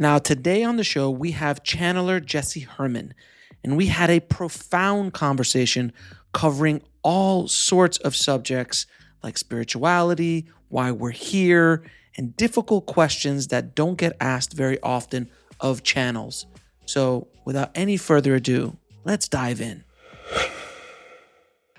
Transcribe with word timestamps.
Now, 0.00 0.18
today 0.18 0.62
on 0.62 0.76
the 0.76 0.84
show, 0.84 1.10
we 1.10 1.32
have 1.32 1.64
channeler 1.64 2.24
Jessie 2.24 2.60
Herman, 2.60 3.14
and 3.64 3.76
we 3.76 3.86
had 3.86 4.10
a 4.10 4.20
profound 4.20 5.12
conversation 5.12 5.92
covering 6.32 6.82
all 7.02 7.48
sorts 7.48 7.98
of 7.98 8.14
subjects 8.14 8.86
like 9.24 9.36
spirituality, 9.36 10.46
why 10.68 10.92
we're 10.92 11.10
here, 11.10 11.82
and 12.16 12.36
difficult 12.36 12.86
questions 12.86 13.48
that 13.48 13.74
don't 13.74 13.98
get 13.98 14.16
asked 14.20 14.52
very 14.52 14.80
often 14.82 15.28
of 15.58 15.82
channels. 15.82 16.46
So, 16.86 17.26
without 17.44 17.72
any 17.74 17.96
further 17.96 18.36
ado, 18.36 18.76
let's 19.02 19.26
dive 19.26 19.60
in. 19.60 19.82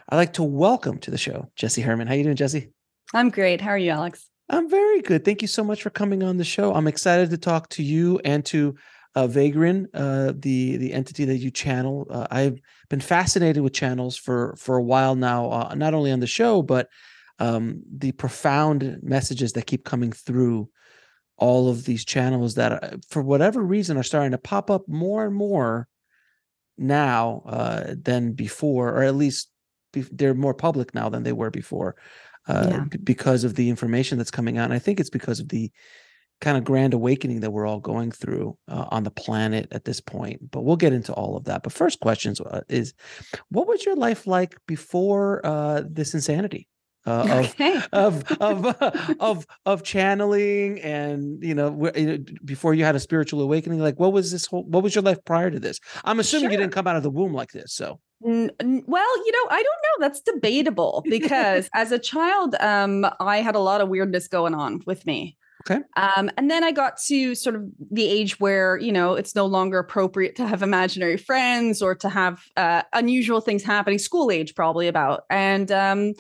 I'd 0.10 0.18
like 0.18 0.34
to 0.34 0.44
welcome 0.44 0.98
to 1.00 1.10
the 1.12 1.18
show 1.18 1.50
Jessie 1.56 1.84
Herman. 1.84 2.08
How 2.08 2.16
you 2.16 2.24
doing, 2.24 2.36
Jessie? 2.36 2.74
I'm 3.14 3.30
great. 3.30 3.62
How 3.62 3.70
are 3.70 3.78
you, 3.78 3.92
Alex? 3.92 4.29
I'm 4.50 4.70
very 4.70 5.02
good. 5.02 5.24
Thank 5.24 5.42
you 5.42 5.48
so 5.48 5.64
much 5.64 5.84
for 5.84 5.90
coming 5.92 6.24
on 6.24 6.38
the 6.38 6.44
show. 6.44 6.74
I'm 6.74 6.88
excited 6.88 7.30
to 7.30 7.38
talk 7.38 7.70
to 7.70 7.84
you 7.84 8.20
and 8.26 8.44
to 8.46 8.76
uh, 9.16 9.28
Vagrein, 9.28 9.86
uh, 9.94 10.34
the 10.36 10.78
the 10.78 10.94
entity 10.94 11.26
that 11.26 11.38
you 11.38 11.52
channel. 11.52 12.08
Uh, 12.10 12.28
I've 12.32 12.60
been 12.90 13.00
fascinated 13.02 13.62
with 13.62 13.74
channels 13.74 14.18
for 14.18 14.56
for 14.58 14.78
a 14.78 14.84
while 14.84 15.16
now, 15.16 15.52
uh, 15.52 15.76
not 15.76 15.94
only 15.94 16.12
on 16.12 16.20
the 16.20 16.28
show 16.28 16.62
but 16.62 16.88
um, 17.40 17.82
the 17.92 18.12
profound 18.14 19.00
messages 19.02 19.54
that 19.54 19.66
keep 19.66 19.86
coming 19.86 20.12
through 20.12 20.70
all 21.38 21.70
of 21.70 21.86
these 21.86 22.04
channels 22.04 22.56
that, 22.56 22.84
uh, 22.84 22.98
for 23.08 23.22
whatever 23.22 23.62
reason, 23.62 23.98
are 23.98 24.04
starting 24.04 24.32
to 24.32 24.38
pop 24.38 24.70
up 24.70 24.88
more 24.88 25.26
and 25.26 25.34
more 25.34 25.88
now 26.78 27.44
uh, 27.46 27.96
than 28.02 28.34
before, 28.34 28.90
or 28.90 29.04
at 29.04 29.16
least 29.16 29.50
be- 29.94 30.06
they're 30.12 30.34
more 30.34 30.54
public 30.54 30.94
now 30.94 31.08
than 31.10 31.24
they 31.24 31.34
were 31.34 31.50
before 31.50 31.96
uh, 32.50 32.68
yeah. 32.70 32.84
b- 32.90 32.98
because 32.98 33.44
of 33.44 33.56
the 33.56 33.70
information 33.70 34.18
that's 34.18 34.32
coming 34.32 34.58
out. 34.58 34.66
And 34.66 34.74
I 34.74 34.80
think 34.80 35.00
it's 35.00 35.10
because 35.10 35.40
of 35.40 35.50
the 35.50 35.72
kind 36.42 36.58
of 36.58 36.64
grand 36.64 36.94
awakening 36.94 37.42
that 37.42 37.52
we're 37.52 37.68
all 37.68 37.80
going 37.80 38.12
through 38.12 38.58
uh, 38.68 38.86
on 38.90 39.04
the 39.04 39.12
planet 39.12 39.68
at 39.72 39.86
this 39.86 40.02
point. 40.02 40.52
But 40.52 40.64
we'll 40.64 40.78
get 40.78 40.94
into 40.94 41.14
all 41.14 41.38
of 41.38 41.46
that. 41.46 41.64
But 41.64 41.74
first 41.74 42.00
questions 42.00 42.42
uh, 42.42 42.62
is, 42.70 42.94
what 43.50 43.68
was 43.68 43.86
your 43.86 43.96
life 43.96 44.26
like 44.26 44.56
before 44.66 45.46
uh, 45.46 45.84
this 45.88 46.14
insanity? 46.14 46.68
Uh, 47.06 47.46
okay. 47.46 47.82
of 47.94 48.24
of 48.42 48.66
of, 48.76 49.16
of 49.20 49.48
of 49.66 49.84
channeling 49.84 50.82
and 50.82 51.42
you 51.42 51.56
know, 51.56 51.92
before 52.44 52.74
you 52.74 52.84
had 52.84 52.96
a 52.96 53.00
spiritual 53.00 53.42
awakening 53.42 53.80
like 53.80 53.98
what 53.98 54.12
was 54.12 54.34
this 54.34 54.46
whole 54.46 54.66
what 54.66 54.84
was 54.84 54.94
your 54.94 55.02
life 55.02 55.18
prior 55.24 55.50
to 55.50 55.62
this 55.62 55.80
i'm 56.04 56.20
assuming 56.20 56.48
sure. 56.48 56.52
you 56.52 56.58
didn't 56.58 56.74
come 56.74 56.88
out 56.88 56.98
of 56.98 57.04
the 57.04 57.10
womb 57.10 57.34
like 57.34 57.52
this 57.52 57.74
so 57.74 58.02
well, 58.22 59.26
you 59.26 59.32
know, 59.32 59.48
I 59.50 59.64
don't 59.64 59.66
know. 59.66 60.00
That's 60.00 60.22
debatable 60.22 61.04
because 61.10 61.70
as 61.74 61.92
a 61.92 62.00
child, 62.00 62.56
um, 62.60 63.06
I 63.20 63.38
had 63.38 63.56
a 63.56 63.60
lot 63.60 63.82
of 63.82 63.90
weirdness 63.90 64.28
going 64.28 64.54
on 64.54 64.82
with 64.86 65.06
me. 65.06 65.38
Okay. 65.70 65.82
Um, 65.98 66.30
and 66.38 66.50
then 66.50 66.64
I 66.64 66.72
got 66.72 66.98
to 67.08 67.36
sort 67.36 67.56
of 67.56 67.64
the 67.92 68.06
age 68.06 68.40
where, 68.40 68.78
you 68.78 68.92
know, 68.92 69.16
it's 69.16 69.36
no 69.36 69.46
longer 69.46 69.78
appropriate 69.78 70.36
to 70.38 70.48
have 70.48 70.64
imaginary 70.64 71.18
friends 71.18 71.82
or 71.82 71.96
to 71.96 72.10
have 72.10 72.42
uh, 72.56 72.84
unusual 72.94 73.42
things 73.42 73.64
happening, 73.64 74.00
school 74.00 74.32
age 74.32 74.56
probably 74.56 74.88
about. 74.88 75.24
And, 75.30 75.70
um, 75.72 76.14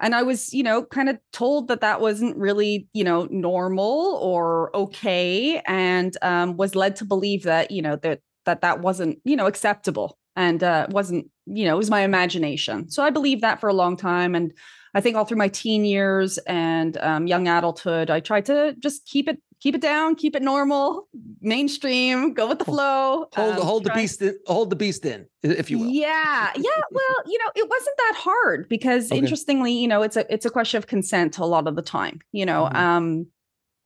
and 0.00 0.14
I 0.14 0.22
was, 0.22 0.54
you 0.54 0.62
know, 0.62 0.82
kind 0.82 1.10
of 1.10 1.18
told 1.32 1.68
that 1.68 1.82
that 1.82 2.00
wasn't 2.00 2.36
really, 2.38 2.88
you 2.94 3.04
know, 3.04 3.28
normal 3.30 4.18
or 4.22 4.74
okay, 4.74 5.60
and 5.66 6.16
um, 6.22 6.56
was 6.56 6.74
led 6.74 6.96
to 6.96 7.04
believe 7.04 7.42
that, 7.42 7.70
you 7.70 7.82
know, 7.82 7.96
that 7.96 8.20
that 8.46 8.62
that 8.62 8.80
wasn't, 8.80 9.18
you 9.24 9.36
know, 9.36 9.46
acceptable 9.46 10.16
and 10.40 10.64
uh, 10.64 10.86
wasn't 10.90 11.30
you 11.46 11.64
know 11.64 11.74
it 11.74 11.78
was 11.78 11.90
my 11.90 12.00
imagination 12.00 12.88
so 12.90 13.02
i 13.02 13.10
believed 13.10 13.42
that 13.42 13.60
for 13.60 13.68
a 13.68 13.74
long 13.74 13.96
time 13.96 14.34
and 14.34 14.52
i 14.94 15.00
think 15.00 15.16
all 15.16 15.24
through 15.24 15.36
my 15.36 15.48
teen 15.48 15.84
years 15.84 16.38
and 16.38 16.96
um, 16.98 17.26
young 17.26 17.46
adulthood 17.46 18.10
i 18.10 18.20
tried 18.20 18.46
to 18.46 18.74
just 18.78 19.06
keep 19.06 19.28
it 19.28 19.40
keep 19.60 19.74
it 19.74 19.80
down 19.80 20.14
keep 20.14 20.34
it 20.34 20.42
normal 20.42 21.06
mainstream 21.40 22.32
go 22.32 22.48
with 22.48 22.58
the 22.58 22.64
flow 22.64 23.26
hold 23.34 23.56
um, 23.56 23.62
hold 23.62 23.84
the 23.84 23.92
beast 23.92 24.22
in, 24.22 24.34
hold 24.46 24.70
the 24.70 24.76
beast 24.76 25.04
in 25.04 25.26
if 25.42 25.70
you 25.70 25.78
will 25.78 25.88
yeah 25.88 26.50
yeah 26.56 26.82
well 26.90 27.16
you 27.26 27.38
know 27.38 27.50
it 27.54 27.68
wasn't 27.68 27.96
that 27.98 28.14
hard 28.16 28.68
because 28.68 29.12
okay. 29.12 29.18
interestingly 29.18 29.72
you 29.72 29.86
know 29.86 30.02
it's 30.02 30.16
a 30.16 30.32
it's 30.32 30.46
a 30.46 30.50
question 30.50 30.78
of 30.78 30.86
consent 30.86 31.36
a 31.38 31.44
lot 31.44 31.68
of 31.68 31.76
the 31.76 31.82
time 31.82 32.20
you 32.32 32.46
know 32.46 32.64
mm-hmm. 32.64 32.76
um 32.76 33.26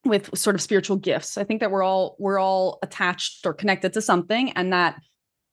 with 0.04 0.36
sort 0.38 0.54
of 0.54 0.60
spiritual 0.60 0.96
gifts 0.96 1.38
i 1.38 1.42
think 1.42 1.60
that 1.60 1.70
we're 1.70 1.82
all 1.82 2.14
we're 2.18 2.38
all 2.38 2.78
attached 2.82 3.44
or 3.46 3.52
connected 3.52 3.92
to 3.92 4.02
something 4.02 4.52
and 4.52 4.72
that 4.72 5.00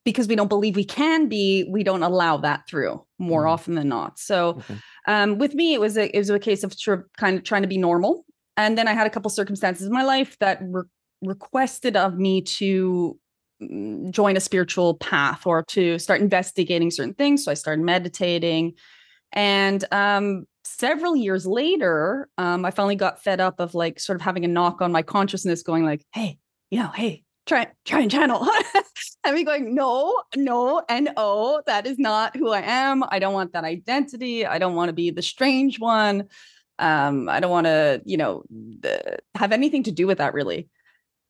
because 0.03 0.27
we 0.27 0.35
don't 0.35 0.47
believe 0.47 0.75
we 0.75 0.83
can 0.83 1.27
be, 1.27 1.67
we 1.69 1.83
don't 1.83 2.03
allow 2.03 2.37
that 2.37 2.67
through 2.67 3.05
more 3.19 3.43
mm. 3.43 3.49
often 3.49 3.75
than 3.75 3.87
not. 3.87 4.19
So 4.19 4.49
okay. 4.49 4.77
um, 5.07 5.37
with 5.37 5.53
me, 5.53 5.73
it 5.73 5.79
was 5.79 5.97
a 5.97 6.15
it 6.15 6.17
was 6.17 6.29
a 6.29 6.39
case 6.39 6.63
of 6.63 6.73
of 6.87 7.03
kind 7.17 7.37
of 7.37 7.43
trying 7.43 7.61
to 7.61 7.67
be 7.67 7.77
normal. 7.77 8.25
And 8.57 8.77
then 8.77 8.87
I 8.87 8.93
had 8.93 9.07
a 9.07 9.09
couple 9.09 9.29
circumstances 9.29 9.87
in 9.87 9.93
my 9.93 10.03
life 10.03 10.37
that 10.39 10.59
re- 10.61 10.83
requested 11.21 11.95
of 11.95 12.17
me 12.17 12.41
to 12.41 13.17
mm, 13.61 14.11
join 14.11 14.35
a 14.35 14.41
spiritual 14.41 14.95
path 14.95 15.45
or 15.45 15.63
to 15.69 15.99
start 15.99 16.21
investigating 16.21 16.91
certain 16.91 17.13
things. 17.13 17.45
So 17.45 17.51
I 17.51 17.55
started 17.55 17.83
meditating. 17.83 18.73
And 19.31 19.85
um, 19.91 20.45
several 20.63 21.15
years 21.15 21.45
later, 21.45 22.27
um, 22.37 22.65
I 22.65 22.71
finally 22.71 22.95
got 22.95 23.23
fed 23.23 23.39
up 23.39 23.59
of 23.59 23.73
like 23.73 23.99
sort 23.99 24.17
of 24.17 24.21
having 24.21 24.43
a 24.43 24.49
knock 24.49 24.81
on 24.81 24.91
my 24.91 25.03
consciousness, 25.03 25.63
going 25.63 25.85
like, 25.85 26.03
"Hey, 26.13 26.37
you 26.69 26.79
know, 26.79 26.89
hey, 26.89 27.23
try 27.45 27.67
try 27.85 28.01
and 28.01 28.11
channel 28.11 28.47
and 29.23 29.35
me 29.35 29.43
going 29.43 29.75
no 29.75 30.21
no 30.35 30.81
and 30.89 31.09
oh 31.17 31.61
that 31.67 31.85
is 31.85 31.99
not 31.99 32.35
who 32.35 32.51
i 32.51 32.61
am. 32.61 33.03
I 33.09 33.19
don't 33.19 33.33
want 33.33 33.53
that 33.53 33.63
identity. 33.63 34.45
I 34.45 34.57
don't 34.57 34.75
want 34.75 34.89
to 34.89 34.93
be 34.93 35.11
the 35.11 35.21
strange 35.21 35.79
one. 35.79 36.27
Um 36.79 37.29
i 37.29 37.39
don't 37.39 37.51
want 37.51 37.67
to 37.67 38.01
you 38.05 38.17
know 38.17 38.43
have 39.35 39.51
anything 39.51 39.83
to 39.83 39.91
do 39.91 40.07
with 40.07 40.17
that 40.19 40.33
really. 40.33 40.69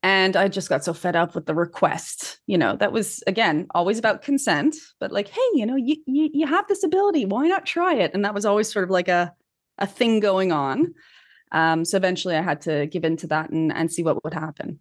And 0.03 0.35
i 0.35 0.47
just 0.47 0.69
got 0.69 0.83
so 0.83 0.93
fed 0.93 1.15
up 1.15 1.35
with 1.35 1.45
the 1.45 1.55
request 1.55 2.39
you 2.47 2.57
know 2.57 2.75
that 2.77 2.91
was 2.91 3.23
again 3.27 3.67
always 3.71 3.99
about 3.99 4.23
consent 4.23 4.75
but 4.99 5.11
like 5.11 5.27
hey 5.27 5.49
you 5.53 5.65
know 5.65 5.75
you 5.75 5.97
you, 6.05 6.29
you 6.33 6.47
have 6.47 6.67
this 6.67 6.83
ability. 6.83 7.25
Why 7.25 7.47
not 7.47 7.65
try 7.65 7.95
it? 7.95 8.13
And 8.13 8.25
that 8.25 8.33
was 8.33 8.45
always 8.45 8.71
sort 8.71 8.83
of 8.83 8.89
like 8.89 9.07
a 9.07 9.33
a 9.77 9.87
thing 9.87 10.19
going 10.19 10.51
on. 10.51 10.93
Um 11.51 11.83
so 11.85 11.97
eventually 11.97 12.35
i 12.35 12.41
had 12.41 12.61
to 12.61 12.87
give 12.87 13.03
in 13.03 13.17
to 13.17 13.27
that 13.27 13.49
and 13.49 13.73
and 13.73 13.91
see 13.91 14.03
what 14.03 14.23
would 14.23 14.33
happen 14.33 14.79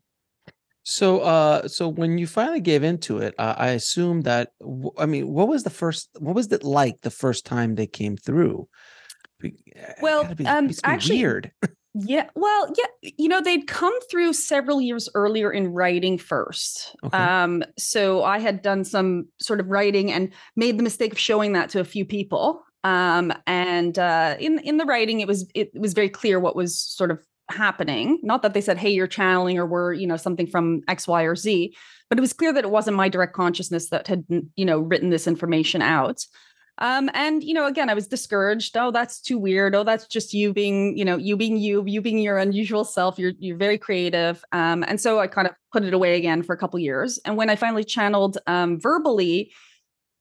so, 0.82 1.21
uh, 1.21 1.69
so 1.69 1.88
when 1.88 2.19
you 2.19 2.27
finally 2.27 2.61
gave 2.61 2.82
into 2.82 3.19
it, 3.19 3.35
uh, 3.38 3.55
I 3.56 3.69
assume 3.71 4.23
that. 4.23 4.53
I 4.99 5.06
mean, 5.06 5.29
what 5.29 5.49
was 5.49 5.62
the 5.62 5.71
first? 5.71 6.09
What 6.19 6.35
was 6.35 6.50
it 6.53 6.65
like 6.65 7.03
the 7.03 7.11
first 7.11 7.44
time 7.44 7.75
they 7.75 7.87
came 7.87 8.17
through? 8.17 8.69
Eh, 9.44 9.50
well, 10.03 10.35
be, 10.35 10.47
um, 10.47 10.71
actually, 10.85 11.19
weird. 11.19 11.53
Yeah, 11.93 12.29
well, 12.37 12.73
yeah, 12.79 13.11
you 13.19 13.29
know, 13.29 13.41
they'd 13.41 13.67
come 13.67 13.93
through 14.09 14.35
several 14.35 14.81
years 14.81 15.09
earlier 15.17 15.50
in 15.50 15.73
writing 15.73 16.19
first. 16.19 16.94
Okay. 17.03 17.19
Um, 17.19 17.65
so 17.76 18.23
I 18.23 18.38
had 18.38 18.62
done 18.62 18.85
some 18.85 19.26
sort 19.41 19.59
of 19.59 19.67
writing 19.67 20.12
and 20.12 20.33
made 20.55 20.79
the 20.79 20.85
mistake 20.85 21.11
of 21.11 21.19
showing 21.19 21.53
that 21.55 21.69
to 21.71 21.81
a 21.81 21.85
few 21.85 22.05
people. 22.05 22.62
Um, 22.85 23.33
and 23.49 23.99
uh, 23.99 24.37
in 24.38 24.61
in 24.61 24.76
the 24.76 24.85
writing, 24.85 25.19
it 25.19 25.26
was 25.26 25.50
it 25.53 25.71
was 25.75 25.93
very 25.93 26.09
clear 26.09 26.38
what 26.38 26.55
was 26.55 26.79
sort 26.79 27.11
of 27.11 27.19
happening. 27.52 28.19
Not 28.23 28.43
that 28.43 28.55
they 28.55 28.61
said, 28.61 28.79
hey, 28.79 28.91
you're 28.91 29.06
channeling 29.06 29.58
or 29.58 29.67
we're, 29.67 29.93
you 29.93 30.06
know, 30.06 30.17
something 30.17 30.47
from 30.47 30.82
X, 30.88 31.06
Y, 31.08 31.23
or 31.23 31.37
Z, 31.37 31.75
but 32.08 32.19
it 32.19 32.20
was 32.20 32.32
clear 32.32 32.52
that 32.52 32.64
it 32.64 32.70
wasn't 32.70 32.97
my 32.97 33.08
direct 33.08 33.35
consciousness 33.35 33.91
that 33.91 34.06
had, 34.06 34.25
you 34.29 34.64
know, 34.64 34.79
written 34.79 35.11
this 35.11 35.26
information 35.26 35.82
out. 35.82 36.25
Um, 36.81 37.11
and 37.12 37.44
you 37.44 37.52
know, 37.52 37.67
again, 37.67 37.91
I 37.91 37.94
was 37.94 38.06
discouraged. 38.06 38.76
Oh, 38.76 38.91
that's 38.91 39.20
too 39.20 39.38
weird. 39.38 39.75
Oh, 39.75 39.85
that's 39.85 40.06
just 40.06 40.32
you 40.32 40.52
being, 40.55 40.97
you 40.97 41.05
know, 41.05 41.17
you 41.17 41.37
being 41.37 41.58
you, 41.58 41.85
you 41.87 42.00
being 42.00 42.19
your 42.19 42.38
unusual 42.38 42.85
self. 42.85 43.19
You're 43.19 43.32
you're 43.38 43.58
very 43.58 43.76
creative. 43.76 44.43
Um, 44.52 44.82
and 44.88 44.99
so 44.99 45.19
I 45.19 45.26
kind 45.26 45.47
of 45.47 45.55
put 45.73 45.85
it 45.85 45.93
away 45.93 46.17
again 46.17 46.43
for 46.43 46.55
a 46.55 46.58
couple 46.58 46.79
years. 46.79 47.19
And 47.25 47.37
when 47.37 47.50
I 47.50 47.56
finally 47.56 47.85
channeled 47.85 48.38
um, 48.47 48.81
verbally, 48.81 49.52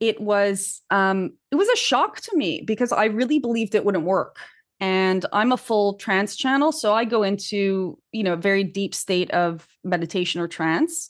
it 0.02 0.20
was 0.20 0.82
um, 0.90 1.32
it 1.52 1.56
was 1.56 1.70
a 1.70 1.78
shock 1.78 2.20
to 2.22 2.36
me 2.36 2.62
because 2.66 2.92
I 2.92 3.06
really 3.06 3.40
believed 3.40 3.74
it 3.74 3.86
wouldn't 3.86 4.06
work. 4.06 4.38
And 4.80 5.26
I'm 5.34 5.52
a 5.52 5.58
full 5.58 5.96
trance 5.96 6.36
channel, 6.36 6.72
so 6.72 6.94
I 6.94 7.06
go 7.06 7.24
into 7.24 7.98
you 8.12 8.24
know 8.24 8.34
a 8.34 8.38
very 8.38 8.64
deep 8.64 8.96
state 8.96 9.30
of 9.32 9.68
meditation 9.84 10.40
or 10.40 10.48
trance, 10.48 11.10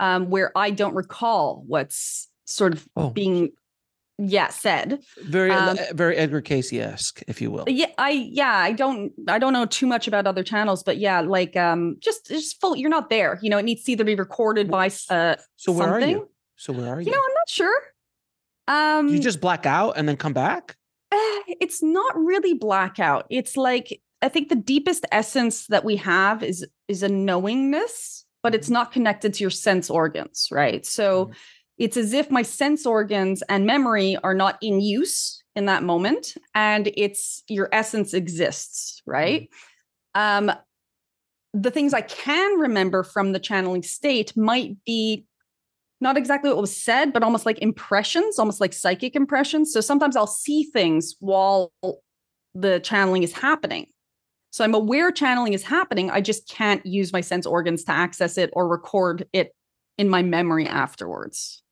um, 0.00 0.30
where 0.30 0.50
I 0.56 0.70
don't 0.70 0.94
recall 0.94 1.62
what's 1.66 2.28
sort 2.44 2.74
of 2.74 2.88
oh. 2.96 3.10
being 3.10 3.52
yeah 4.18 4.48
said. 4.48 5.00
Very 5.24 5.50
um, 5.50 5.76
very 5.92 6.16
Edgar 6.16 6.40
Cayce-esque 6.40 7.22
if 7.26 7.40
you 7.40 7.50
will. 7.50 7.64
Yeah 7.66 7.86
i 7.98 8.10
yeah 8.10 8.56
i 8.56 8.72
don't 8.72 9.12
i 9.28 9.38
don't 9.38 9.52
know 9.52 9.66
too 9.66 9.86
much 9.86 10.06
about 10.06 10.26
other 10.26 10.44
channels 10.44 10.82
but 10.82 10.98
yeah 10.98 11.20
like 11.20 11.56
um 11.56 11.96
just 11.98 12.28
just 12.28 12.60
full 12.60 12.76
you're 12.76 12.90
not 12.90 13.10
there 13.10 13.38
you 13.42 13.50
know 13.50 13.58
it 13.58 13.64
needs 13.64 13.82
to 13.84 13.92
either 13.92 14.04
be 14.04 14.14
recorded 14.14 14.70
by 14.70 14.86
uh 15.10 15.34
so 15.56 15.72
where 15.72 15.88
something. 15.88 16.16
are 16.16 16.18
you? 16.18 16.30
so 16.56 16.72
where 16.72 16.94
are 16.94 17.00
you 17.00 17.06
you? 17.06 17.12
know 17.12 17.18
i'm 17.18 17.34
not 17.34 17.48
sure. 17.48 17.80
Um 18.68 19.08
you 19.08 19.18
just 19.18 19.40
black 19.40 19.66
out 19.66 19.94
and 19.96 20.08
then 20.08 20.16
come 20.16 20.32
back? 20.32 20.76
uh, 20.76 20.83
it's 21.60 21.82
not 21.82 22.16
really 22.16 22.54
blackout 22.54 23.26
it's 23.30 23.56
like 23.56 24.00
i 24.22 24.28
think 24.28 24.48
the 24.48 24.56
deepest 24.56 25.06
essence 25.12 25.66
that 25.68 25.84
we 25.84 25.96
have 25.96 26.42
is 26.42 26.66
is 26.88 27.02
a 27.02 27.08
knowingness 27.08 28.24
but 28.42 28.54
it's 28.54 28.66
mm-hmm. 28.66 28.74
not 28.74 28.92
connected 28.92 29.34
to 29.34 29.44
your 29.44 29.50
sense 29.50 29.90
organs 29.90 30.48
right 30.50 30.86
so 30.86 31.26
mm-hmm 31.26 31.32
it's 31.78 31.96
as 31.96 32.12
if 32.12 32.30
my 32.30 32.42
sense 32.42 32.86
organs 32.86 33.42
and 33.48 33.66
memory 33.66 34.16
are 34.22 34.34
not 34.34 34.58
in 34.62 34.80
use 34.80 35.42
in 35.56 35.66
that 35.66 35.82
moment 35.82 36.34
and 36.54 36.90
it's 36.96 37.42
your 37.48 37.68
essence 37.72 38.14
exists 38.14 39.02
right 39.06 39.48
mm-hmm. 40.16 40.48
um 40.48 40.56
the 41.52 41.70
things 41.70 41.94
i 41.94 42.00
can 42.00 42.58
remember 42.58 43.02
from 43.02 43.32
the 43.32 43.38
channeling 43.38 43.82
state 43.82 44.36
might 44.36 44.76
be 44.84 45.24
not 46.04 46.16
exactly 46.16 46.50
what 46.50 46.60
was 46.60 46.76
said 46.76 47.12
but 47.12 47.22
almost 47.24 47.44
like 47.44 47.58
impressions 47.58 48.38
almost 48.38 48.60
like 48.60 48.72
psychic 48.72 49.16
impressions 49.16 49.72
so 49.72 49.80
sometimes 49.80 50.16
i'll 50.16 50.26
see 50.26 50.62
things 50.64 51.16
while 51.18 51.72
the 52.54 52.78
channeling 52.80 53.24
is 53.24 53.32
happening 53.32 53.86
so 54.50 54.62
i'm 54.62 54.74
aware 54.74 55.10
channeling 55.10 55.52
is 55.52 55.64
happening 55.64 56.10
i 56.10 56.20
just 56.20 56.48
can't 56.48 56.84
use 56.86 57.12
my 57.12 57.20
sense 57.20 57.46
organs 57.46 57.82
to 57.82 57.90
access 57.90 58.38
it 58.38 58.50
or 58.52 58.68
record 58.68 59.26
it 59.32 59.52
in 59.98 60.08
my 60.08 60.22
memory 60.22 60.68
afterwards 60.68 61.64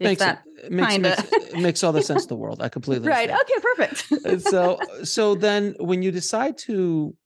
makes 0.00 0.18
that 0.20 0.42
it, 0.62 0.72
makes, 0.72 0.98
makes, 0.98 1.52
makes 1.54 1.84
all 1.84 1.92
the 1.92 2.02
sense 2.02 2.22
in 2.22 2.28
the 2.28 2.36
world. 2.36 2.62
I 2.62 2.68
completely 2.68 3.08
right. 3.08 3.30
Okay, 3.30 3.54
perfect. 3.60 4.12
Uh, 4.26 4.38
so 4.38 4.78
so 5.04 5.34
then 5.34 5.74
when 5.78 6.02
you 6.02 6.10
decide 6.10 6.58
to 6.58 7.16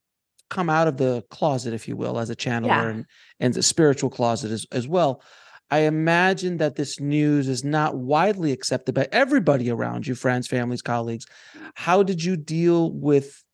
come 0.50 0.70
out 0.70 0.88
of 0.88 0.96
the 0.96 1.24
closet, 1.30 1.74
if 1.74 1.88
you 1.88 1.96
will, 1.96 2.18
as 2.18 2.30
a 2.30 2.36
channeler 2.36 2.66
yeah. 2.66 2.88
and 2.88 3.06
and 3.40 3.54
the 3.54 3.62
spiritual 3.62 4.10
closet 4.10 4.50
as, 4.50 4.66
as 4.72 4.88
well, 4.88 5.22
I 5.70 5.80
imagine 5.80 6.56
that 6.58 6.76
this 6.76 6.98
news 6.98 7.48
is 7.48 7.62
not 7.62 7.96
widely 7.96 8.52
accepted 8.52 8.94
by 8.94 9.06
everybody 9.12 9.70
around 9.70 10.06
you, 10.06 10.14
friends, 10.14 10.46
families, 10.46 10.82
colleagues. 10.82 11.26
How 11.74 12.02
did 12.02 12.24
you 12.24 12.36
deal 12.36 12.92
with 12.92 13.44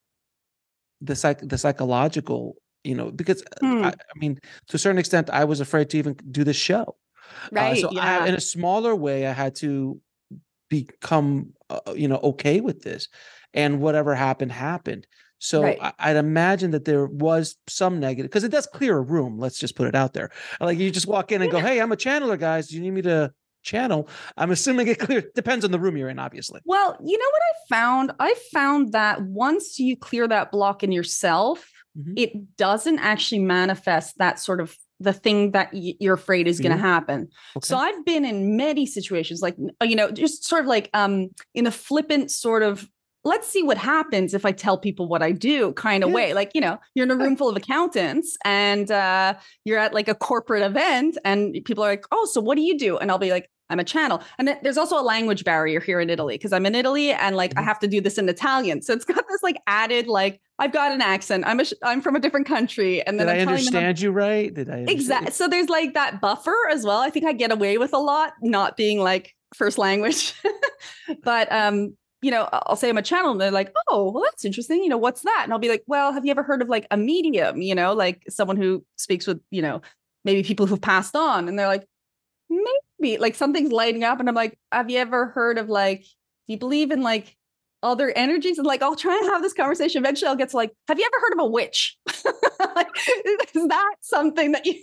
the 1.01 1.17
psych 1.17 1.41
the 1.41 1.59
psychological, 1.59 2.57
you 2.85 2.95
know, 2.95 3.11
because 3.11 3.43
hmm. 3.61 3.85
I, 3.85 3.89
I 3.89 4.19
mean, 4.19 4.39
to 4.69 4.77
a 4.77 4.79
certain 4.79 4.99
extent, 4.99 5.29
I 5.31 5.45
was 5.45 5.61
afraid 5.61 5.91
to 5.91 5.99
even 5.99 6.17
do 6.31 6.45
the 6.45 6.53
show 6.53 6.97
Right. 7.51 7.79
Uh, 7.79 7.81
so 7.81 7.91
yeah. 7.93 8.21
I, 8.21 8.29
in 8.29 8.35
a 8.35 8.41
smaller 8.41 8.95
way, 8.95 9.27
I 9.27 9.33
had 9.33 9.55
to 9.57 10.01
become, 10.69 11.53
uh, 11.71 11.81
you 11.95 12.09
know, 12.09 12.21
okay 12.23 12.61
with 12.61 12.83
this, 12.83 13.09
and 13.53 13.81
whatever 13.81 14.15
happened 14.15 14.53
happened. 14.53 15.07
So 15.45 15.63
right. 15.63 15.79
I, 15.99 16.15
would 16.15 16.19
imagine 16.19 16.71
that 16.71 16.87
there 16.87 17.07
was 17.07 17.57
some 17.69 18.01
negative 18.01 18.31
because 18.31 18.45
it 18.45 18.51
does 18.51 18.67
clear 18.67 18.97
a 18.97 19.03
room. 19.03 19.39
Let's 19.39 19.59
just 19.59 19.77
put 19.77 19.87
it 19.87 19.95
out 19.95 20.15
there. 20.15 20.31
Like 20.59 20.79
you 20.79 20.91
just 20.91 21.07
walk 21.07 21.33
in 21.33 21.43
and 21.43 21.51
go, 21.51 21.61
"Hey, 21.61 21.81
I'm 21.81 21.93
a 21.93 21.97
channeler, 21.97 22.39
guys. 22.39 22.69
Do 22.69 22.77
you 22.77 22.81
need 22.81 22.93
me 22.93 23.03
to 23.03 23.31
channel?" 23.63 24.09
I'm 24.39 24.51
assuming 24.51 24.89
it 24.89 24.99
clear 24.99 25.23
depends 25.35 25.65
on 25.65 25.71
the 25.71 25.79
room 25.79 25.99
you're 25.99 26.09
in, 26.09 26.19
obviously. 26.19 26.63
Well, 26.65 26.97
you 27.05 27.19
know 27.19 27.31
what 27.31 27.43
I 27.43 27.77
found? 27.77 28.13
I 28.19 28.35
found 28.55 28.93
that 28.93 29.21
once 29.23 29.79
you 29.79 29.99
clear 29.99 30.27
that 30.29 30.51
block 30.51 30.83
in 30.83 30.93
yourself, 30.93 31.71
mm-hmm. 31.97 32.15
it 32.17 32.57
doesn't 32.57 32.99
actually 33.01 33.41
manifest 33.41 34.17
that 34.17 34.39
sort 34.39 34.63
of 34.63 34.75
the 34.99 35.13
thing 35.13 35.51
that 35.51 35.69
you're 35.75 36.15
afraid 36.15 36.49
is 36.49 36.59
going 36.59 36.73
to 36.73 36.79
happen. 36.79 37.29
Okay. 37.57 37.67
So 37.67 37.77
I've 37.77 38.03
been 38.07 38.25
in 38.25 38.57
many 38.57 38.87
situations 38.87 39.43
like 39.43 39.57
uh, 39.83 39.85
you 39.85 39.97
know 39.97 40.11
just 40.11 40.47
sort 40.47 40.63
of 40.63 40.69
like 40.69 40.89
um 40.95 41.29
in 41.53 41.67
a 41.67 41.71
flippant 41.71 42.31
sort 42.31 42.63
of 42.63 42.89
let's 43.25 43.49
see 43.49 43.63
what 43.63 43.79
happens 43.79 44.35
if 44.35 44.45
I 44.45 44.53
tell 44.53 44.79
people 44.79 45.09
what 45.09 45.23
I 45.23 45.33
do 45.33 45.73
kind 45.73 46.05
of 46.05 46.11
yeah. 46.11 46.15
way. 46.15 46.35
Like, 46.35 46.51
you 46.55 46.61
know, 46.61 46.79
you're 46.95 47.05
in 47.05 47.11
a 47.11 47.17
room 47.17 47.37
full 47.37 47.49
of 47.49 47.57
accountants 47.57 48.37
and 48.45 48.91
uh, 48.91 49.35
you're 49.65 49.79
at 49.79 49.95
like 49.95 50.09
a 50.09 50.15
corporate 50.15 50.63
event 50.63 51.17
and 51.25 51.55
people 51.65 51.83
are 51.85 51.89
like, 51.89 52.05
oh, 52.13 52.27
so 52.27 52.41
what 52.41 52.57
do 52.57 52.63
you 52.63 52.77
do? 52.77 52.99
And 52.99 53.11
I'll 53.11 53.19
be 53.19 53.31
like, 53.31 53.51
I'm 53.71 53.81
a 53.81 53.85
channel. 53.85 54.23
And 54.39 54.57
there's 54.63 54.77
also 54.77 55.01
a 55.01 55.03
language 55.03 55.43
barrier 55.43 55.81
here 55.81 55.99
in 55.99 56.11
Italy 56.11 56.35
because 56.35 56.53
I'm 56.53 56.67
in 56.67 56.75
Italy 56.75 57.13
and 57.13 57.35
like 57.35 57.51
mm-hmm. 57.51 57.61
I 57.61 57.63
have 57.63 57.79
to 57.81 57.89
do 57.89 58.01
this 58.01 58.19
in 58.19 58.29
Italian. 58.29 58.83
So 58.83 58.93
it's 58.93 59.07
got 59.07 59.25
this 59.29 59.43
like 59.43 59.57
added 59.67 60.07
like 60.07 60.41
I've 60.59 60.73
got 60.73 60.93
an 60.93 61.01
accent. 61.01 61.45
I'm 61.47 61.61
a 61.61 61.65
I'm 61.83 62.03
from 62.03 62.15
a 62.15 62.21
different 62.21 62.47
country 62.47 63.05
and 63.07 63.19
then 63.19 63.27
Did 63.27 63.39
I'm 63.39 63.49
i 63.49 63.53
understand 63.53 64.01
you 64.01 64.11
right? 64.11 64.53
Did 64.53 64.69
I 64.69 64.85
Exactly. 64.87 65.33
So 65.33 65.49
there's 65.49 65.71
like 65.71 65.95
that 65.95 66.21
buffer 66.21 66.57
as 66.71 66.85
well. 66.85 67.01
I 67.01 67.09
think 67.09 67.25
I 67.25 67.33
get 67.33 67.53
away 67.53 67.79
with 67.79 67.95
a 67.95 67.99
lot 67.99 68.35
not 68.43 68.77
being 68.77 69.01
like 69.01 69.35
first 69.55 69.79
language. 69.79 70.35
but 71.25 71.51
um 71.51 71.97
you 72.25 72.31
know, 72.31 72.49
I'll 72.51 72.75
say 72.75 72.89
I'm 72.89 72.97
a 72.97 73.03
channel 73.03 73.33
and 73.33 73.41
they're 73.41 73.51
like, 73.51 73.71
oh, 73.89 74.11
well, 74.11 74.23
that's 74.25 74.47
interesting. 74.47 74.83
You 74.83 74.89
know, 74.89 74.97
what's 74.97 75.21
that? 75.21 75.43
And 75.45 75.53
I'll 75.53 75.59
be 75.59 75.69
like, 75.69 75.85
well, 75.87 76.11
have 76.11 76.25
you 76.25 76.31
ever 76.31 76.43
heard 76.43 76.63
of 76.63 76.71
like 76.71 76.87
a 76.91 76.97
medium, 76.97 77.61
you 77.61 77.75
know, 77.75 77.93
like 77.93 78.25
someone 78.31 78.57
who 78.57 78.83
speaks 78.97 79.27
with, 79.27 79.43
you 79.51 79.61
know, 79.61 79.83
maybe 80.25 80.43
people 80.43 80.65
who've 80.65 80.81
passed 80.81 81.15
on? 81.15 81.49
And 81.49 81.59
they're 81.59 81.69
like, 81.69 81.87
maybe 82.49 83.19
like 83.19 83.35
something's 83.35 83.73
lighting 83.73 84.05
up. 84.05 84.21
And 84.21 84.29
I'm 84.31 84.35
like, 84.35 84.59
have 84.73 84.89
you 84.89 84.99
ever 85.01 85.27
heard 85.27 85.59
of 85.59 85.69
like, 85.69 86.01
do 86.01 86.55
you 86.55 86.59
believe 86.59 86.91
in 86.91 87.03
like 87.03 87.37
other 87.85 88.13
energies? 88.17 88.59
And 88.59 88.67
like, 88.67 88.83
I'll 88.83 88.97
try 88.97 89.17
and 89.17 89.31
have 89.31 89.43
this 89.43 89.53
conversation. 89.53 90.03
Eventually 90.03 90.29
I'll 90.29 90.37
get 90.37 90.49
to 90.51 90.57
like, 90.57 90.73
have 90.89 90.99
you 90.99 91.07
ever 91.07 91.21
heard 91.21 91.33
of 91.35 91.39
a 91.41 91.47
witch? 91.47 91.97
like, 92.75 92.89
is 93.55 93.69
that 93.69 93.95
something 94.01 94.53
that 94.53 94.67
you 94.67 94.81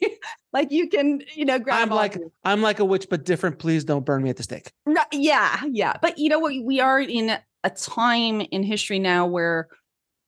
like 0.54 0.72
you 0.72 0.88
can, 0.88 1.22
you 1.36 1.46
know, 1.46 1.60
grab? 1.60 1.90
I'm 1.90 1.96
like, 1.96 2.18
I'm 2.46 2.62
like 2.62 2.80
a 2.80 2.86
witch, 2.86 3.08
but 3.10 3.26
different. 3.26 3.60
Please 3.60 3.84
don't 3.84 4.06
burn 4.06 4.24
me 4.24 4.30
at 4.30 4.38
the 4.38 4.44
stake. 4.44 4.72
Yeah. 5.12 5.62
Yeah. 5.70 5.94
But 6.02 6.18
you 6.18 6.30
know 6.30 6.40
what? 6.40 6.54
We 6.64 6.80
are 6.80 7.00
in 7.00 7.38
a 7.64 7.70
time 7.70 8.42
in 8.42 8.64
history 8.64 9.00
now 9.00 9.26
where 9.26 9.68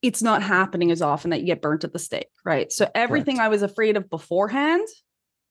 it's 0.02 0.22
not 0.22 0.44
happening 0.44 0.92
as 0.92 1.02
often 1.02 1.32
that 1.32 1.40
you 1.40 1.46
get 1.46 1.62
burnt 1.62 1.84
at 1.84 1.94
the 1.94 2.00
stake, 2.00 2.28
right? 2.44 2.72
So 2.72 2.90
everything 2.94 3.38
Correct. 3.38 3.46
I 3.46 3.50
was 3.50 3.62
afraid 3.62 3.96
of 3.96 4.10
beforehand 4.10 4.86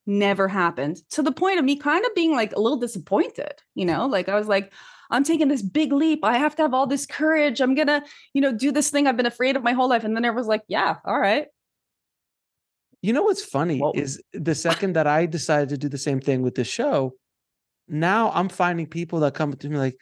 never 0.07 0.49
happened 0.49 0.99
to 1.11 1.23
the 1.23 1.33
point 1.33 1.59
of 1.59 1.65
me 1.65 1.77
kind 1.77 2.05
of 2.05 2.15
being 2.15 2.35
like 2.35 2.53
a 2.53 2.61
little 2.61 2.79
disappointed, 2.79 3.53
you 3.75 3.85
know, 3.85 4.07
like 4.07 4.29
I 4.29 4.35
was 4.35 4.49
like, 4.49 4.73
I'm 5.13 5.25
taking 5.25 5.49
this 5.49 5.63
big 5.63 5.93
leap. 5.93 6.21
I 6.25 6.39
have 6.39 6.57
to 6.57 6.63
have 6.63 6.75
all 6.75 6.87
this 6.87 7.07
courage. 7.07 7.61
I'm 7.61 7.75
going 7.75 7.87
to, 7.87 8.03
you 8.33 8.41
know, 8.41 8.51
do 8.51 8.73
this 8.73 8.91
thing 8.91 9.07
I've 9.07 9.17
been 9.17 9.27
afraid 9.27 9.57
of 9.57 9.63
my 9.63 9.73
whole 9.73 9.89
life. 9.89 10.05
And 10.05 10.17
then 10.17 10.25
everyone's 10.25 10.49
like, 10.49 10.63
yeah, 10.69 10.97
all 11.05 11.19
right. 11.19 11.47
You 13.03 13.13
know 13.13 13.23
what's 13.23 13.45
funny 13.45 13.79
Whoa. 13.79 13.93
is 13.95 14.23
the 14.33 14.55
second 14.67 14.95
that 14.95 15.07
I 15.07 15.27
decided 15.27 15.69
to 15.69 15.79
do 15.79 15.89
the 15.89 15.99
same 15.99 16.21
thing 16.21 16.43
with 16.43 16.55
this 16.55 16.69
show, 16.69 17.15
now 17.89 18.31
I'm 18.33 18.49
finding 18.49 18.87
people 18.87 19.21
that 19.21 19.35
come 19.35 19.53
to 19.53 19.69
me 19.69 19.77
like, 19.77 19.99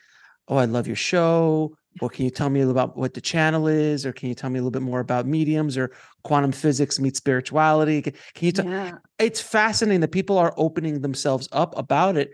oh, 0.49 0.57
I 0.57 0.67
love 0.67 0.87
your 0.87 0.97
show. 0.97 1.75
Well, 2.01 2.09
can 2.09 2.25
you 2.25 2.31
tell 2.31 2.49
me 2.49 2.61
about 2.61 2.97
what 2.97 3.15
the 3.15 3.21
channel 3.21 3.67
is, 3.67 4.07
or 4.07 4.13
can 4.13 4.29
you 4.29 4.35
tell 4.35 4.49
me 4.49 4.61
a 4.61 4.63
little 4.63 4.71
bit 4.71 4.83
more 4.83 5.01
about 5.01 5.27
mediums 5.27 5.77
or 5.77 5.91
quantum 6.23 6.53
physics 6.53 7.01
meets 7.01 7.19
spirituality? 7.19 8.01
Can, 8.03 8.13
can 8.35 8.47
you 8.47 8.53
tell? 8.53 8.67
Yeah. 8.67 8.99
It's 9.19 9.41
fascinating 9.41 10.01
that 10.03 10.13
people 10.13 10.39
are 10.39 10.55
opening 10.57 11.01
themselves 11.01 11.49
up 11.51 11.77
about 11.77 12.17
it, 12.17 12.31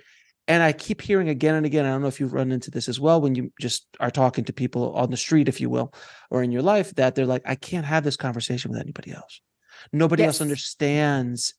and 0.49 0.63
I 0.63 0.73
keep 0.73 1.01
hearing 1.01 1.29
again 1.29 1.55
and 1.55 1.67
again. 1.67 1.85
I 1.85 1.91
don't 1.91 2.03
know 2.03 2.09
if 2.09 2.21
you've 2.21 2.33
run 2.33 2.53
into 2.53 2.71
this 2.71 2.89
as 2.89 3.01
well 3.01 3.21
when 3.21 3.35
you 3.35 3.53
just 3.61 3.87
are 3.99 4.11
talking 4.11 4.45
to 4.45 4.53
people 4.53 4.95
on 4.95 5.11
the 5.11 5.17
street, 5.17 5.49
if 5.49 5.61
you 5.61 5.69
will, 5.69 5.93
or 6.31 6.43
in 6.43 6.53
your 6.53 6.63
life, 6.63 6.95
that 6.95 7.15
they're 7.15 7.27
like, 7.27 7.43
I 7.45 7.57
can't 7.57 7.87
have 7.87 8.05
this 8.05 8.17
conversation 8.17 8.71
with 8.71 8.81
anybody 8.81 9.13
else. 9.13 9.41
Nobody 9.93 10.23
yes. 10.23 10.29
else 10.29 10.41
understands 10.41 11.55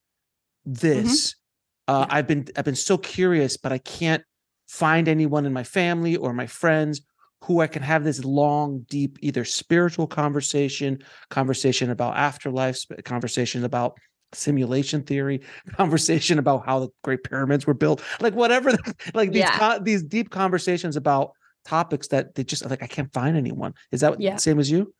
this. 0.65 1.33
Mm-hmm. 1.33 1.95
Uh, 1.95 1.99
yeah. 2.09 2.15
I've 2.15 2.27
been 2.27 2.47
I've 2.55 2.65
been 2.65 2.75
so 2.75 2.97
curious, 2.97 3.57
but 3.57 3.71
I 3.71 3.77
can't 3.77 4.23
find 4.67 5.07
anyone 5.07 5.45
in 5.45 5.53
my 5.53 5.63
family 5.63 6.15
or 6.15 6.33
my 6.33 6.47
friends 6.47 7.01
who 7.43 7.61
I 7.61 7.67
can 7.67 7.83
have 7.83 8.03
this 8.03 8.23
long, 8.25 8.85
deep, 8.89 9.17
either 9.21 9.45
spiritual 9.45 10.07
conversation, 10.07 10.99
conversation 11.29 11.91
about 11.91 12.17
afterlife, 12.17 12.79
conversation 13.03 13.63
about 13.63 13.97
simulation 14.33 15.03
theory, 15.03 15.41
conversation 15.75 16.39
about 16.39 16.65
how 16.65 16.79
the 16.79 16.89
Great 17.03 17.23
Pyramids 17.23 17.65
were 17.65 17.73
built, 17.73 18.01
like 18.19 18.33
whatever, 18.33 18.71
like 19.13 19.31
these 19.31 19.41
yeah. 19.41 19.79
these 19.81 20.03
deep 20.03 20.29
conversations 20.29 20.95
about 20.95 21.31
topics 21.65 22.07
that 22.07 22.35
they 22.35 22.43
just 22.43 22.67
like 22.69 22.83
I 22.83 22.87
can't 22.87 23.11
find 23.13 23.37
anyone. 23.37 23.73
Is 23.91 24.01
that 24.01 24.19
yeah. 24.19 24.35
the 24.35 24.41
same 24.41 24.59
as 24.59 24.71
you? 24.71 24.93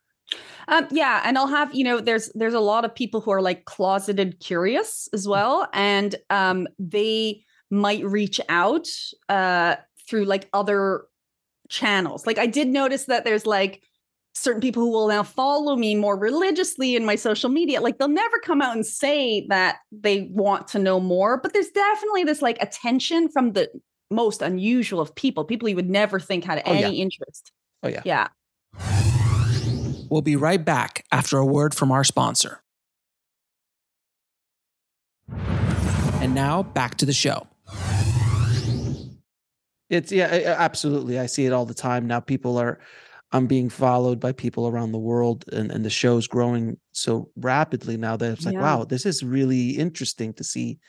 Um, 0.68 0.88
yeah, 0.92 1.22
and 1.24 1.38
I'll 1.38 1.48
have 1.48 1.74
you 1.74 1.84
know, 1.84 2.00
there's 2.00 2.30
there's 2.36 2.54
a 2.54 2.60
lot 2.60 2.86
of 2.86 2.94
people 2.94 3.22
who 3.22 3.32
are 3.32 3.42
like 3.42 3.66
closeted 3.66 4.40
curious 4.40 5.08
as 5.14 5.28
well, 5.28 5.68
and 5.74 6.16
um, 6.30 6.68
they 6.78 7.44
might 7.70 8.06
reach 8.06 8.40
out 8.50 8.88
uh, 9.30 9.76
through 10.10 10.26
like 10.26 10.50
other 10.54 11.06
channels. 11.70 12.26
Like 12.26 12.38
I 12.38 12.48
did 12.48 12.68
notice 12.68 13.06
that 13.06 13.24
there's 13.24 13.46
like 13.46 13.82
certain 14.38 14.62
people 14.62 14.84
who 14.84 14.92
will 14.92 15.08
now 15.08 15.24
follow 15.24 15.76
me 15.76 15.96
more 15.96 16.18
religiously 16.18 16.96
in 16.96 17.06
my 17.06 17.16
social 17.16 17.50
media. 17.50 17.82
Like 17.82 17.98
they'll 17.98 18.08
never 18.08 18.38
come 18.40 18.62
out 18.62 18.76
and 18.76 18.86
say 18.86 19.46
that 19.50 19.78
they 19.92 20.30
want 20.32 20.68
to 20.70 20.80
know 20.80 21.00
more, 21.00 21.38
but 21.38 21.54
there's 21.54 21.70
definitely 21.70 22.24
this 22.24 22.42
like 22.42 22.62
attention 22.62 23.30
from 23.30 23.54
the 23.54 23.70
most 24.10 24.42
unusual 24.42 25.02
of 25.02 25.14
people, 25.16 25.44
people 25.44 25.68
you 25.68 25.76
would 25.76 25.90
never 25.90 26.20
think 26.20 26.46
had 26.46 26.62
oh, 26.66 26.72
any 26.72 26.98
yeah. 26.98 27.04
interest. 27.04 27.52
Oh, 27.84 27.90
yeah. 27.90 28.02
Yeah. 28.06 28.28
We'll 30.10 30.22
be 30.22 30.36
right 30.36 30.64
back 30.64 31.04
after 31.12 31.38
a 31.38 31.46
word 31.46 31.76
from 31.76 31.92
our 31.92 32.04
sponsor. 32.04 32.62
And 35.30 36.34
now 36.34 36.64
back 36.64 36.96
to 36.96 37.06
the 37.06 37.14
show. 37.14 37.48
It's 39.90 40.12
yeah, 40.12 40.56
absolutely. 40.58 41.20
I 41.20 41.26
see 41.26 41.46
it 41.46 41.54
all 41.54 41.66
the 41.66 41.74
time 41.74 42.08
now. 42.08 42.20
People 42.20 42.58
are, 42.58 42.80
I'm 43.32 43.48
being 43.48 43.70
followed 43.70 44.20
by 44.20 44.32
people 44.32 44.68
around 44.68 44.92
the 44.92 44.98
world, 44.98 45.46
and 45.52 45.72
and 45.72 45.84
the 45.84 45.90
show's 45.90 46.28
growing 46.28 46.78
so 46.94 47.30
rapidly 47.36 47.98
now 47.98 48.16
that 48.18 48.32
it's 48.32 48.46
like, 48.46 48.54
yeah. 48.54 48.62
wow, 48.62 48.84
this 48.86 49.06
is 49.06 49.24
really 49.24 49.72
interesting 49.72 50.34
to 50.36 50.44
see 50.44 50.80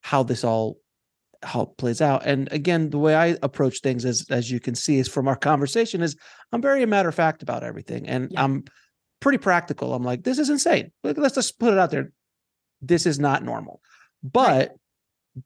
how 0.00 0.22
this 0.22 0.42
all 0.42 0.78
how 1.42 1.62
it 1.62 1.76
plays 1.76 2.00
out. 2.00 2.24
And 2.24 2.50
again, 2.50 2.90
the 2.90 2.98
way 2.98 3.14
I 3.14 3.36
approach 3.42 3.80
things, 3.80 4.04
as 4.04 4.26
as 4.30 4.50
you 4.50 4.58
can 4.58 4.74
see, 4.74 4.98
is 4.98 5.08
from 5.08 5.28
our 5.28 5.36
conversation, 5.50 6.02
is 6.02 6.16
I'm 6.52 6.62
very 6.62 6.82
a 6.82 6.86
matter 6.86 7.08
of 7.08 7.14
fact 7.14 7.42
about 7.42 7.62
everything, 7.62 8.08
and 8.08 8.30
yeah. 8.30 8.42
I'm 8.42 8.64
pretty 9.20 9.38
practical. 9.38 9.94
I'm 9.94 10.04
like, 10.04 10.24
this 10.24 10.38
is 10.38 10.50
insane. 10.50 10.92
Let's 11.02 11.34
just 11.34 11.58
put 11.58 11.72
it 11.72 11.78
out 11.78 11.90
there. 11.90 12.12
This 12.80 13.06
is 13.06 13.18
not 13.18 13.42
normal. 13.42 13.80
But 14.22 14.48
right. 14.48 14.68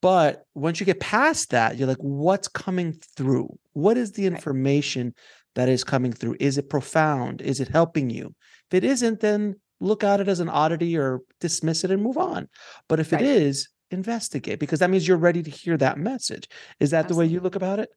but 0.00 0.44
once 0.54 0.78
you 0.78 0.86
get 0.86 1.00
past 1.00 1.50
that, 1.50 1.76
you're 1.76 1.88
like, 1.88 1.98
what's 1.98 2.48
coming 2.48 2.92
through? 3.16 3.58
What 3.72 3.96
is 3.96 4.12
the 4.12 4.26
information 4.26 5.06
right. 5.06 5.14
That 5.54 5.68
is 5.68 5.84
coming 5.84 6.12
through? 6.12 6.36
Is 6.40 6.58
it 6.58 6.70
profound? 6.70 7.42
Is 7.42 7.60
it 7.60 7.68
helping 7.68 8.10
you? 8.10 8.34
If 8.70 8.74
it 8.74 8.84
isn't, 8.84 9.20
then 9.20 9.56
look 9.80 10.04
at 10.04 10.20
it 10.20 10.28
as 10.28 10.40
an 10.40 10.48
oddity 10.48 10.96
or 10.96 11.20
dismiss 11.40 11.84
it 11.84 11.90
and 11.90 12.02
move 12.02 12.18
on. 12.18 12.48
But 12.88 13.00
if 13.00 13.12
right. 13.12 13.22
it 13.22 13.26
is, 13.26 13.68
investigate 13.90 14.60
because 14.60 14.78
that 14.78 14.90
means 14.90 15.08
you're 15.08 15.16
ready 15.16 15.42
to 15.42 15.50
hear 15.50 15.76
that 15.78 15.98
message. 15.98 16.48
Is 16.78 16.90
that 16.90 17.04
absolutely. 17.04 17.26
the 17.26 17.28
way 17.28 17.34
you 17.34 17.40
look 17.40 17.56
about 17.56 17.80
it? 17.80 17.88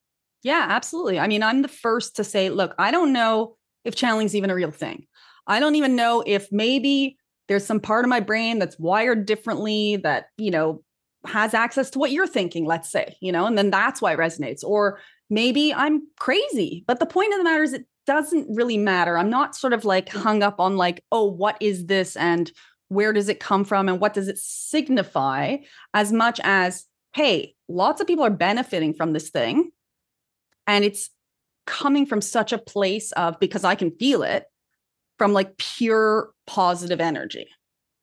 Yeah, 0.41 0.65
absolutely. 0.69 1.19
I 1.19 1.27
mean, 1.27 1.43
I'm 1.43 1.61
the 1.61 1.67
first 1.67 2.15
to 2.17 2.23
say, 2.23 2.49
look, 2.49 2.73
I 2.77 2.91
don't 2.91 3.13
know 3.13 3.55
if 3.85 3.95
channeling 3.95 4.25
is 4.25 4.35
even 4.35 4.49
a 4.49 4.55
real 4.55 4.71
thing. 4.71 5.05
I 5.47 5.59
don't 5.59 5.75
even 5.75 5.95
know 5.95 6.23
if 6.25 6.47
maybe 6.51 7.17
there's 7.47 7.65
some 7.65 7.79
part 7.79 8.05
of 8.05 8.09
my 8.09 8.19
brain 8.19 8.59
that's 8.59 8.79
wired 8.79 9.25
differently 9.25 9.97
that, 9.97 10.25
you 10.37 10.51
know, 10.51 10.83
has 11.25 11.53
access 11.53 11.89
to 11.91 11.99
what 11.99 12.11
you're 12.11 12.27
thinking, 12.27 12.65
let's 12.65 12.89
say, 12.89 13.15
you 13.21 13.31
know, 13.31 13.45
and 13.45 13.57
then 13.57 13.69
that's 13.69 14.01
why 14.01 14.13
it 14.13 14.19
resonates. 14.19 14.63
Or 14.63 14.99
maybe 15.33 15.73
I'm 15.73 16.07
crazy. 16.19 16.83
But 16.87 16.99
the 16.99 17.05
point 17.05 17.33
of 17.33 17.39
the 17.39 17.43
matter 17.43 17.63
is, 17.63 17.73
it 17.73 17.85
doesn't 18.05 18.47
really 18.53 18.77
matter. 18.77 19.17
I'm 19.17 19.29
not 19.29 19.55
sort 19.55 19.73
of 19.73 19.85
like 19.85 20.09
mm. 20.09 20.21
hung 20.21 20.43
up 20.43 20.59
on 20.59 20.77
like, 20.77 21.03
oh, 21.11 21.25
what 21.25 21.57
is 21.59 21.85
this? 21.85 22.15
And 22.15 22.51
where 22.89 23.13
does 23.13 23.29
it 23.29 23.39
come 23.39 23.63
from? 23.63 23.89
And 23.89 23.99
what 23.99 24.13
does 24.13 24.27
it 24.27 24.37
signify? 24.37 25.57
As 25.93 26.11
much 26.11 26.39
as, 26.43 26.85
hey, 27.13 27.55
lots 27.67 28.01
of 28.01 28.07
people 28.07 28.25
are 28.25 28.29
benefiting 28.29 28.93
from 28.93 29.13
this 29.13 29.29
thing. 29.29 29.71
And 30.67 30.85
it's 30.85 31.09
coming 31.65 32.05
from 32.05 32.21
such 32.21 32.53
a 32.53 32.57
place 32.57 33.11
of 33.13 33.39
because 33.39 33.63
I 33.63 33.75
can 33.75 33.91
feel 33.91 34.23
it 34.23 34.45
from 35.17 35.33
like 35.33 35.57
pure 35.57 36.31
positive 36.45 36.99
energy. 36.99 37.47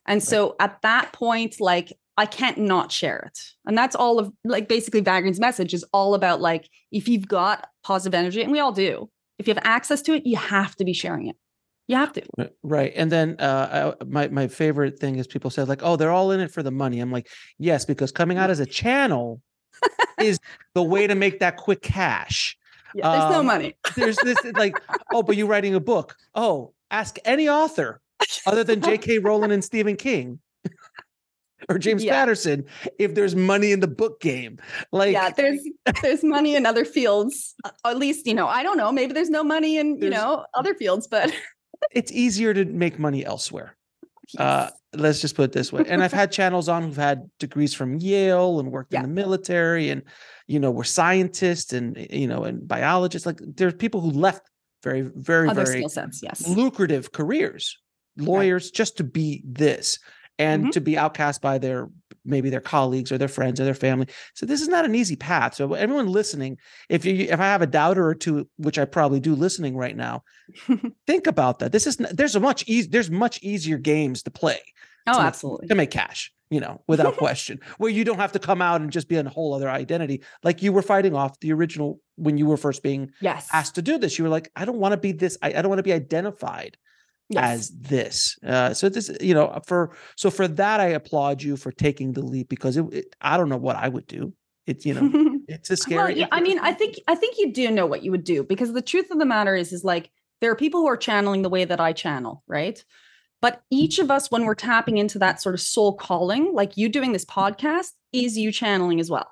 And 0.07 0.23
so 0.23 0.57
at 0.59 0.81
that 0.83 1.13
point, 1.13 1.61
like 1.61 1.93
I 2.17 2.26
can't 2.26 2.59
not 2.59 2.93
share 2.93 3.19
it. 3.26 3.38
And 3.67 3.76
that's 3.76 3.97
all 3.97 4.19
of 4.19 4.33
like 4.45 4.69
basically 4.69 5.00
Vagrein's 5.00 5.40
message 5.40 5.73
is 5.73 5.85
all 5.93 6.14
about 6.14 6.40
like 6.40 6.69
if 6.93 7.09
you've 7.09 7.29
got 7.29 7.69
positive 7.83 8.14
energy, 8.14 8.43
and 8.43 8.52
we 8.52 8.61
all 8.61 8.73
do, 8.73 9.09
if 9.38 9.49
you 9.49 9.55
have 9.55 9.62
access 9.64 10.02
to 10.02 10.12
it, 10.12 10.26
you 10.26 10.37
have 10.37 10.76
to 10.76 10.85
be 10.85 10.93
sharing 10.93 11.29
it. 11.29 11.37
You 11.88 11.97
have 11.97 12.12
to. 12.12 12.23
Right. 12.62 12.93
And 12.95 13.11
then 13.11 13.37
uh, 13.40 13.95
I, 14.00 14.05
my 14.05 14.29
my 14.29 14.49
favorite 14.49 14.99
thing 14.99 15.17
is 15.17 15.26
people 15.26 15.50
say 15.50 15.64
like, 15.64 15.83
"Oh, 15.83 15.97
they're 15.97 16.12
all 16.12 16.31
in 16.31 16.40
it 16.40 16.52
for 16.52 16.62
the 16.62 16.71
money." 16.71 17.00
I'm 17.00 17.11
like, 17.11 17.29
"Yes, 17.59 17.85
because 17.85 18.12
coming 18.12 18.38
out 18.38 18.50
as 18.50 18.61
a 18.61 18.67
channel 18.67 19.40
is 20.21 20.38
the 20.75 20.83
way 20.83 21.07
to 21.07 21.14
make 21.14 21.40
that 21.40 21.57
quick 21.57 21.83
cash." 21.83 22.57
Yeah, 22.95 23.11
there's 23.11 23.25
um, 23.25 23.33
no 23.33 23.43
money. 23.43 23.76
there's 23.97 24.19
this 24.19 24.38
like, 24.55 24.81
"Oh, 25.12 25.23
but 25.23 25.37
you're 25.37 25.49
writing 25.49 25.75
a 25.75 25.81
book." 25.81 26.17
Oh, 26.35 26.75
ask 26.90 27.17
any 27.25 27.49
author 27.49 28.00
other 28.47 28.62
than 28.62 28.81
J.K. 28.83 29.19
Rowling 29.19 29.50
and 29.50 29.64
Stephen 29.64 29.97
King 29.97 30.38
or 31.69 31.79
James 31.79 32.05
yeah. 32.05 32.12
Patterson 32.12 32.64
if 32.99 33.14
there's 33.14 33.37
money 33.37 33.73
in 33.73 33.81
the 33.81 33.88
book 33.88 34.21
game. 34.21 34.59
Like 34.93 35.12
Yeah, 35.12 35.31
there's 35.31 35.61
there's 36.02 36.25
money 36.25 36.55
in 36.55 36.67
other 36.67 36.85
fields. 36.85 37.55
At 37.85 37.99
least, 37.99 38.26
you 38.26 38.35
know, 38.35 38.47
I 38.47 38.62
don't 38.62 38.76
know, 38.76 38.93
maybe 38.93 39.12
there's 39.12 39.31
no 39.31 39.45
money 39.45 39.79
in, 39.79 39.99
you 39.99 40.11
know, 40.11 40.47
other 40.55 40.75
fields, 40.75 41.07
but 41.07 41.33
it's 41.93 42.12
easier 42.12 42.55
to 42.55 42.64
make 42.64 42.99
money 42.99 43.25
elsewhere. 43.25 43.76
Yes. 44.33 44.40
Uh, 44.40 44.71
let's 44.95 45.21
just 45.21 45.35
put 45.35 45.45
it 45.45 45.52
this 45.52 45.73
way. 45.73 45.85
And 45.88 46.02
I've 46.02 46.12
had 46.12 46.31
channels 46.40 46.69
on 46.69 46.83
who've 46.83 46.97
had 46.97 47.29
degrees 47.38 47.75
from 47.75 47.97
Yale 47.99 48.61
and 48.61 48.71
worked 48.71 48.93
yeah. 48.93 49.00
in 49.00 49.09
the 49.09 49.14
military 49.14 49.90
and 49.90 50.02
you 50.47 50.59
know, 50.59 50.73
were 50.73 50.85
scientists 50.85 51.73
and 51.73 51.97
you 52.11 52.26
know, 52.26 52.43
and 52.43 52.67
biologists. 52.67 53.25
Like 53.25 53.40
there's 53.40 53.75
people 53.75 54.00
who 54.00 54.11
left 54.11 54.50
very, 54.83 55.02
very, 55.02 55.49
Other 55.49 55.64
very 55.64 55.79
skill 55.79 55.88
sets, 55.88 56.21
yes. 56.23 56.47
lucrative 56.49 57.12
careers, 57.12 57.79
lawyers, 58.17 58.67
right. 58.67 58.75
just 58.75 58.97
to 58.97 59.05
be 59.05 59.45
this 59.47 60.00
and 60.40 60.62
mm-hmm. 60.62 60.70
to 60.70 60.80
be 60.80 60.97
outcast 60.97 61.42
by 61.42 61.59
their 61.59 61.88
maybe 62.25 62.50
their 62.50 62.61
colleagues 62.61 63.12
or 63.12 63.18
their 63.18 63.28
friends 63.28 63.61
or 63.61 63.64
their 63.64 63.75
family. 63.75 64.06
So 64.35 64.47
this 64.47 64.61
is 64.62 64.68
not 64.68 64.85
an 64.85 64.94
easy 64.94 65.16
path. 65.16 65.54
So 65.54 65.75
everyone 65.75 66.09
listening, 66.09 66.59
if 66.88 67.04
you 67.04 67.14
if 67.14 67.38
I 67.38 67.44
have 67.44 67.62
a 67.62 67.66
doubter 67.66 68.06
or 68.06 68.14
two, 68.14 68.49
which 68.56 68.78
I 68.78 68.87
probably 68.87 69.20
do 69.20 69.35
listening 69.35 69.76
right 69.76 69.97
now, 69.97 70.25
think 71.06 71.26
about 71.26 71.59
that. 71.59 71.73
This 71.73 71.87
is 71.87 71.97
there's 71.97 72.35
a 72.35 72.40
much 72.40 72.64
easy 72.66 72.88
there's 72.88 73.11
much 73.11 73.38
easier 73.42 73.76
games 73.76 74.23
to 74.25 74.30
play. 74.30 74.61
Oh, 75.06 75.14
to, 75.14 75.20
absolutely. 75.20 75.68
To 75.68 75.75
make 75.75 75.90
cash, 75.90 76.32
you 76.50 76.61
know, 76.61 76.82
without 76.87 77.16
question. 77.16 77.61
Where 77.78 77.90
you 77.90 78.04
don't 78.04 78.18
have 78.18 78.32
to 78.32 78.38
come 78.38 78.62
out 78.62 78.80
and 78.80 78.90
just 78.90 79.09
be 79.09 79.16
a 79.16 79.28
whole 79.28 79.52
other 79.52 79.68
identity. 79.68 80.23
Like 80.42 80.62
you 80.62 80.73
were 80.73 80.82
fighting 80.82 81.14
off 81.14 81.38
the 81.40 81.52
original 81.52 82.00
when 82.16 82.38
you 82.38 82.47
were 82.47 82.56
first 82.56 82.82
being 82.82 83.11
yes. 83.20 83.49
asked 83.52 83.75
to 83.75 83.82
do 83.82 83.99
this. 83.99 84.18
You 84.18 84.25
were 84.25 84.30
like, 84.30 84.50
I 84.56 84.64
don't 84.64 84.78
want 84.78 84.92
to 84.92 84.99
be 84.99 85.12
this, 85.12 85.37
I, 85.42 85.49
I 85.49 85.62
don't 85.62 85.68
want 85.68 85.78
to 85.78 85.85
be 85.85 85.92
identified 85.92 86.76
yes. 87.31 87.45
as 87.45 87.71
this. 87.71 88.39
Uh, 88.47 88.75
so 88.75 88.89
this, 88.89 89.11
you 89.21 89.35
know, 89.35 89.59
for 89.67 89.97
so 90.17 90.31
for 90.31 90.47
that, 90.49 90.81
I 90.81 90.87
applaud 90.87 91.43
you 91.43 91.57
for 91.57 91.73
taking 91.73 92.13
the 92.13 92.23
leap 92.23 92.49
because 92.49 92.77
it, 92.77 92.85
it 92.93 93.17
I 93.21 93.37
don't 93.37 93.49
know 93.49 93.57
what 93.57 93.77
I 93.77 93.89
would 93.89 94.07
do. 94.07 94.35
It's 94.67 94.85
you 94.85 94.95
know, 94.95 95.41
it's 95.49 95.71
a 95.71 95.77
scary. 95.77 95.97
well, 95.97 96.11
yeah, 96.11 96.27
I 96.33 96.41
mean, 96.41 96.59
I 96.59 96.73
think 96.73 96.97
I 97.09 97.15
think 97.15 97.37
you 97.39 97.53
do 97.53 97.71
know 97.71 97.87
what 97.87 98.03
you 98.03 98.11
would 98.11 98.25
do 98.25 98.45
because 98.45 98.73
the 98.73 98.83
truth 98.83 99.11
of 99.11 99.19
the 99.19 99.25
matter 99.25 99.55
is, 99.55 99.73
is 99.73 99.85
like 99.85 100.11
there 100.41 100.51
are 100.51 100.57
people 100.57 100.81
who 100.81 100.89
are 100.89 100.97
channeling 100.97 101.43
the 101.43 101.49
way 101.49 101.65
that 101.65 101.81
I 101.81 101.93
channel, 101.93 102.43
right? 102.47 102.83
But 103.41 103.63
each 103.71 103.99
of 103.99 104.11
us, 104.11 104.31
when 104.31 104.45
we're 104.45 104.55
tapping 104.55 104.99
into 104.99 105.19
that 105.19 105.41
sort 105.41 105.55
of 105.55 105.61
soul 105.61 105.95
calling, 105.95 106.53
like 106.53 106.77
you 106.77 106.89
doing 106.89 107.13
this 107.13 107.25
podcast, 107.25 107.93
is 108.13 108.37
you 108.37 108.53
channeling 108.53 109.01
as 109.01 109.11
well. 109.11 109.29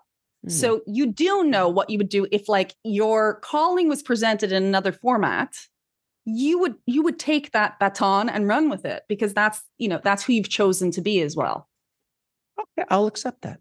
Mm. 0.47 0.50
So 0.50 0.81
you 0.87 1.07
do 1.07 1.45
know 1.45 1.69
what 1.69 1.90
you 1.90 1.99
would 1.99 2.09
do 2.09 2.26
if 2.33 2.49
like 2.49 2.75
your 2.85 3.40
calling 3.40 3.88
was 3.88 4.02
presented 4.02 4.52
in 4.52 4.62
another 4.62 4.93
format 4.93 5.55
you 6.28 6.58
would 6.58 6.75
you 6.87 7.02
would 7.02 7.18
take 7.18 7.52
that 7.52 7.78
baton 7.78 8.28
and 8.28 8.47
run 8.47 8.68
with 8.68 8.85
it 8.85 9.04
because 9.08 9.32
that's 9.32 9.62
you 9.78 9.88
know 9.88 10.00
that's 10.04 10.23
who 10.25 10.35
you've 10.35 10.49
chosen 10.49 10.90
to 10.90 11.00
be 11.00 11.20
as 11.23 11.35
well. 11.37 11.68
Okay 12.61 12.87
i'll 12.90 13.06
accept 13.06 13.42
that 13.42 13.61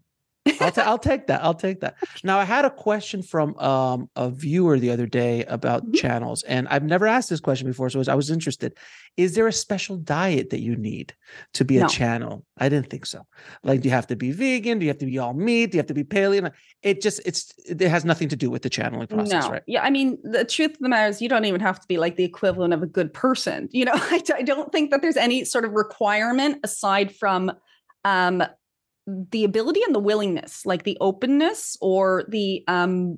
I'll, 0.60 0.72
t- 0.72 0.80
I'll 0.80 0.98
take 0.98 1.26
that. 1.26 1.42
I'll 1.42 1.54
take 1.54 1.80
that. 1.80 1.96
Now, 2.22 2.38
I 2.38 2.44
had 2.44 2.64
a 2.64 2.70
question 2.70 3.22
from 3.22 3.56
um, 3.58 4.10
a 4.16 4.30
viewer 4.30 4.78
the 4.78 4.90
other 4.90 5.06
day 5.06 5.44
about 5.44 5.82
mm-hmm. 5.82 5.94
channels, 5.94 6.42
and 6.44 6.68
I've 6.68 6.84
never 6.84 7.06
asked 7.06 7.30
this 7.30 7.40
question 7.40 7.66
before, 7.66 7.90
so 7.90 8.02
I 8.08 8.14
was 8.14 8.30
interested. 8.30 8.76
Is 9.16 9.34
there 9.34 9.46
a 9.46 9.52
special 9.52 9.96
diet 9.96 10.50
that 10.50 10.60
you 10.60 10.76
need 10.76 11.14
to 11.54 11.64
be 11.64 11.78
no. 11.78 11.86
a 11.86 11.88
channel? 11.88 12.44
I 12.56 12.68
didn't 12.68 12.88
think 12.90 13.06
so. 13.06 13.26
Like, 13.62 13.80
do 13.80 13.88
you 13.88 13.94
have 13.94 14.06
to 14.08 14.16
be 14.16 14.32
vegan? 14.32 14.78
Do 14.78 14.84
you 14.84 14.90
have 14.90 14.98
to 14.98 15.06
be 15.06 15.18
all 15.18 15.34
meat? 15.34 15.72
Do 15.72 15.76
you 15.76 15.80
have 15.80 15.86
to 15.86 15.94
be 15.94 16.04
paleo? 16.04 16.52
It 16.82 17.02
just 17.02 17.20
it's 17.26 17.52
it 17.66 17.80
has 17.80 18.04
nothing 18.04 18.28
to 18.28 18.36
do 18.36 18.50
with 18.50 18.62
the 18.62 18.70
channeling 18.70 19.08
process, 19.08 19.44
no. 19.44 19.50
right? 19.50 19.62
Yeah, 19.66 19.82
I 19.82 19.90
mean, 19.90 20.18
the 20.22 20.44
truth 20.44 20.72
of 20.72 20.78
the 20.78 20.88
matter 20.88 21.08
is, 21.08 21.20
you 21.20 21.28
don't 21.28 21.44
even 21.44 21.60
have 21.60 21.80
to 21.80 21.86
be 21.88 21.98
like 21.98 22.16
the 22.16 22.24
equivalent 22.24 22.74
of 22.74 22.82
a 22.82 22.86
good 22.86 23.12
person. 23.12 23.68
You 23.72 23.86
know, 23.86 23.92
I, 23.94 24.22
I 24.34 24.42
don't 24.42 24.70
think 24.70 24.90
that 24.90 25.02
there's 25.02 25.16
any 25.16 25.44
sort 25.44 25.64
of 25.64 25.72
requirement 25.72 26.60
aside 26.62 27.14
from 27.14 27.52
um 28.04 28.44
the 29.30 29.44
ability 29.44 29.82
and 29.82 29.94
the 29.94 30.00
willingness 30.00 30.66
like 30.66 30.82
the 30.82 30.98
openness 31.00 31.76
or 31.80 32.24
the 32.28 32.62
um 32.68 33.16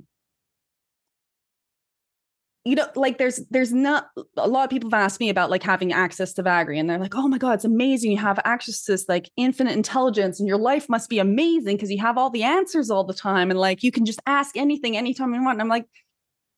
you 2.65 2.77
know 2.77 2.87
like 2.95 3.19
there's 3.19 3.41
there's 3.51 3.73
not 3.73 4.09
a 4.37 4.47
lot 4.47 4.65
of 4.65 4.71
people 4.71 4.89
have 4.91 5.03
asked 5.03 5.19
me 5.19 5.31
about 5.31 5.51
like 5.51 5.63
having 5.63 5.93
access 5.93 6.33
to 6.35 6.43
Vagrein 6.43 6.79
and 6.79 6.91
they're 6.91 6.99
like 6.99 7.17
oh 7.17 7.27
my 7.27 7.39
god 7.39 7.55
it's 7.55 7.65
amazing 7.65 8.13
you 8.13 8.19
have 8.19 8.39
access 8.45 8.85
to 8.85 8.93
this 8.93 9.09
like 9.09 9.31
infinite 9.37 9.73
intelligence 9.73 10.39
and 10.39 10.49
your 10.49 10.59
life 10.59 10.89
must 10.89 11.09
be 11.09 11.19
amazing 11.19 11.77
because 11.77 11.91
you 11.91 11.99
have 11.99 12.17
all 12.17 12.31
the 12.31 12.45
answers 12.45 12.91
all 12.91 13.03
the 13.03 13.15
time 13.15 13.51
and 13.51 13.59
like 13.59 13.83
you 13.83 13.91
can 13.91 14.05
just 14.05 14.21
ask 14.27 14.57
anything 14.57 14.97
anytime 14.97 15.35
you 15.35 15.43
want 15.43 15.57
and 15.57 15.63
i'm 15.63 15.69
like 15.69 15.87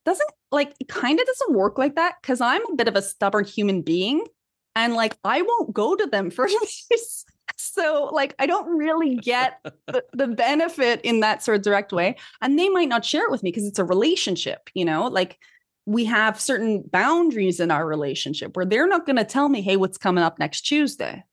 doesn't 0.05 0.31
like 0.51 0.75
it 0.81 0.89
kind 0.89 1.21
of 1.21 1.27
doesn't 1.27 1.55
work 1.57 1.79
like 1.79 1.95
that 1.95 2.17
because 2.21 2.41
i'm 2.41 2.67
a 2.67 2.75
bit 2.75 2.89
of 2.89 2.97
a 2.97 3.03
stubborn 3.03 3.45
human 3.45 3.81
being 3.81 4.25
and 4.75 4.95
like 4.95 5.17
i 5.25 5.41
won't 5.41 5.73
go 5.73 5.95
to 5.95 6.07
them 6.07 6.31
for 6.31 6.49
so 7.73 8.11
like 8.13 8.35
I 8.39 8.45
don't 8.45 8.77
really 8.77 9.17
get 9.17 9.65
the, 9.87 10.05
the 10.13 10.29
benefit 10.29 11.01
in 11.03 11.21
that 11.21 11.43
sort 11.43 11.57
of 11.57 11.63
direct 11.63 11.91
way. 11.91 12.17
And 12.43 12.59
they 12.59 12.69
might 12.69 12.89
not 12.89 13.03
share 13.03 13.25
it 13.25 13.31
with 13.31 13.43
me 13.43 13.51
because 13.51 13.67
it's 13.67 13.79
a 13.79 13.85
relationship, 13.85 14.69
you 14.75 14.85
know, 14.85 15.07
like 15.07 15.39
we 15.87 16.05
have 16.05 16.39
certain 16.39 16.83
boundaries 16.83 17.61
in 17.61 17.71
our 17.71 17.87
relationship 17.87 18.57
where 18.57 18.67
they're 18.67 18.87
not 18.87 19.07
going 19.07 19.17
to 19.17 19.25
tell 19.25 19.49
me, 19.49 19.63
hey, 19.63 19.77
what's 19.77 19.97
coming 19.97 20.23
up 20.23 20.39
next 20.39 20.63
Tuesday? 20.63 21.25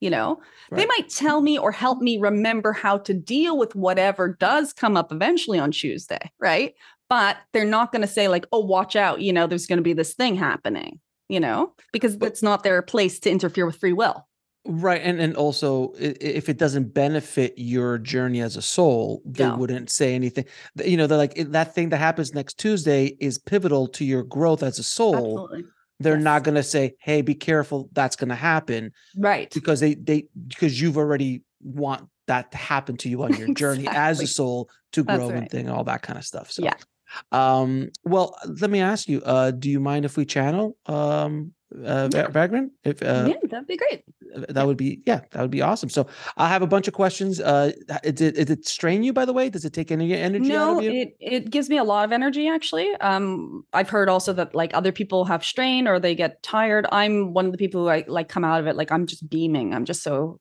You 0.00 0.10
know, 0.10 0.42
right. 0.70 0.78
they 0.78 0.86
might 0.86 1.08
tell 1.08 1.40
me 1.40 1.58
or 1.58 1.72
help 1.72 2.02
me 2.02 2.18
remember 2.18 2.74
how 2.74 2.98
to 2.98 3.14
deal 3.14 3.56
with 3.56 3.74
whatever 3.74 4.36
does 4.38 4.74
come 4.74 4.94
up 4.94 5.10
eventually 5.10 5.58
on 5.58 5.70
Tuesday. 5.70 6.30
Right. 6.38 6.74
But 7.08 7.38
they're 7.54 7.64
not 7.64 7.92
going 7.92 8.02
to 8.02 8.08
say, 8.08 8.28
like, 8.28 8.46
oh, 8.52 8.60
watch 8.60 8.94
out, 8.94 9.22
you 9.22 9.32
know, 9.32 9.46
there's 9.46 9.66
going 9.66 9.78
to 9.78 9.82
be 9.82 9.94
this 9.94 10.12
thing 10.12 10.36
happening, 10.36 11.00
you 11.30 11.40
know, 11.40 11.72
because 11.94 12.16
but, 12.16 12.26
it's 12.26 12.42
not 12.42 12.62
their 12.62 12.82
place 12.82 13.18
to 13.20 13.30
interfere 13.30 13.64
with 13.64 13.76
free 13.76 13.94
will. 13.94 14.27
Right. 14.70 15.00
And 15.02 15.18
and 15.18 15.34
also 15.34 15.94
if 15.98 16.50
it 16.50 16.58
doesn't 16.58 16.92
benefit 16.92 17.54
your 17.56 17.96
journey 17.96 18.42
as 18.42 18.54
a 18.54 18.62
soul, 18.62 19.22
they 19.24 19.48
no. 19.48 19.56
wouldn't 19.56 19.88
say 19.88 20.14
anything. 20.14 20.44
You 20.84 20.98
know, 20.98 21.06
they're 21.06 21.16
like 21.16 21.34
that 21.36 21.74
thing 21.74 21.88
that 21.88 21.96
happens 21.96 22.34
next 22.34 22.58
Tuesday 22.58 23.16
is 23.18 23.38
pivotal 23.38 23.88
to 23.88 24.04
your 24.04 24.22
growth 24.22 24.62
as 24.62 24.78
a 24.78 24.82
soul. 24.82 25.14
Absolutely. 25.14 25.64
They're 26.00 26.16
yes. 26.16 26.22
not 26.22 26.44
gonna 26.44 26.62
say, 26.62 26.96
hey, 27.00 27.22
be 27.22 27.34
careful, 27.34 27.88
that's 27.92 28.14
gonna 28.14 28.34
happen. 28.34 28.92
Right. 29.16 29.50
Because 29.54 29.80
they 29.80 29.94
they 29.94 30.26
because 30.46 30.78
you've 30.78 30.98
already 30.98 31.44
want 31.62 32.06
that 32.26 32.52
to 32.52 32.58
happen 32.58 32.98
to 32.98 33.08
you 33.08 33.22
on 33.22 33.34
your 33.36 33.54
journey 33.54 33.84
exactly. 33.84 34.02
as 34.02 34.20
a 34.20 34.26
soul 34.26 34.68
to 34.92 35.02
grow 35.02 35.30
right. 35.30 35.38
and 35.38 35.50
thing, 35.50 35.70
all 35.70 35.84
that 35.84 36.02
kind 36.02 36.18
of 36.18 36.26
stuff. 36.26 36.50
So 36.50 36.62
yeah. 36.62 36.74
Um, 37.32 37.88
well, 38.04 38.36
let 38.60 38.68
me 38.68 38.80
ask 38.80 39.08
you, 39.08 39.22
uh, 39.22 39.50
do 39.50 39.70
you 39.70 39.80
mind 39.80 40.04
if 40.04 40.18
we 40.18 40.26
channel 40.26 40.76
um 40.84 41.54
uh 41.84 42.08
yeah. 42.12 42.28
If 42.84 43.02
uh, 43.02 43.26
yeah, 43.28 43.34
that'd 43.44 43.66
be 43.66 43.76
great. 43.76 44.04
That 44.48 44.66
would 44.66 44.76
be 44.76 45.02
yeah, 45.06 45.20
that 45.30 45.42
would 45.42 45.50
be 45.50 45.60
awesome. 45.60 45.90
So 45.90 46.06
I 46.36 46.48
have 46.48 46.62
a 46.62 46.66
bunch 46.66 46.88
of 46.88 46.94
questions. 46.94 47.40
Uh, 47.40 47.72
did 48.02 48.20
it, 48.20 48.34
did 48.36 48.50
it 48.50 48.66
strain 48.66 49.02
you 49.02 49.12
by 49.12 49.24
the 49.24 49.32
way? 49.32 49.50
Does 49.50 49.64
it 49.64 49.72
take 49.72 49.90
any 49.90 50.14
energy 50.14 50.48
no, 50.48 50.72
out 50.72 50.78
of 50.78 50.84
you? 50.84 50.92
it 50.92 51.16
it 51.20 51.50
gives 51.50 51.68
me 51.68 51.76
a 51.76 51.84
lot 51.84 52.04
of 52.04 52.12
energy 52.12 52.48
actually. 52.48 52.94
Um, 52.96 53.64
I've 53.72 53.90
heard 53.90 54.08
also 54.08 54.32
that 54.32 54.54
like 54.54 54.72
other 54.74 54.92
people 54.92 55.26
have 55.26 55.44
strain 55.44 55.86
or 55.86 56.00
they 56.00 56.14
get 56.14 56.42
tired. 56.42 56.86
I'm 56.90 57.34
one 57.34 57.46
of 57.46 57.52
the 57.52 57.58
people 57.58 57.82
who 57.82 57.88
I 57.88 58.04
like 58.06 58.28
come 58.28 58.44
out 58.44 58.60
of 58.60 58.66
it 58.66 58.76
like 58.76 58.90
I'm 58.90 59.06
just 59.06 59.28
beaming. 59.28 59.74
I'm 59.74 59.84
just 59.84 60.02
so 60.02 60.40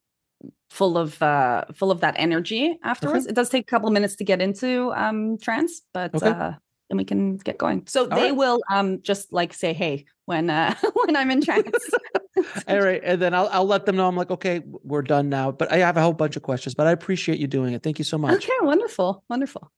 full 0.70 0.98
of 0.98 1.22
uh 1.22 1.66
full 1.74 1.92
of 1.92 2.02
that 2.02 2.16
energy 2.18 2.78
afterwards. 2.84 3.26
Okay. 3.26 3.32
It 3.32 3.36
does 3.36 3.50
take 3.50 3.64
a 3.64 3.72
couple 3.72 3.88
of 3.88 3.94
minutes 3.94 4.16
to 4.18 4.24
get 4.24 4.42
into 4.42 4.94
um 4.96 5.38
trance, 5.40 5.82
but 5.94 6.16
okay. 6.16 6.28
uh 6.28 6.54
then 6.90 6.98
we 6.98 7.06
can 7.06 7.38
get 7.38 7.58
going. 7.58 7.84
So 7.88 8.04
All 8.04 8.10
they 8.10 8.28
right. 8.28 8.36
will 8.36 8.62
um 8.70 9.02
just 9.02 9.34
like 9.34 9.54
say 9.54 9.74
hey 9.74 10.06
when 10.26 10.50
uh 10.50 10.76
when 11.06 11.16
I'm 11.16 11.32
in 11.32 11.42
trance. 11.42 11.90
All 12.68 12.80
right, 12.80 13.02
and 13.04 13.22
then 13.22 13.34
I'll 13.34 13.50
I'll 13.52 13.66
let 13.66 13.86
them 13.86 13.96
know 13.96 14.08
I'm 14.08 14.16
like 14.16 14.32
okay 14.32 14.62
we're 14.66 15.02
done 15.02 15.30
now. 15.30 15.52
But 15.52 15.72
I 15.72 15.78
have 15.78 15.98
a 15.98 16.02
whole 16.02 16.14
bunch 16.14 16.36
of 16.36 16.44
questions, 16.44 16.76
but 16.76 16.88
I 16.88 16.92
appreciate 16.92 17.40
you 17.40 17.48
doing 17.48 17.74
it. 17.74 17.84
Thank 17.84 18.00
you 18.00 18.06
so 18.06 18.18
much. 18.18 18.36
Okay, 18.36 18.54
wonderful, 18.62 19.24
wonderful. 19.30 19.72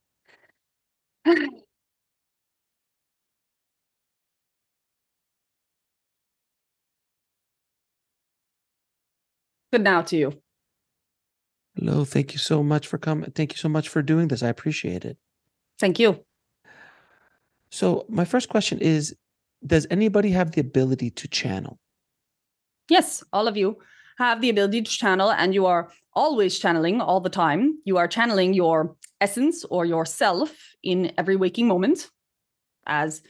Good 1.26 1.64
now 9.82 10.02
to 10.04 10.18
you. 10.18 10.42
Hello, 11.76 12.04
thank 12.04 12.34
you 12.34 12.40
so 12.40 12.62
much 12.62 12.88
for 12.88 12.98
coming. 12.98 13.32
Thank 13.32 13.54
you 13.54 13.58
so 13.58 13.70
much 13.70 13.88
for 13.88 14.02
doing 14.02 14.28
this. 14.28 14.44
I 14.44 14.50
appreciate 14.50 15.06
it. 15.06 15.18
Thank 15.80 16.00
you. 16.00 16.26
So, 17.72 18.06
my 18.10 18.26
first 18.26 18.50
question 18.50 18.80
is 18.80 19.16
Does 19.66 19.88
anybody 19.90 20.32
have 20.32 20.52
the 20.52 20.62
ability 20.62 21.12
to 21.12 21.28
channel? 21.28 21.80
Yes, 22.90 23.24
all 23.32 23.48
of 23.48 23.56
you 23.56 23.78
have 24.18 24.42
the 24.42 24.50
ability 24.50 24.82
to 24.82 24.92
channel, 24.92 25.32
and 25.32 25.54
you 25.54 25.66
are 25.66 25.92
always 26.14 26.60
channeling 26.60 27.00
all 27.00 27.22
the 27.22 27.30
time. 27.30 27.78
You 27.86 27.98
are 27.98 28.08
channeling 28.08 28.54
your 28.54 28.96
essence 29.22 29.64
or 29.70 29.86
yourself 29.86 30.52
in 30.84 31.12
every 31.18 31.36
waking 31.36 31.68
moment, 31.68 32.10
as 32.86 33.22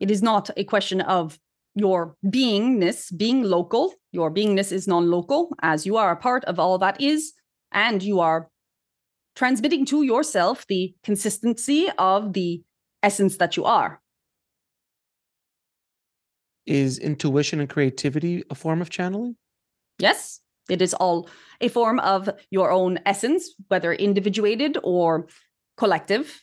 it 0.00 0.10
is 0.10 0.22
not 0.22 0.50
a 0.56 0.64
question 0.64 1.00
of 1.00 1.38
your 1.74 2.16
beingness 2.24 3.16
being 3.16 3.42
local. 3.42 3.94
Your 4.12 4.30
beingness 4.30 4.72
is 4.72 4.86
non 4.86 5.10
local, 5.10 5.54
as 5.62 5.86
you 5.86 5.96
are 5.96 6.12
a 6.12 6.16
part 6.16 6.44
of 6.44 6.58
all 6.58 6.78
that 6.78 7.00
is, 7.00 7.32
and 7.72 8.02
you 8.02 8.20
are 8.20 8.48
transmitting 9.34 9.84
to 9.86 10.02
yourself 10.02 10.66
the 10.68 10.94
consistency 11.02 11.88
of 11.98 12.32
the 12.32 12.62
essence 13.04 13.36
that 13.36 13.56
you 13.56 13.64
are. 13.64 14.00
Is 16.66 16.98
intuition 16.98 17.60
and 17.60 17.68
creativity 17.68 18.42
a 18.50 18.54
form 18.54 18.80
of 18.80 18.88
channeling? 18.88 19.36
Yes, 19.98 20.40
it 20.70 20.80
is 20.80 20.94
all 20.94 21.28
a 21.60 21.68
form 21.68 22.00
of 22.00 22.30
your 22.50 22.70
own 22.72 22.98
essence, 23.04 23.54
whether 23.68 23.92
individuated 23.92 24.78
or 24.82 25.28
collective. 25.76 26.42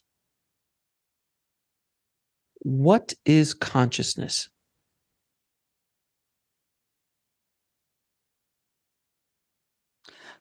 What 2.60 3.16
is 3.26 3.56
consciousness? 3.56 4.48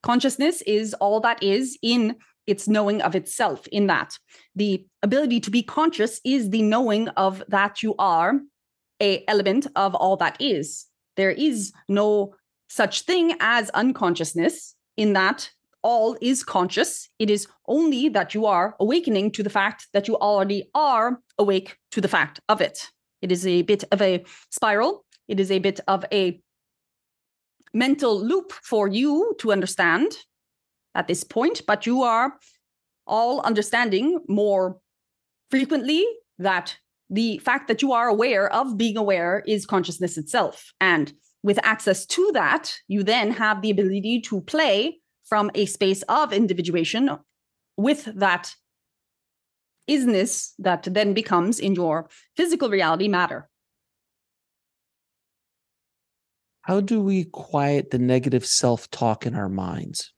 Consciousness 0.02 0.62
is 0.66 0.94
all 0.94 1.20
that 1.20 1.42
is 1.42 1.78
in 1.82 2.16
its 2.50 2.68
knowing 2.68 3.00
of 3.00 3.14
itself 3.14 3.66
in 3.68 3.86
that. 3.86 4.18
The 4.56 4.84
ability 5.02 5.40
to 5.40 5.50
be 5.50 5.62
conscious 5.62 6.20
is 6.24 6.50
the 6.50 6.62
knowing 6.62 7.08
of 7.10 7.42
that 7.48 7.82
you 7.82 7.94
are 7.98 8.40
a 9.00 9.24
element 9.28 9.66
of 9.76 9.94
all 9.94 10.16
that 10.16 10.36
is. 10.40 10.86
There 11.16 11.30
is 11.30 11.72
no 11.88 12.34
such 12.68 13.02
thing 13.02 13.34
as 13.40 13.70
unconsciousness 13.70 14.74
in 14.96 15.14
that 15.14 15.50
all 15.82 16.16
is 16.20 16.44
conscious. 16.44 17.08
It 17.18 17.30
is 17.30 17.46
only 17.66 18.08
that 18.10 18.34
you 18.34 18.46
are 18.46 18.76
awakening 18.78 19.32
to 19.32 19.42
the 19.42 19.50
fact 19.50 19.88
that 19.92 20.08
you 20.08 20.16
already 20.16 20.70
are 20.74 21.20
awake 21.38 21.78
to 21.92 22.00
the 22.00 22.08
fact 22.08 22.40
of 22.48 22.60
it. 22.60 22.90
It 23.22 23.32
is 23.32 23.46
a 23.46 23.62
bit 23.62 23.84
of 23.90 24.02
a 24.02 24.24
spiral. 24.50 25.04
It 25.28 25.40
is 25.40 25.50
a 25.50 25.58
bit 25.58 25.80
of 25.88 26.04
a 26.12 26.40
mental 27.72 28.20
loop 28.20 28.52
for 28.52 28.88
you 28.88 29.34
to 29.38 29.52
understand 29.52 30.16
at 30.94 31.08
this 31.08 31.24
point, 31.24 31.62
but 31.66 31.86
you 31.86 32.02
are 32.02 32.34
all 33.06 33.40
understanding 33.40 34.20
more 34.28 34.78
frequently 35.50 36.06
that 36.38 36.76
the 37.10 37.38
fact 37.38 37.68
that 37.68 37.82
you 37.82 37.92
are 37.92 38.08
aware 38.08 38.52
of 38.52 38.78
being 38.78 38.96
aware 38.96 39.42
is 39.46 39.66
consciousness 39.66 40.16
itself. 40.16 40.72
And 40.80 41.12
with 41.42 41.58
access 41.62 42.06
to 42.06 42.30
that, 42.34 42.74
you 42.86 43.02
then 43.02 43.32
have 43.32 43.62
the 43.62 43.70
ability 43.70 44.20
to 44.22 44.40
play 44.42 45.00
from 45.24 45.50
a 45.54 45.66
space 45.66 46.02
of 46.02 46.32
individuation 46.32 47.10
with 47.76 48.08
that 48.14 48.54
isness 49.88 50.52
that 50.58 50.86
then 50.90 51.14
becomes 51.14 51.58
in 51.58 51.74
your 51.74 52.08
physical 52.36 52.68
reality 52.68 53.08
matter. 53.08 53.48
How 56.62 56.80
do 56.80 57.00
we 57.00 57.24
quiet 57.24 57.90
the 57.90 57.98
negative 57.98 58.46
self 58.46 58.90
talk 58.90 59.26
in 59.26 59.34
our 59.34 59.48
minds? 59.48 60.12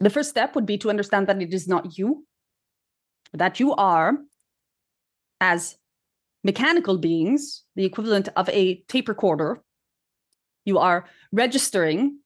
The 0.00 0.10
first 0.10 0.30
step 0.30 0.54
would 0.54 0.66
be 0.66 0.78
to 0.78 0.90
understand 0.90 1.26
that 1.28 1.40
it 1.40 1.54
is 1.54 1.68
not 1.68 1.96
you, 1.98 2.26
that 3.32 3.60
you 3.60 3.74
are, 3.74 4.18
as 5.40 5.76
mechanical 6.42 6.98
beings, 6.98 7.64
the 7.76 7.84
equivalent 7.84 8.28
of 8.36 8.48
a 8.48 8.82
tape 8.88 9.08
recorder. 9.08 9.62
You 10.64 10.78
are 10.78 11.06
registering 11.32 12.18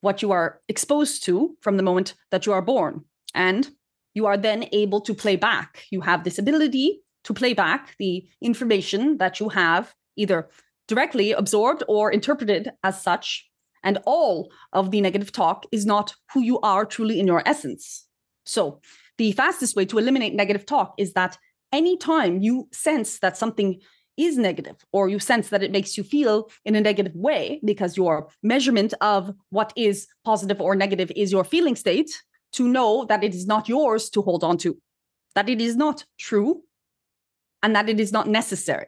what 0.00 0.22
you 0.22 0.32
are 0.32 0.60
exposed 0.68 1.24
to 1.24 1.56
from 1.60 1.76
the 1.76 1.82
moment 1.82 2.14
that 2.30 2.46
you 2.46 2.52
are 2.52 2.62
born. 2.62 3.04
And 3.34 3.68
you 4.14 4.26
are 4.26 4.36
then 4.36 4.68
able 4.72 5.00
to 5.02 5.14
play 5.14 5.36
back. 5.36 5.84
You 5.90 6.00
have 6.00 6.24
this 6.24 6.38
ability 6.38 7.02
to 7.24 7.34
play 7.34 7.52
back 7.52 7.94
the 7.98 8.26
information 8.40 9.18
that 9.18 9.40
you 9.40 9.48
have 9.50 9.94
either 10.16 10.48
directly 10.88 11.32
absorbed 11.32 11.82
or 11.88 12.10
interpreted 12.10 12.70
as 12.82 13.02
such 13.02 13.48
and 13.86 13.98
all 14.04 14.50
of 14.74 14.90
the 14.90 15.00
negative 15.00 15.32
talk 15.32 15.64
is 15.72 15.86
not 15.86 16.12
who 16.34 16.42
you 16.42 16.60
are 16.60 16.84
truly 16.84 17.18
in 17.20 17.26
your 17.26 17.42
essence. 17.46 18.04
So, 18.44 18.80
the 19.16 19.32
fastest 19.32 19.76
way 19.76 19.86
to 19.86 19.96
eliminate 19.96 20.34
negative 20.34 20.66
talk 20.66 20.92
is 20.98 21.14
that 21.14 21.38
anytime 21.72 22.42
you 22.42 22.68
sense 22.72 23.20
that 23.20 23.38
something 23.38 23.80
is 24.16 24.36
negative 24.36 24.76
or 24.92 25.08
you 25.08 25.18
sense 25.18 25.48
that 25.50 25.62
it 25.62 25.70
makes 25.70 25.96
you 25.96 26.02
feel 26.02 26.50
in 26.64 26.74
a 26.74 26.80
negative 26.80 27.14
way 27.14 27.60
because 27.64 27.96
your 27.96 28.28
measurement 28.42 28.92
of 29.00 29.32
what 29.50 29.72
is 29.76 30.06
positive 30.24 30.60
or 30.60 30.74
negative 30.74 31.12
is 31.14 31.32
your 31.32 31.44
feeling 31.44 31.76
state, 31.76 32.10
to 32.52 32.68
know 32.68 33.04
that 33.04 33.22
it 33.22 33.34
is 33.34 33.46
not 33.46 33.68
yours 33.68 34.10
to 34.10 34.22
hold 34.22 34.42
on 34.42 34.58
to, 34.58 34.76
that 35.34 35.48
it 35.48 35.60
is 35.60 35.76
not 35.76 36.04
true, 36.18 36.62
and 37.62 37.76
that 37.76 37.88
it 37.88 38.00
is 38.00 38.12
not 38.12 38.26
necessary. 38.26 38.86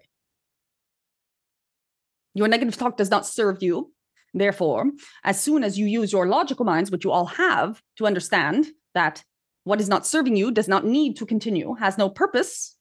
Your 2.35 2.49
negative 2.49 2.77
talk 2.77 2.97
does 2.97 3.11
not 3.11 3.27
serve 3.27 3.63
you. 3.63 3.93
Therefore, 4.35 4.91
as 5.25 5.41
soon 5.41 5.65
as 5.65 5.79
you 5.79 5.87
use 5.87 6.13
your 6.13 6.27
logical 6.27 6.65
minds, 6.65 6.91
which 6.91 7.05
you 7.05 7.11
all 7.11 7.27
have, 7.27 7.83
to 7.97 8.07
understand 8.07 8.69
that 8.95 9.23
what 9.65 9.81
is 9.81 9.89
not 9.89 10.07
serving 10.07 10.37
you 10.37 10.51
does 10.51 10.69
not 10.69 10.85
need 10.85 11.17
to 11.17 11.27
continue, 11.27 11.75
has 11.75 11.99
no 11.99 12.09
purpose, 12.09 12.77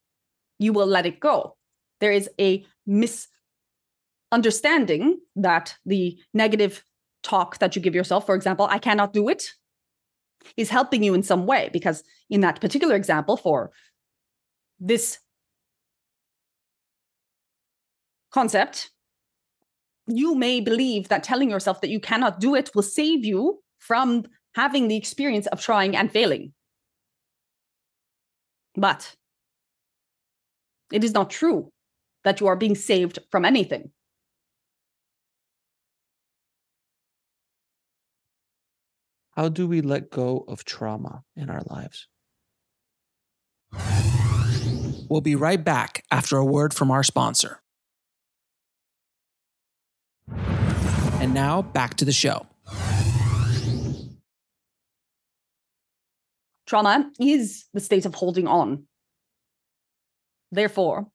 you 0.59 0.73
will 0.73 0.87
let 0.87 1.05
it 1.05 1.19
go. 1.19 1.55
There 1.99 2.11
is 2.11 2.29
a 2.39 2.65
misunderstanding 2.85 5.19
that 5.35 5.75
the 5.85 6.17
negative 6.33 6.83
talk 7.23 7.59
that 7.59 7.75
you 7.75 7.81
give 7.81 7.95
yourself, 7.95 8.25
for 8.25 8.35
example, 8.35 8.67
I 8.69 8.79
cannot 8.79 9.13
do 9.13 9.29
it, 9.29 9.51
is 10.55 10.69
helping 10.69 11.03
you 11.03 11.13
in 11.13 11.23
some 11.23 11.45
way 11.45 11.69
because 11.73 12.03
in 12.29 12.41
that 12.41 12.61
particular 12.61 12.95
example 12.95 13.37
for 13.37 13.71
this 14.79 15.19
concept 18.31 18.91
you 20.07 20.35
may 20.35 20.59
believe 20.59 21.09
that 21.09 21.23
telling 21.23 21.49
yourself 21.49 21.81
that 21.81 21.89
you 21.89 21.99
cannot 21.99 22.39
do 22.39 22.55
it 22.55 22.71
will 22.73 22.83
save 22.83 23.25
you 23.25 23.59
from 23.79 24.25
having 24.55 24.87
the 24.87 24.95
experience 24.95 25.47
of 25.47 25.61
trying 25.61 25.95
and 25.95 26.11
failing 26.11 26.53
but 28.75 29.15
it 30.91 31.03
is 31.03 31.13
not 31.13 31.29
true 31.29 31.69
that 32.23 32.39
you 32.39 32.47
are 32.47 32.55
being 32.55 32.75
saved 32.75 33.19
from 33.31 33.45
anything 33.45 33.91
How 39.37 39.49
do 39.49 39.67
we 39.67 39.81
let 39.81 40.09
go 40.09 40.45
of 40.47 40.65
trauma 40.65 41.21
in 41.35 41.51
our 41.51 41.61
lives? 41.67 42.07
We'll 45.09 45.21
be 45.21 45.35
right 45.35 45.63
back 45.63 46.03
after 46.09 46.37
a 46.37 46.43
word 46.43 46.73
from 46.73 46.89
our 46.89 47.03
sponsor. 47.03 47.61
And 51.19 51.33
now 51.33 51.63
back 51.63 51.95
to 51.95 52.05
the 52.05 52.11
show. 52.11 52.45
Trauma 56.67 57.09
is 57.19 57.65
the 57.73 57.79
state 57.79 58.05
of 58.05 58.13
holding 58.13 58.45
on. 58.45 58.83
Therefore, 60.51 61.07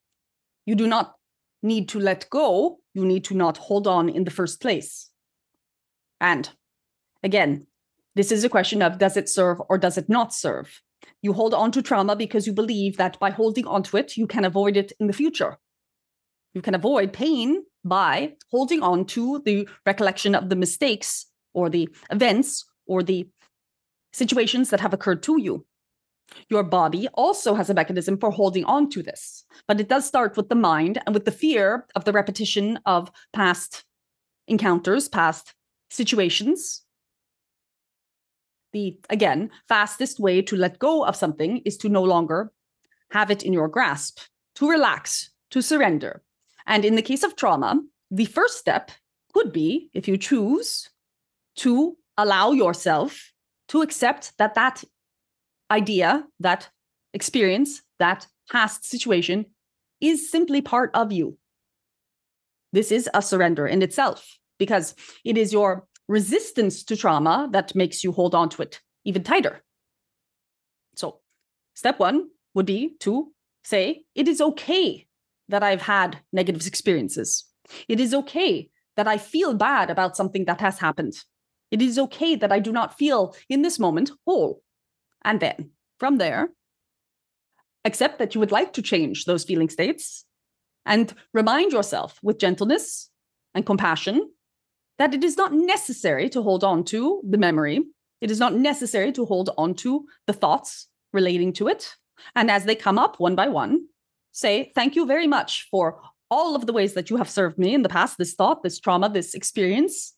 you 0.67 0.75
do 0.75 0.89
not 0.89 1.15
need 1.63 1.89
to 1.91 2.01
let 2.01 2.29
go, 2.31 2.81
you 2.95 3.05
need 3.05 3.25
to 3.25 3.35
not 3.35 3.59
hold 3.59 3.87
on 3.87 4.09
in 4.09 4.25
the 4.25 4.31
first 4.31 4.61
place. 4.61 5.11
And 6.21 6.51
again, 7.23 7.67
this 8.15 8.33
is 8.33 8.43
a 8.45 8.49
question 8.49 8.83
of 8.83 8.99
does 8.99 9.17
it 9.17 9.29
serve 9.29 9.61
or 9.69 9.79
does 9.79 9.97
it 9.97 10.09
not 10.09 10.35
serve? 10.35 10.83
You 11.23 11.33
hold 11.33 11.55
on 11.55 11.71
to 11.73 11.83
trauma 11.83 12.17
because 12.17 12.47
you 12.47 12.53
believe 12.53 12.97
that 12.97 13.21
by 13.21 13.31
holding 13.31 13.67
on 13.67 13.83
to 13.85 13.99
it, 13.99 14.17
you 14.17 14.27
can 14.27 14.45
avoid 14.45 14.77
it 14.77 14.93
in 14.99 15.07
the 15.07 15.13
future. 15.13 15.59
You 16.55 16.63
can 16.63 16.75
avoid 16.75 17.13
pain 17.13 17.63
by 17.85 18.35
holding 18.51 18.83
on 18.83 19.05
to 19.07 19.41
the 19.45 19.69
recollection 19.87 20.35
of 20.35 20.49
the 20.49 20.57
mistakes 20.57 21.27
or 21.53 21.69
the 21.69 21.89
events 22.11 22.65
or 22.87 23.03
the 23.03 23.29
situations 24.13 24.71
that 24.71 24.81
have 24.81 24.93
occurred 24.93 25.23
to 25.23 25.41
you. 25.41 25.67
Your 26.49 26.63
body 26.63 27.09
also 27.15 27.55
has 27.55 27.69
a 27.69 27.75
mechanism 27.75 28.17
for 28.19 28.31
holding 28.31 28.65
on 28.65 28.89
to 28.91 29.03
this, 29.03 29.45
but 29.69 29.81
it 29.81 29.89
does 29.89 30.07
start 30.07 30.37
with 30.37 30.49
the 30.49 30.55
mind 30.55 30.99
and 31.05 31.15
with 31.15 31.25
the 31.25 31.31
fear 31.31 31.87
of 31.95 32.05
the 32.05 32.13
repetition 32.13 32.79
of 32.87 33.11
past 33.33 33.85
encounters, 34.49 35.09
past 35.09 35.55
situations, 35.91 36.83
the 38.73 38.99
again 39.11 39.51
fastest 39.69 40.19
way 40.19 40.43
to 40.43 40.57
let 40.57 40.79
go 40.79 41.05
of 41.05 41.17
something 41.17 41.59
is 41.65 41.77
to 41.77 41.89
no 41.89 42.03
longer 42.03 42.53
have 43.11 43.31
it 43.31 43.43
in 43.43 43.53
your 43.53 43.69
grasp 43.69 44.19
to 44.55 44.69
relax 44.69 45.31
to 45.51 45.61
surrender 45.61 46.23
and 46.67 46.85
in 46.85 46.97
the 46.97 47.03
case 47.03 47.23
of 47.23 47.37
trauma 47.37 47.81
the 48.11 48.25
first 48.25 48.59
step 48.59 48.91
could 49.33 49.53
be 49.53 49.91
if 49.93 50.07
you 50.09 50.17
choose 50.17 50.91
to 51.57 51.97
allow 52.17 52.53
yourself 52.53 53.33
to 53.69 53.83
accept 53.83 54.33
that 54.39 54.55
that 54.55 54.85
idea 55.71 56.25
that 56.41 56.69
experience 57.15 57.83
that 57.99 58.27
past 58.51 58.85
situation 58.85 59.47
is 60.01 60.31
simply 60.31 60.61
part 60.61 60.91
of 60.95 61.13
you 61.13 61.39
this 62.73 62.91
is 62.91 63.09
a 63.15 63.23
surrender 63.23 63.67
in 63.67 63.83
itself 63.83 64.39
because 64.59 64.95
it 65.25 65.37
is 65.37 65.53
your 65.53 65.87
resistance 66.09 66.83
to 66.85 66.97
trauma 66.97 67.49
that 67.53 67.75
makes 67.75 68.03
you 68.03 68.13
hold 68.13 68.35
on 68.35 68.49
to 68.51 68.63
it 68.63 68.81
even 69.05 69.23
tighter. 69.23 69.63
So, 70.97 71.21
step 71.75 71.99
one 71.99 72.29
would 72.55 72.67
be 72.67 72.95
to 73.01 73.33
say, 73.65 74.05
it 74.15 74.29
is 74.29 74.41
okay 74.41 75.07
that 75.53 75.63
I've 75.63 75.83
had 75.83 76.19
negative 76.33 76.67
experiences. 76.67 77.45
It 77.87 78.01
is 78.01 78.13
okay 78.13 78.71
that 78.97 79.07
I 79.07 79.19
feel 79.19 79.55
bad 79.55 79.91
about 79.91 80.17
something 80.17 80.47
that 80.47 80.61
has 80.61 80.79
happened. 80.79 81.15
It 81.71 81.81
is 81.81 81.99
okay 81.99 82.35
that 82.37 82.53
I 82.53 82.59
do 82.59 82.73
not 82.73 82.99
feel 82.99 83.35
in 83.49 83.63
this 83.63 83.79
moment 83.79 84.11
whole. 84.27 84.63
And 85.25 85.41
then 85.41 85.71
from 85.99 86.17
there, 86.17 86.51
accept 87.85 88.19
that 88.19 88.35
you 88.35 88.41
would 88.41 88.53
like 88.53 88.73
to 88.75 88.83
change 88.83 89.25
those 89.25 89.45
feeling 89.45 89.69
states 89.69 90.25
and 90.85 91.15
remind 91.33 91.73
yourself 91.73 92.19
with 92.23 92.39
gentleness 92.39 93.11
and 93.55 93.67
compassion 93.67 94.31
that 94.99 95.15
it 95.15 95.23
is 95.23 95.37
not 95.37 95.53
necessary 95.53 96.29
to 96.31 96.43
hold 96.43 96.65
on 96.65 96.85
to 96.85 97.23
the 97.29 97.39
memory. 97.39 97.83
It 98.21 98.31
is 98.31 98.39
not 98.39 98.55
necessary 98.55 99.13
to 99.13 99.27
hold 99.27 99.51
on 99.59 99.75
to 99.77 100.07
the 100.27 100.33
thoughts 100.33 100.89
relating 101.13 101.53
to 101.55 101.69
it. 101.69 101.95
And 102.35 102.51
as 102.51 102.65
they 102.65 102.75
come 102.75 102.99
up 102.99 103.19
one 103.19 103.35
by 103.35 103.49
one, 103.49 103.87
say, 104.33 104.73
Thank 104.75 104.97
you 104.97 105.07
very 105.07 105.27
much 105.27 105.69
for 105.71 106.01
all 106.31 106.57
of 106.57 106.67
the 106.67 106.73
ways 106.73 106.95
that 106.95 107.11
you 107.11 107.17
have 107.17 107.29
served 107.29 107.59
me 107.59 107.75
in 107.75 107.83
the 107.83 107.89
past, 107.89 108.19
this 108.19 108.35
thought, 108.35 108.63
this 108.63 108.81
trauma, 108.81 109.09
this 109.09 109.35
experience. 109.35 110.15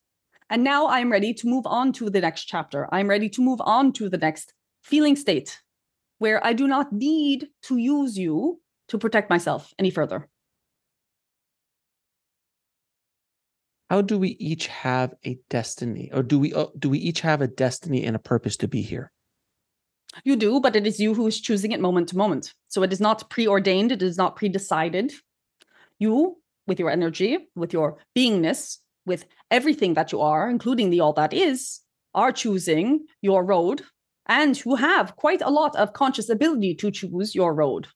And 0.49 0.63
now 0.63 0.89
I'm 0.89 1.11
ready 1.11 1.35
to 1.35 1.49
move 1.49 1.67
on 1.67 1.93
to 1.95 2.09
the 2.09 2.21
next 2.21 2.45
chapter. 2.45 2.89
I'm 2.93 3.09
ready 3.09 3.29
to 3.31 3.43
move 3.43 3.61
on 3.61 3.93
to 3.95 4.09
the 4.09 4.19
next 4.19 4.53
feeling 4.83 5.17
state 5.17 5.61
where 6.19 6.45
I 6.47 6.53
do 6.53 6.69
not 6.69 6.93
need 6.93 7.49
to 7.63 7.77
use 7.77 8.17
you 8.17 8.61
to 8.89 8.99
protect 8.99 9.31
myself 9.31 9.73
any 9.79 9.91
further. 9.91 10.29
how 13.91 14.01
do 14.01 14.19
we 14.19 14.31
each 14.41 14.67
have 14.67 15.15
a 15.25 15.39
destiny 15.51 16.11
or 16.13 16.23
do 16.23 16.39
we 16.39 16.53
uh, 16.53 16.67
do 16.79 16.89
we 16.91 16.99
each 16.99 17.21
have 17.21 17.41
a 17.41 17.47
destiny 17.47 18.05
and 18.05 18.17
a 18.17 18.19
purpose 18.19 18.57
to 18.57 18.67
be 18.67 18.83
here 18.83 19.13
you 20.25 20.37
do 20.37 20.61
but 20.61 20.77
it 20.77 20.87
is 20.87 21.01
you 21.01 21.15
who 21.15 21.27
is 21.27 21.41
choosing 21.41 21.73
it 21.73 21.81
moment 21.81 22.09
to 22.09 22.17
moment 22.17 22.53
so 22.69 22.83
it 22.83 22.93
is 22.93 23.01
not 23.01 23.29
preordained 23.31 23.93
it 23.93 24.03
is 24.03 24.17
not 24.17 24.37
predecided 24.37 25.13
you 25.99 26.37
with 26.67 26.79
your 26.79 26.91
energy 26.91 27.39
with 27.55 27.73
your 27.73 27.99
beingness 28.17 28.79
with 29.07 29.27
everything 29.51 29.95
that 29.95 30.13
you 30.13 30.21
are 30.21 30.49
including 30.49 30.91
the 30.91 31.01
all 31.01 31.13
that 31.13 31.33
is 31.33 31.81
are 32.15 32.33
choosing 32.33 33.01
your 33.23 33.45
road 33.45 33.83
and 34.27 34.65
you 34.65 34.75
have 34.77 35.17
quite 35.17 35.43
a 35.43 35.51
lot 35.51 35.75
of 35.77 35.93
conscious 35.93 36.29
ability 36.29 36.75
to 36.75 36.91
choose 36.91 37.35
your 37.35 37.55
road 37.55 37.89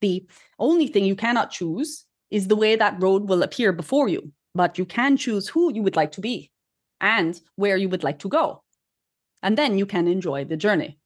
the 0.00 0.26
only 0.58 0.86
thing 0.86 1.04
you 1.04 1.16
cannot 1.16 1.50
choose 1.50 2.04
is 2.30 2.48
the 2.48 2.56
way 2.56 2.74
that 2.74 3.00
road 3.00 3.28
will 3.28 3.42
appear 3.42 3.72
before 3.72 4.08
you 4.08 4.32
but 4.54 4.78
you 4.78 4.86
can 4.86 5.16
choose 5.16 5.48
who 5.48 5.72
you 5.72 5.82
would 5.82 5.96
like 5.96 6.12
to 6.12 6.20
be 6.20 6.50
and 7.00 7.40
where 7.56 7.76
you 7.76 7.88
would 7.88 8.04
like 8.04 8.18
to 8.20 8.28
go. 8.28 8.62
And 9.42 9.56
then 9.56 9.78
you 9.78 9.86
can 9.86 10.08
enjoy 10.08 10.44
the 10.44 10.56
journey. 10.56 10.98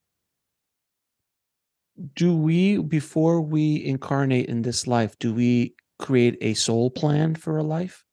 Do 2.14 2.34
we, 2.34 2.78
before 2.78 3.40
we 3.40 3.84
incarnate 3.84 4.46
in 4.46 4.62
this 4.62 4.86
life, 4.86 5.18
do 5.18 5.34
we 5.34 5.74
create 5.98 6.38
a 6.40 6.54
soul 6.54 6.90
plan 6.90 7.34
for 7.34 7.58
a 7.58 7.62
life? 7.62 8.04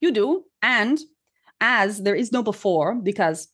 You 0.00 0.10
do. 0.12 0.44
And 0.62 0.98
as 1.60 2.02
there 2.02 2.16
is 2.16 2.32
no 2.32 2.42
before, 2.42 2.94
because 2.94 3.48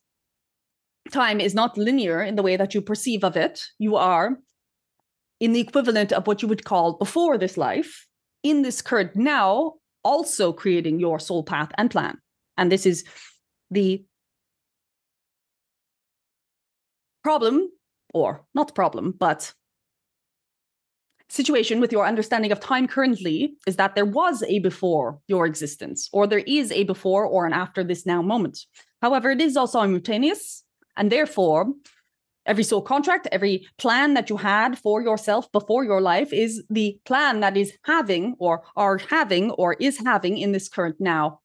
time 1.12 1.40
is 1.40 1.54
not 1.54 1.76
linear 1.76 2.22
in 2.22 2.36
the 2.36 2.42
way 2.42 2.56
that 2.56 2.74
you 2.74 2.80
perceive 2.80 3.24
of 3.24 3.36
it, 3.36 3.64
you 3.78 3.96
are 3.96 4.38
in 5.38 5.52
the 5.52 5.60
equivalent 5.60 6.12
of 6.12 6.26
what 6.26 6.40
you 6.40 6.48
would 6.48 6.64
call 6.64 6.94
before 6.94 7.36
this 7.36 7.56
life, 7.56 8.06
in 8.42 8.62
this 8.62 8.80
current 8.80 9.14
now, 9.16 9.74
also 10.02 10.52
creating 10.52 10.98
your 10.98 11.18
soul 11.18 11.42
path 11.42 11.70
and 11.76 11.90
plan. 11.90 12.16
And 12.56 12.72
this 12.72 12.86
is 12.86 13.04
the 13.70 14.04
problem, 17.22 17.68
or 18.16 18.44
not 18.54 18.74
problem, 18.74 19.12
but 19.18 19.52
situation 21.28 21.80
with 21.80 21.92
your 21.92 22.06
understanding 22.06 22.52
of 22.52 22.60
time 22.60 22.86
currently 22.86 23.54
is 23.66 23.76
that 23.76 23.94
there 23.94 24.06
was 24.06 24.42
a 24.44 24.58
before 24.60 25.18
your 25.28 25.44
existence, 25.44 26.08
or 26.12 26.26
there 26.26 26.44
is 26.46 26.72
a 26.72 26.84
before 26.84 27.26
or 27.26 27.46
an 27.46 27.52
after 27.52 27.84
this 27.84 28.06
now 28.06 28.22
moment. 28.22 28.58
However, 29.02 29.30
it 29.30 29.40
is 29.40 29.56
also 29.56 29.80
simultaneous, 29.80 30.64
and 30.96 31.12
therefore 31.12 31.74
every 32.46 32.64
soul 32.64 32.80
contract, 32.80 33.28
every 33.32 33.66
plan 33.76 34.14
that 34.14 34.30
you 34.30 34.36
had 34.36 34.78
for 34.78 35.02
yourself 35.02 35.50
before 35.52 35.84
your 35.84 36.00
life 36.00 36.32
is 36.32 36.62
the 36.70 36.98
plan 37.04 37.40
that 37.40 37.56
is 37.56 37.72
having 37.84 38.36
or 38.38 38.62
are 38.76 38.98
having 38.98 39.50
or 39.50 39.74
is 39.74 39.98
having 39.98 40.38
in 40.38 40.52
this 40.52 40.68
current 40.68 40.96
now. 41.00 41.40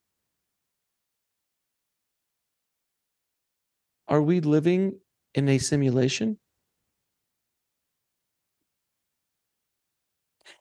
Are 4.08 4.22
we 4.22 4.42
living 4.42 5.00
in 5.34 5.50
a 5.50 5.58
simulation? 5.58 6.38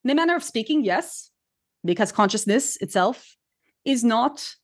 In 0.04 0.10
a 0.10 0.14
manner 0.14 0.36
of 0.36 0.42
speaking, 0.42 0.84
yes, 0.84 1.30
because 1.84 2.12
consciousness 2.12 2.76
itself 2.78 3.36
is 3.84 4.02
not 4.02 4.54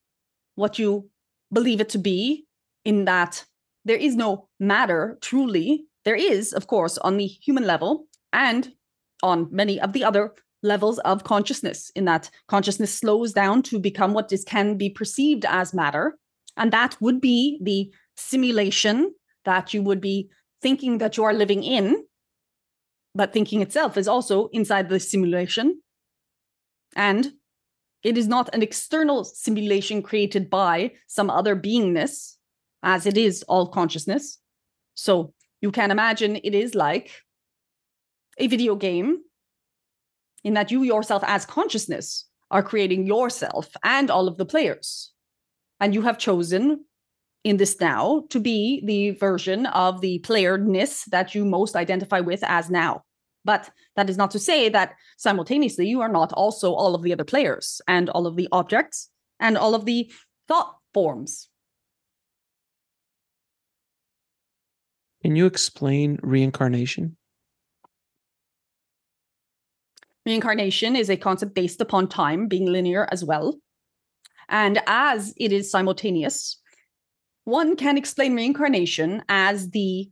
what 0.54 0.78
you 0.78 1.10
believe 1.52 1.80
it 1.80 1.90
to 1.90 1.98
be, 1.98 2.46
in 2.84 3.04
that 3.04 3.44
there 3.84 3.96
is 3.96 4.16
no 4.16 4.48
matter 4.58 5.18
truly. 5.20 5.84
There 6.04 6.16
is, 6.16 6.52
of 6.52 6.66
course, 6.66 6.98
on 6.98 7.16
the 7.16 7.26
human 7.26 7.66
level 7.66 8.06
and 8.32 8.72
on 9.22 9.48
many 9.50 9.80
of 9.80 9.92
the 9.92 10.04
other 10.04 10.32
levels 10.62 10.98
of 11.00 11.24
consciousness, 11.24 11.90
in 11.94 12.06
that 12.06 12.30
consciousness 12.48 12.92
slows 12.92 13.32
down 13.32 13.62
to 13.62 13.78
become 13.78 14.14
what 14.14 14.32
is 14.32 14.44
can 14.44 14.76
be 14.76 14.88
perceived 14.88 15.44
as 15.46 15.74
matter. 15.74 16.18
And 16.56 16.72
that 16.72 16.96
would 17.00 17.20
be 17.20 17.58
the 17.62 17.92
simulation 18.16 19.14
that 19.44 19.74
you 19.74 19.82
would 19.82 20.00
be 20.00 20.30
thinking 20.62 20.98
that 20.98 21.16
you 21.16 21.24
are 21.24 21.34
living 21.34 21.62
in, 21.62 22.04
but 23.16 23.32
thinking 23.32 23.62
itself 23.62 23.96
is 23.96 24.06
also 24.06 24.48
inside 24.48 24.88
the 24.88 25.00
simulation. 25.00 25.80
And 26.94 27.32
it 28.02 28.18
is 28.18 28.28
not 28.28 28.54
an 28.54 28.62
external 28.62 29.24
simulation 29.24 30.02
created 30.02 30.50
by 30.50 30.92
some 31.06 31.30
other 31.30 31.56
beingness, 31.56 32.34
as 32.82 33.06
it 33.06 33.16
is 33.16 33.42
all 33.44 33.68
consciousness. 33.68 34.38
So 34.94 35.32
you 35.60 35.72
can 35.72 35.90
imagine 35.90 36.36
it 36.36 36.54
is 36.54 36.74
like 36.74 37.10
a 38.38 38.46
video 38.46 38.76
game 38.76 39.22
in 40.44 40.54
that 40.54 40.70
you 40.70 40.82
yourself, 40.82 41.24
as 41.26 41.46
consciousness, 41.46 42.26
are 42.50 42.62
creating 42.62 43.06
yourself 43.06 43.68
and 43.82 44.10
all 44.10 44.28
of 44.28 44.36
the 44.36 44.46
players. 44.46 45.12
And 45.80 45.94
you 45.94 46.02
have 46.02 46.18
chosen 46.18 46.84
in 47.44 47.56
this 47.56 47.80
now 47.80 48.24
to 48.30 48.40
be 48.40 48.82
the 48.84 49.10
version 49.12 49.66
of 49.66 50.00
the 50.00 50.20
playerness 50.20 51.04
that 51.06 51.34
you 51.34 51.44
most 51.44 51.76
identify 51.76 52.20
with 52.20 52.44
as 52.44 52.70
now. 52.70 53.02
But 53.46 53.70
that 53.94 54.10
is 54.10 54.18
not 54.18 54.32
to 54.32 54.40
say 54.40 54.68
that 54.68 54.96
simultaneously 55.16 55.86
you 55.88 56.00
are 56.00 56.08
not 56.08 56.32
also 56.32 56.74
all 56.74 56.96
of 56.96 57.02
the 57.02 57.12
other 57.12 57.24
players 57.24 57.80
and 57.86 58.10
all 58.10 58.26
of 58.26 58.34
the 58.34 58.48
objects 58.50 59.08
and 59.38 59.56
all 59.56 59.74
of 59.76 59.84
the 59.84 60.12
thought 60.48 60.76
forms. 60.92 61.48
Can 65.22 65.36
you 65.36 65.46
explain 65.46 66.18
reincarnation? 66.22 67.16
Reincarnation 70.26 70.96
is 70.96 71.08
a 71.08 71.16
concept 71.16 71.54
based 71.54 71.80
upon 71.80 72.08
time 72.08 72.48
being 72.48 72.66
linear 72.66 73.08
as 73.12 73.24
well. 73.24 73.54
And 74.48 74.82
as 74.88 75.32
it 75.36 75.52
is 75.52 75.70
simultaneous, 75.70 76.60
one 77.44 77.76
can 77.76 77.96
explain 77.96 78.34
reincarnation 78.34 79.22
as 79.28 79.70
the 79.70 80.10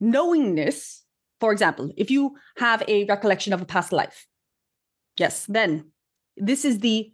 knowingness. 0.00 1.04
For 1.40 1.52
example, 1.52 1.92
if 1.96 2.10
you 2.10 2.36
have 2.56 2.82
a 2.88 3.04
recollection 3.04 3.52
of 3.52 3.62
a 3.62 3.66
past 3.66 3.92
life, 3.92 4.26
yes, 5.16 5.46
then 5.46 5.92
this 6.36 6.64
is 6.64 6.80
the 6.80 7.10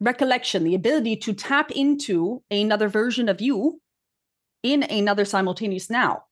recollection, 0.00 0.64
the 0.64 0.74
ability 0.74 1.16
to 1.16 1.34
tap 1.34 1.70
into 1.70 2.42
another 2.50 2.88
version 2.88 3.28
of 3.28 3.40
you 3.40 3.80
in 4.62 4.82
another 4.84 5.24
simultaneous 5.24 5.90
now 5.90 6.24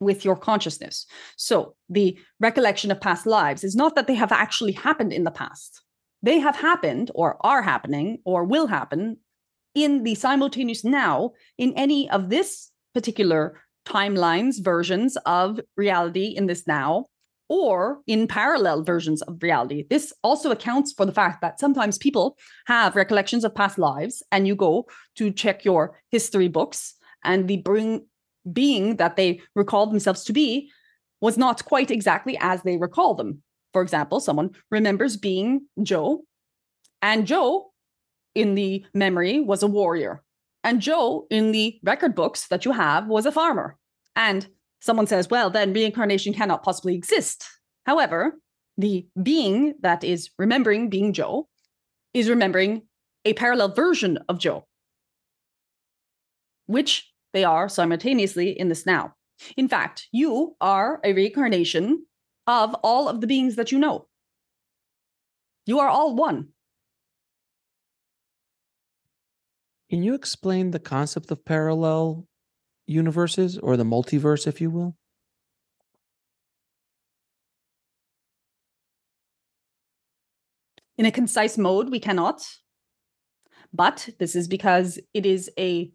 with 0.00 0.24
your 0.24 0.36
consciousness. 0.36 1.06
So 1.36 1.76
the 1.88 2.18
recollection 2.40 2.90
of 2.90 3.00
past 3.00 3.26
lives 3.26 3.64
is 3.64 3.76
not 3.76 3.94
that 3.94 4.06
they 4.06 4.14
have 4.14 4.32
actually 4.32 4.72
happened 4.72 5.12
in 5.12 5.24
the 5.24 5.30
past. 5.30 5.82
They 6.22 6.38
have 6.38 6.56
happened 6.56 7.10
or 7.14 7.36
are 7.46 7.62
happening 7.62 8.18
or 8.24 8.44
will 8.44 8.66
happen 8.66 9.18
in 9.74 10.02
the 10.04 10.14
simultaneous 10.14 10.84
now 10.84 11.32
in 11.58 11.72
any 11.74 12.08
of 12.10 12.30
this 12.30 12.70
particular 12.94 13.60
timelines 13.84 14.62
versions 14.62 15.16
of 15.26 15.60
reality 15.76 16.34
in 16.36 16.46
this 16.46 16.66
now 16.66 17.06
or 17.48 18.00
in 18.06 18.26
parallel 18.26 18.82
versions 18.82 19.20
of 19.22 19.42
reality. 19.42 19.84
This 19.90 20.12
also 20.22 20.50
accounts 20.50 20.92
for 20.92 21.04
the 21.04 21.12
fact 21.12 21.42
that 21.42 21.60
sometimes 21.60 21.98
people 21.98 22.36
have 22.66 22.96
recollections 22.96 23.44
of 23.44 23.54
past 23.54 23.78
lives 23.78 24.22
and 24.32 24.46
you 24.48 24.56
go 24.56 24.86
to 25.16 25.30
check 25.30 25.64
your 25.64 26.00
history 26.10 26.48
books 26.48 26.94
and 27.22 27.46
the 27.46 27.58
bring 27.58 28.06
being 28.50 28.96
that 28.96 29.16
they 29.16 29.40
recall 29.54 29.86
themselves 29.86 30.24
to 30.24 30.32
be 30.32 30.70
was 31.20 31.38
not 31.38 31.64
quite 31.64 31.90
exactly 31.90 32.36
as 32.40 32.62
they 32.62 32.76
recall 32.76 33.14
them. 33.14 33.42
For 33.72 33.82
example, 33.82 34.20
someone 34.20 34.50
remembers 34.70 35.16
being 35.16 35.66
Joe, 35.82 36.24
and 37.02 37.26
Joe 37.26 37.72
in 38.34 38.54
the 38.54 38.84
memory 38.94 39.40
was 39.40 39.62
a 39.62 39.66
warrior, 39.66 40.22
and 40.64 40.80
Joe 40.80 41.26
in 41.30 41.52
the 41.52 41.78
record 41.84 42.14
books 42.14 42.48
that 42.48 42.64
you 42.64 42.72
have 42.72 43.06
was 43.06 43.26
a 43.26 43.32
farmer. 43.32 43.76
And 44.16 44.48
someone 44.80 45.06
says, 45.06 45.30
well, 45.30 45.50
then 45.50 45.72
reincarnation 45.72 46.32
cannot 46.32 46.62
possibly 46.62 46.94
exist. 46.94 47.46
However, 47.86 48.38
the 48.76 49.06
being 49.22 49.74
that 49.82 50.02
is 50.02 50.30
remembering 50.38 50.90
being 50.90 51.12
Joe 51.12 51.48
is 52.12 52.28
remembering 52.28 52.82
a 53.24 53.34
parallel 53.34 53.74
version 53.74 54.18
of 54.28 54.38
Joe, 54.38 54.66
which 56.66 57.12
they 57.32 57.44
are 57.44 57.68
simultaneously 57.68 58.50
in 58.58 58.68
this 58.68 58.86
now. 58.86 59.14
In 59.56 59.68
fact, 59.68 60.08
you 60.12 60.56
are 60.60 61.00
a 61.04 61.12
reincarnation 61.12 62.06
of 62.46 62.74
all 62.82 63.08
of 63.08 63.20
the 63.20 63.26
beings 63.26 63.56
that 63.56 63.72
you 63.72 63.78
know. 63.78 64.06
You 65.66 65.80
are 65.80 65.88
all 65.88 66.14
one. 66.14 66.48
Can 69.90 70.02
you 70.02 70.14
explain 70.14 70.70
the 70.70 70.78
concept 70.78 71.30
of 71.30 71.44
parallel 71.44 72.26
universes 72.86 73.58
or 73.58 73.76
the 73.76 73.84
multiverse, 73.84 74.46
if 74.46 74.60
you 74.60 74.70
will? 74.70 74.96
In 80.96 81.06
a 81.06 81.10
concise 81.10 81.58
mode, 81.58 81.90
we 81.90 81.98
cannot. 81.98 82.46
But 83.72 84.08
this 84.18 84.36
is 84.36 84.46
because 84.46 84.98
it 85.12 85.26
is 85.26 85.50
a 85.58 85.90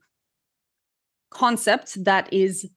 concept 1.32 2.04
that 2.04 2.32
is 2.34 2.70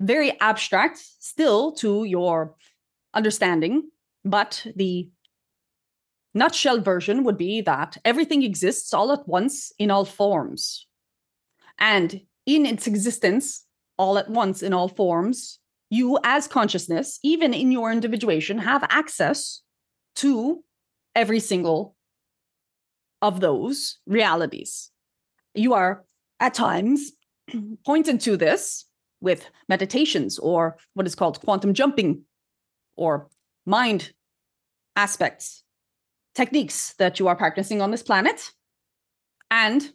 very 0.00 0.38
abstract 0.40 0.98
still 0.98 1.72
to 1.72 2.04
your 2.04 2.56
understanding, 3.14 3.90
but 4.24 4.66
the 4.74 5.10
nutshell 6.34 6.80
version 6.80 7.24
would 7.24 7.36
be 7.36 7.60
that 7.62 7.96
everything 8.04 8.42
exists 8.42 8.92
all 8.94 9.12
at 9.12 9.26
once 9.28 9.72
in 9.78 9.90
all 9.90 10.04
forms. 10.04 10.86
And 11.78 12.20
in 12.46 12.66
its 12.66 12.86
existence, 12.86 13.64
all 13.98 14.18
at 14.18 14.30
once 14.30 14.62
in 14.62 14.72
all 14.72 14.88
forms, 14.88 15.58
you 15.90 16.18
as 16.24 16.48
consciousness, 16.48 17.18
even 17.22 17.52
in 17.52 17.70
your 17.70 17.92
individuation, 17.92 18.58
have 18.58 18.84
access 18.88 19.60
to 20.16 20.64
every 21.14 21.40
single 21.40 21.94
of 23.20 23.40
those 23.40 23.98
realities 24.06 24.92
you 25.54 25.74
are 25.74 26.04
at 26.40 26.54
times 26.54 27.12
pointed 27.86 28.20
to 28.20 28.36
this 28.36 28.86
with 29.20 29.48
meditations 29.68 30.38
or 30.38 30.76
what 30.94 31.06
is 31.06 31.14
called 31.14 31.40
quantum 31.40 31.74
jumping 31.74 32.22
or 32.96 33.28
mind 33.64 34.12
aspects, 34.96 35.62
techniques 36.34 36.94
that 36.94 37.18
you 37.18 37.28
are 37.28 37.36
practicing 37.36 37.82
on 37.82 37.90
this 37.90 38.02
planet. 38.02 38.50
And 39.50 39.92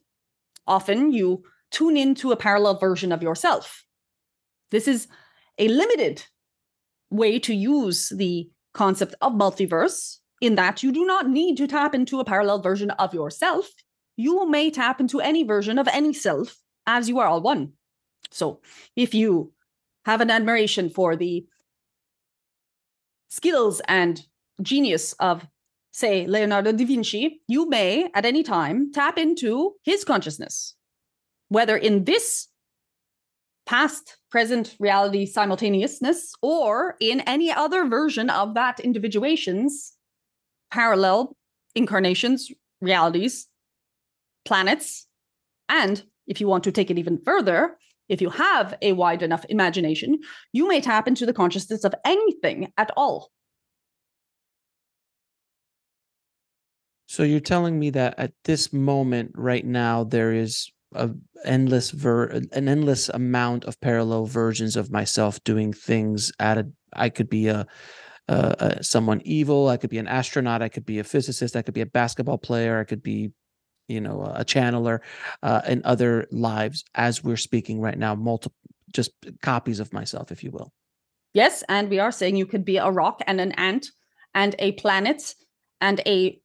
often 0.66 1.12
you 1.12 1.44
tune 1.72 1.98
into 1.98 2.32
a 2.32 2.38
parallel 2.38 2.78
version 2.78 3.12
of 3.12 3.24
yourself. 3.24 3.84
This 4.72 4.88
is 4.88 5.08
a 5.58 5.68
limited 5.68 6.24
way 7.10 7.40
to 7.40 7.54
use 7.54 8.10
the 8.10 8.50
concept 8.74 9.16
of 9.22 9.34
multiverse 9.34 10.18
in 10.40 10.56
that 10.56 10.84
you 10.84 10.92
do 10.92 11.06
not 11.06 11.30
need 11.30 11.58
to 11.58 11.68
tap 11.68 11.96
into 11.96 12.20
a 12.20 12.26
parallel 12.26 12.62
version 12.62 12.92
of 12.92 13.14
yourself 13.14 13.68
you 14.18 14.50
may 14.50 14.72
tap 14.72 15.00
into 15.00 15.22
any 15.22 15.44
version 15.44 15.78
of 15.78 15.88
any 15.88 16.12
self 16.12 16.58
as 16.86 17.08
you 17.08 17.20
are 17.20 17.28
all 17.28 17.42
one. 17.42 17.74
So 18.32 18.60
if 18.96 19.14
you 19.14 19.54
have 20.06 20.20
an 20.22 20.32
admiration 20.32 20.90
for 20.90 21.16
the 21.16 21.46
skills 23.30 23.82
and 23.88 24.26
genius 24.62 25.14
of, 25.14 25.48
say, 25.98 26.28
Leonardo 26.28 26.72
da 26.72 26.86
Vinci, 26.86 27.42
you 27.48 27.68
may 27.68 28.10
at 28.14 28.26
any 28.26 28.44
time 28.44 28.92
tap 28.92 29.18
into 29.18 29.74
his 29.84 30.04
consciousness, 30.04 30.76
whether 31.50 31.76
in 31.76 32.04
this 32.04 32.48
past, 33.66 34.18
present 34.30 34.76
reality 34.80 35.26
simultaneousness 35.26 36.34
or 36.42 36.96
in 37.00 37.22
any 37.22 37.52
other 37.52 37.88
version 37.88 38.30
of 38.30 38.54
that 38.54 38.80
individuation's 38.80 39.94
parallel 40.72 41.36
incarnations, 41.76 42.52
realities, 42.80 43.48
planets. 44.46 45.08
And 45.68 46.04
if 46.28 46.40
you 46.40 46.48
want 46.48 46.64
to 46.66 46.72
take 46.72 46.92
it 46.92 47.00
even 47.00 47.20
further, 47.26 47.78
if 48.08 48.22
you 48.22 48.30
have 48.30 48.78
a 48.82 48.94
wide 48.94 49.22
enough 49.24 49.46
imagination, 49.50 50.20
you 50.54 50.68
may 50.68 50.80
tap 50.80 51.08
into 51.08 51.26
the 51.26 51.34
consciousness 51.34 51.84
of 51.84 51.94
anything 52.06 52.72
at 52.78 52.92
all. 52.96 53.32
So 57.18 57.24
you're 57.24 57.40
telling 57.40 57.80
me 57.80 57.90
that 57.90 58.14
at 58.20 58.34
this 58.44 58.72
moment 58.72 59.32
right 59.34 59.66
now 59.66 60.04
there 60.04 60.32
is 60.32 60.72
a 60.94 61.10
endless 61.44 61.90
ver- 61.90 62.28
an 62.28 62.70
endless 62.70 63.10
amount 63.10 63.66
of 63.66 63.82
parallel 63.82 64.28
versions 64.28 64.76
of 64.76 64.92
myself 64.92 65.44
doing 65.44 65.74
things 65.74 66.32
at 66.40 66.60
a 66.60 66.68
I 66.94 67.10
could 67.10 67.28
be 67.28 67.48
a 67.48 67.66
someone 68.84 69.24
evil. 69.26 69.68
I 69.68 69.78
could 69.78 69.90
be 69.90 69.98
an 69.98 70.08
astronaut. 70.08 70.62
I 70.62 70.70
could 70.70 70.86
be 70.86 71.00
a 71.00 71.04
physicist. 71.04 71.56
I 71.56 71.64
could 71.64 71.74
be 71.74 71.82
a 71.82 71.88
basketball 71.88 72.38
player. 72.38 72.78
I 72.78 72.84
could 72.84 73.02
be 73.02 73.32
you 73.88 74.00
know 74.00 74.22
a 74.22 74.46
channeler 74.46 75.00
uh, 75.42 75.62
in 75.68 75.82
other 75.86 76.28
lives 76.30 76.84
as 76.94 77.24
we're 77.24 77.36
speaking 77.36 77.82
right 77.82 77.98
now 77.98 78.14
multiple 78.14 78.60
just 78.94 79.10
copies 79.42 79.80
of 79.80 79.92
myself 79.92 80.32
if 80.32 80.44
you 80.44 80.52
will 80.52 80.72
yes 81.34 81.64
and 81.68 81.90
we 81.90 81.98
are 81.98 82.12
saying 82.12 82.36
you 82.36 82.46
could 82.46 82.64
be 82.64 82.78
a 82.78 82.92
rock 82.92 83.24
and 83.26 83.42
an 83.42 83.54
ant 83.54 83.88
and 84.36 84.56
a 84.60 84.74
planet 84.74 85.34
and 85.82 86.02
a 86.06 86.40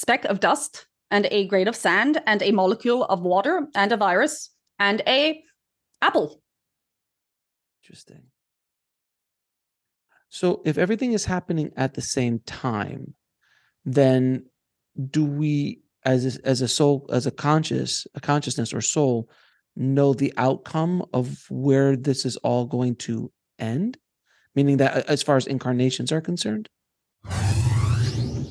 speck 0.00 0.24
of 0.24 0.40
dust 0.40 0.86
and 1.10 1.26
a 1.30 1.46
grain 1.46 1.68
of 1.68 1.76
sand 1.76 2.20
and 2.26 2.42
a 2.42 2.52
molecule 2.52 3.04
of 3.04 3.20
water 3.20 3.66
and 3.74 3.92
a 3.92 3.96
virus 3.96 4.50
and 4.78 5.02
a 5.06 5.42
apple. 6.00 6.42
Interesting. 7.82 8.22
So 10.28 10.62
if 10.64 10.78
everything 10.78 11.12
is 11.12 11.24
happening 11.24 11.72
at 11.76 11.94
the 11.94 12.02
same 12.02 12.38
time, 12.46 13.14
then 13.84 14.46
do 15.10 15.24
we 15.24 15.82
as 16.04 16.36
a, 16.36 16.46
as 16.46 16.62
a 16.62 16.68
soul 16.68 17.06
as 17.12 17.26
a 17.26 17.30
conscious 17.30 18.06
a 18.14 18.20
consciousness 18.20 18.72
or 18.72 18.80
soul 18.80 19.28
know 19.76 20.14
the 20.14 20.32
outcome 20.36 21.04
of 21.12 21.44
where 21.50 21.96
this 21.96 22.24
is 22.24 22.36
all 22.38 22.64
going 22.64 22.96
to 22.96 23.30
end? 23.58 23.98
Meaning 24.54 24.78
that 24.78 24.96
uh, 24.96 25.02
as 25.08 25.22
far 25.22 25.36
as 25.36 25.46
incarnations 25.46 26.12
are 26.12 26.20
concerned? 26.20 26.68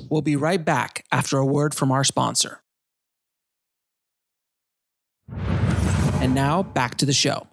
We'll 0.10 0.22
be 0.22 0.36
right 0.36 0.64
back 0.64 1.06
after 1.12 1.38
a 1.38 1.46
word 1.46 1.74
from 1.76 1.92
our 1.92 2.04
sponsor. 2.04 2.62
And 6.22 6.34
now 6.34 6.64
back 6.64 6.96
to 6.96 7.06
the 7.06 7.14
show. 7.14 7.48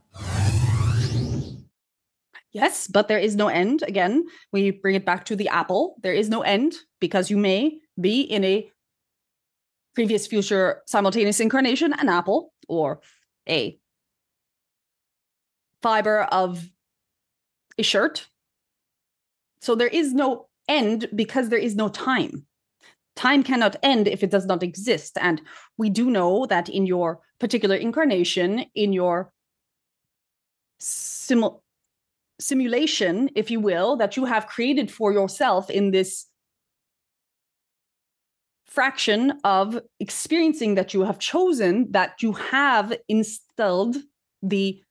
Yes, 2.53 2.89
but 2.89 3.09
there 3.09 3.19
is 3.19 3.37
no 3.37 3.49
end. 3.49 3.83
Again, 3.83 4.25
we 4.51 4.71
bring 4.71 4.95
it 4.95 5.05
back 5.05 5.27
to 5.27 5.37
the 5.37 5.49
apple. 5.51 5.97
There 6.03 6.15
is 6.15 6.31
no 6.31 6.41
end 6.41 6.75
because 7.01 7.31
you 7.31 7.37
may 7.37 7.79
be 8.01 8.23
in 8.23 8.45
a 8.45 8.71
previous 9.95 10.27
future 10.27 10.83
simultaneous 10.87 11.39
incarnation, 11.39 11.93
an 11.93 12.09
apple, 12.09 12.55
or 12.67 13.01
a 13.47 13.79
fiber 15.83 16.23
of 16.23 16.71
a 17.79 17.83
shirt. 17.83 18.27
So 19.61 19.75
there 19.75 19.89
is 19.89 20.15
no 20.15 20.49
end 20.67 21.09
because 21.15 21.51
there 21.51 21.59
is 21.59 21.77
no 21.77 21.89
time. 21.89 22.46
Time 23.17 23.43
cannot 23.43 23.77
end 23.83 24.07
if 24.07 24.23
it 24.23 24.31
does 24.31 24.47
not 24.47 24.63
exist. 24.63 25.17
And 25.21 25.41
we 25.79 25.91
do 25.91 26.11
know 26.11 26.47
that 26.47 26.69
in 26.69 26.87
your 26.87 27.21
particular 27.41 27.75
incarnation, 27.75 28.67
in 28.75 28.93
your 28.93 29.33
simul- 30.79 31.65
simulation, 32.39 33.31
if 33.35 33.51
you 33.51 33.59
will, 33.59 33.97
that 33.97 34.17
you 34.17 34.27
have 34.27 34.47
created 34.47 34.91
for 34.91 35.13
yourself 35.13 35.71
in 35.71 35.91
this 35.91 36.27
fraction 38.67 39.33
of 39.43 39.81
experiencing 40.01 40.75
that 40.75 40.93
you 40.93 41.03
have 41.03 41.19
chosen, 41.19 41.91
that 41.93 42.23
you 42.23 42.33
have 42.33 42.93
instilled 43.09 43.97
the 44.43 44.83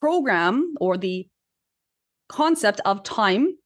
program 0.00 0.74
or 0.80 0.96
the 0.96 1.28
concept 2.28 2.80
of 2.86 3.02
time 3.02 3.56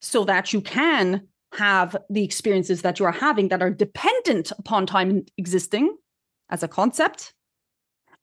so 0.00 0.24
that 0.24 0.52
you 0.54 0.62
can 0.62 1.28
have 1.54 1.96
the 2.08 2.24
experiences 2.24 2.82
that 2.82 2.98
you 2.98 3.06
are 3.06 3.12
having 3.12 3.48
that 3.48 3.62
are 3.62 3.70
dependent 3.70 4.52
upon 4.58 4.86
time 4.86 5.24
existing 5.36 5.96
as 6.50 6.62
a 6.62 6.68
concept, 6.68 7.34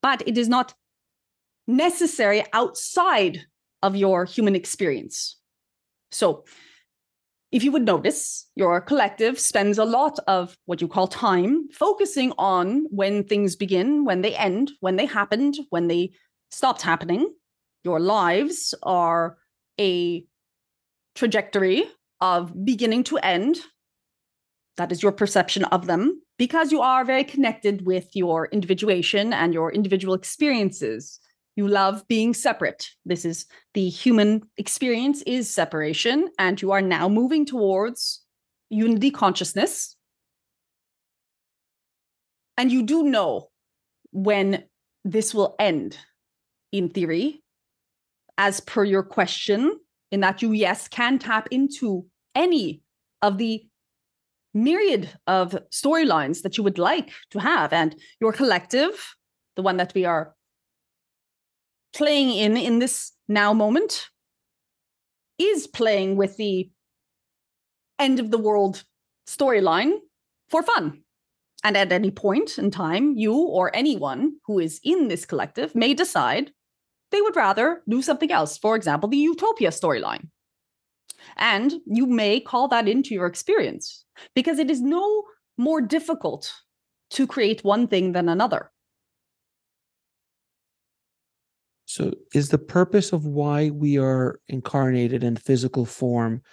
but 0.01 0.23
it 0.27 0.37
is 0.37 0.49
not 0.49 0.73
necessary 1.67 2.43
outside 2.53 3.41
of 3.83 3.95
your 3.95 4.25
human 4.25 4.55
experience. 4.55 5.37
So, 6.11 6.43
if 7.51 7.63
you 7.63 7.71
would 7.71 7.85
notice, 7.85 8.47
your 8.55 8.79
collective 8.79 9.39
spends 9.39 9.79
a 9.79 9.85
lot 9.85 10.19
of 10.27 10.55
what 10.65 10.81
you 10.81 10.87
call 10.87 11.07
time 11.07 11.67
focusing 11.71 12.31
on 12.37 12.85
when 12.91 13.23
things 13.23 13.55
begin, 13.55 14.05
when 14.05 14.21
they 14.21 14.35
end, 14.35 14.71
when 14.81 14.97
they 14.97 15.07
happened, 15.07 15.57
when 15.71 15.87
they 15.87 16.11
stopped 16.51 16.83
happening. 16.83 17.33
Your 17.83 17.99
lives 17.99 18.75
are 18.83 19.37
a 19.79 20.25
trajectory 21.15 21.85
of 22.21 22.65
beginning 22.65 23.03
to 23.05 23.17
end. 23.17 23.59
That 24.77 24.91
is 24.91 25.03
your 25.03 25.11
perception 25.11 25.65
of 25.65 25.87
them 25.87 26.21
because 26.37 26.71
you 26.71 26.81
are 26.81 27.03
very 27.03 27.23
connected 27.23 27.85
with 27.85 28.07
your 28.15 28.47
individuation 28.47 29.33
and 29.33 29.53
your 29.53 29.71
individual 29.71 30.13
experiences. 30.13 31.19
You 31.55 31.67
love 31.67 32.07
being 32.07 32.33
separate. 32.33 32.89
This 33.05 33.25
is 33.25 33.45
the 33.73 33.89
human 33.89 34.43
experience 34.57 35.21
is 35.23 35.53
separation 35.53 36.29
and 36.39 36.61
you 36.61 36.71
are 36.71 36.81
now 36.81 37.09
moving 37.09 37.45
towards 37.45 38.21
unity 38.69 39.11
consciousness. 39.11 39.97
And 42.57 42.71
you 42.71 42.83
do 42.83 43.03
know 43.03 43.49
when 44.11 44.63
this 45.03 45.33
will 45.33 45.55
end 45.59 45.97
in 46.71 46.89
theory 46.89 47.43
as 48.37 48.59
per 48.61 48.83
your 48.83 49.03
question 49.03 49.77
in 50.11 50.21
that 50.21 50.41
you 50.41 50.51
yes 50.51 50.87
can 50.87 51.19
tap 51.19 51.47
into 51.51 52.05
any 52.35 52.81
of 53.21 53.37
the 53.37 53.65
myriad 54.53 55.09
of 55.27 55.57
storylines 55.71 56.41
that 56.41 56.57
you 56.57 56.63
would 56.63 56.79
like 56.79 57.11
to 57.31 57.39
have 57.39 57.71
and 57.71 57.95
your 58.19 58.33
collective 58.33 59.15
the 59.55 59.61
one 59.61 59.77
that 59.77 59.93
we 59.93 60.05
are 60.05 60.33
playing 61.93 62.31
in 62.31 62.57
in 62.57 62.79
this 62.79 63.11
now 63.27 63.53
moment 63.53 64.07
is 65.37 65.67
playing 65.67 66.15
with 66.15 66.37
the 66.37 66.69
end 67.99 68.19
of 68.19 68.31
the 68.31 68.37
world 68.37 68.83
storyline 69.27 69.97
for 70.49 70.63
fun. 70.63 71.01
And 71.63 71.75
at 71.75 71.91
any 71.91 72.09
point 72.09 72.57
in 72.57 72.71
time, 72.71 73.15
you 73.17 73.35
or 73.35 73.75
anyone 73.75 74.37
who 74.45 74.59
is 74.59 74.79
in 74.83 75.09
this 75.09 75.25
collective 75.25 75.75
may 75.75 75.93
decide 75.93 76.51
they 77.11 77.21
would 77.21 77.35
rather 77.35 77.81
do 77.89 78.01
something 78.01 78.31
else. 78.31 78.57
For 78.57 78.75
example, 78.75 79.09
the 79.09 79.17
utopia 79.17 79.69
storyline. 79.69 80.29
And 81.37 81.73
you 81.85 82.05
may 82.05 82.39
call 82.39 82.67
that 82.69 82.87
into 82.87 83.13
your 83.13 83.25
experience 83.25 84.05
because 84.35 84.59
it 84.59 84.69
is 84.69 84.81
no 84.81 85.23
more 85.57 85.81
difficult 85.81 86.53
to 87.11 87.27
create 87.27 87.63
one 87.63 87.87
thing 87.87 88.11
than 88.13 88.29
another. 88.29 88.71
So, 91.85 92.13
is 92.35 92.49
the 92.49 92.59
purpose 92.59 93.13
of 93.13 93.25
why 93.25 93.71
we 93.71 93.97
are 93.97 94.39
incarnated 94.47 95.23
in 95.23 95.35
physical 95.35 95.85
form 95.85 96.43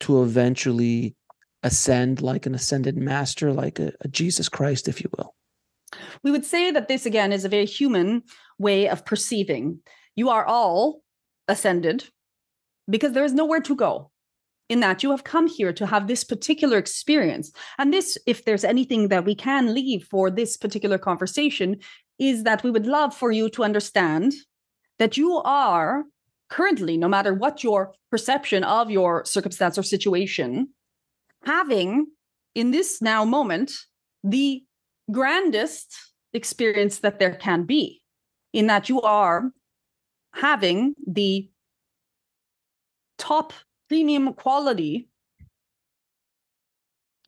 to 0.00 0.22
eventually 0.22 1.16
ascend 1.62 2.20
like 2.20 2.44
an 2.44 2.54
ascended 2.54 2.98
master, 2.98 3.54
like 3.54 3.78
a, 3.78 3.92
a, 4.02 4.08
Jesus 4.08 4.50
Christ, 4.50 4.88
if 4.88 5.00
you 5.00 5.08
will? 5.16 5.34
We 6.22 6.30
would 6.30 6.44
say 6.44 6.70
that 6.72 6.88
this, 6.88 7.06
again, 7.06 7.32
is 7.32 7.46
a 7.46 7.48
very 7.48 7.64
human 7.64 8.22
way 8.58 8.86
of 8.86 9.06
perceiving. 9.06 9.78
You 10.14 10.28
are 10.28 10.44
all 10.44 11.02
ascended 11.48 12.04
because 12.88 13.12
there 13.12 13.24
is 13.24 13.32
nowhere 13.32 13.60
to 13.60 13.74
go. 13.74 14.11
In 14.72 14.80
that 14.80 15.02
you 15.02 15.10
have 15.10 15.24
come 15.24 15.48
here 15.48 15.72
to 15.74 15.84
have 15.84 16.06
this 16.06 16.24
particular 16.24 16.78
experience. 16.78 17.52
And 17.76 17.92
this, 17.92 18.16
if 18.26 18.46
there's 18.46 18.64
anything 18.64 19.08
that 19.08 19.26
we 19.26 19.34
can 19.34 19.74
leave 19.74 20.02
for 20.10 20.30
this 20.30 20.56
particular 20.56 20.96
conversation, 20.96 21.68
is 22.18 22.44
that 22.44 22.62
we 22.62 22.70
would 22.70 22.86
love 22.86 23.12
for 23.14 23.30
you 23.30 23.50
to 23.50 23.64
understand 23.64 24.32
that 24.98 25.18
you 25.18 25.42
are 25.44 26.04
currently, 26.48 26.96
no 26.96 27.06
matter 27.06 27.34
what 27.34 27.62
your 27.62 27.92
perception 28.10 28.64
of 28.64 28.90
your 28.90 29.26
circumstance 29.26 29.76
or 29.76 29.82
situation, 29.82 30.68
having 31.44 32.06
in 32.54 32.70
this 32.70 33.02
now 33.02 33.26
moment 33.26 33.72
the 34.24 34.64
grandest 35.10 35.88
experience 36.32 37.00
that 37.00 37.18
there 37.18 37.34
can 37.34 37.64
be, 37.64 38.00
in 38.54 38.68
that 38.68 38.88
you 38.88 39.02
are 39.02 39.50
having 40.32 40.94
the 41.06 41.50
top 43.18 43.52
premium 43.92 44.32
quality 44.32 45.06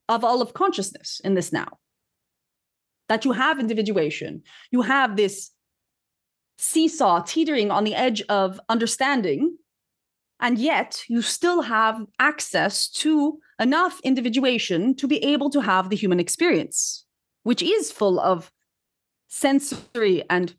of 0.09 0.25
all 0.25 0.41
of 0.41 0.55
consciousness 0.55 1.21
in 1.23 1.35
this 1.35 1.53
now. 1.53 1.69
That 3.11 3.27
you 3.27 3.33
have 3.33 3.61
individuation, 3.61 4.43
you 4.71 4.81
have 4.81 5.15
this 5.15 5.51
seesaw 6.57 7.21
teetering 7.21 7.71
on 7.71 7.85
the 7.85 7.95
edge 7.95 8.23
of 8.31 8.59
understanding 8.71 9.59
and 10.41 10.59
yet 10.59 11.05
you 11.07 11.21
still 11.21 11.61
have 11.61 12.01
access 12.19 12.89
to 12.89 13.39
enough 13.61 14.01
individuation 14.03 14.95
to 14.95 15.07
be 15.07 15.23
able 15.23 15.51
to 15.51 15.61
have 15.61 15.91
the 15.91 15.97
human 15.97 16.19
experience 16.19 17.05
which 17.43 17.61
is 17.61 17.93
full 17.93 18.19
of 18.19 18.51
sensory 19.29 20.23
and 20.31 20.55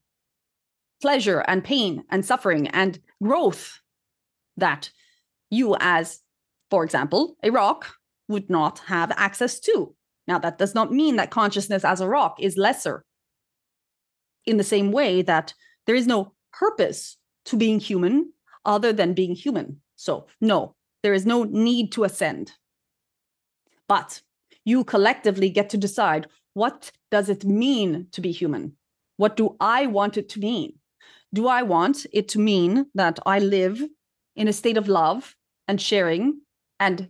pleasure 1.02 1.40
and 1.48 1.64
pain 1.64 2.04
and 2.12 2.24
suffering 2.24 2.68
and 2.68 3.00
growth 3.24 3.80
that 4.58 4.92
you 5.56 5.76
as 5.80 6.22
for 6.70 6.84
example 6.84 7.38
a 7.44 7.50
rock 7.50 7.88
would 8.28 8.50
not 8.50 8.80
have 8.80 9.12
access 9.12 9.60
to 9.60 9.96
now 10.28 10.40
that 10.40 10.58
does 10.58 10.74
not 10.74 10.92
mean 10.92 11.16
that 11.16 11.32
consciousness 11.32 11.84
as 11.86 12.02
a 12.02 12.10
rock 12.10 12.38
is 12.40 12.58
lesser 12.58 13.04
in 14.46 14.58
the 14.58 14.64
same 14.64 14.92
way 14.92 15.22
that 15.22 15.54
there 15.86 15.96
is 15.96 16.08
no 16.08 16.34
purpose 16.54 17.18
to 17.46 17.58
being 17.58 17.80
human 17.80 18.32
other 18.66 18.92
than 18.92 19.14
being 19.14 19.36
human. 19.36 19.82
So, 19.96 20.28
no, 20.42 20.76
there 21.04 21.14
is 21.14 21.26
no 21.26 21.44
need 21.44 21.92
to 21.94 22.04
ascend. 22.04 22.54
But 23.88 24.22
you 24.64 24.84
collectively 24.84 25.50
get 25.50 25.70
to 25.72 25.78
decide 25.78 26.28
what 26.54 26.92
does 27.12 27.30
it 27.30 27.46
mean 27.46 28.08
to 28.12 28.22
be 28.22 28.32
human? 28.32 28.74
What 29.18 29.36
do 29.36 29.56
I 29.60 29.86
want 29.86 30.18
it 30.18 30.30
to 30.30 30.40
mean? 30.40 30.74
Do 31.34 31.48
I 31.48 31.62
want 31.62 32.06
it 32.12 32.28
to 32.30 32.40
mean 32.40 32.88
that 32.96 33.20
I 33.26 33.40
live 33.40 33.82
in 34.36 34.48
a 34.48 34.54
state 34.54 34.78
of 34.78 34.88
love 34.88 35.36
and 35.68 35.82
sharing 35.82 36.42
and 36.80 37.10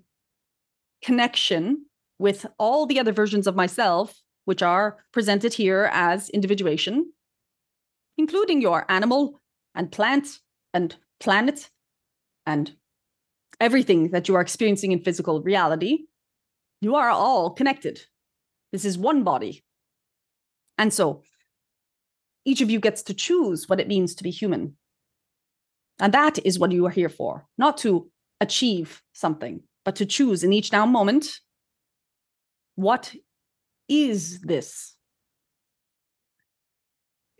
connection 1.04 1.86
with 2.20 2.46
all 2.58 2.86
the 2.86 3.00
other 3.00 3.12
versions 3.12 3.48
of 3.48 3.56
myself, 3.56 4.22
which 4.46 4.62
are 4.62 4.98
presented 5.12 5.54
here 5.54 5.90
as 5.92 6.30
individuation, 6.30 7.12
including 8.18 8.62
your 8.62 8.90
animal 8.90 9.42
and 9.74 9.92
plant 9.92 10.40
and 10.74 10.96
planet 11.20 11.70
and 12.46 12.76
everything 13.60 14.12
that 14.12 14.28
you 14.28 14.36
are 14.36 14.42
experiencing 14.42 14.92
in 14.92 15.00
physical 15.00 15.42
reality, 15.42 16.06
you 16.82 16.96
are 16.96 17.10
all 17.10 17.50
connected. 17.50 18.02
This 18.72 18.86
is 18.86 18.98
one 18.98 19.24
body. 19.24 19.64
And 20.78 20.94
so 20.94 21.24
each 22.46 22.62
of 22.62 22.70
you 22.70 22.80
gets 22.80 23.02
to 23.04 23.14
choose 23.14 23.68
what 23.68 23.80
it 23.80 23.88
means 23.88 24.16
to 24.16 24.24
be 24.24 24.30
human. 24.30 24.76
And 26.00 26.14
that 26.14 26.46
is 26.46 26.60
what 26.60 26.72
you 26.72 26.86
are 26.86 26.92
here 26.92 27.10
for, 27.10 27.48
not 27.58 27.78
to 27.80 28.12
achieve 28.42 29.02
something, 29.14 29.62
but 29.84 29.96
to 29.98 30.06
choose 30.06 30.44
in 30.44 30.54
each 30.54 30.72
now 30.72 30.86
moment 30.86 31.40
what 32.76 33.16
is 33.88 34.42
this? 34.42 34.96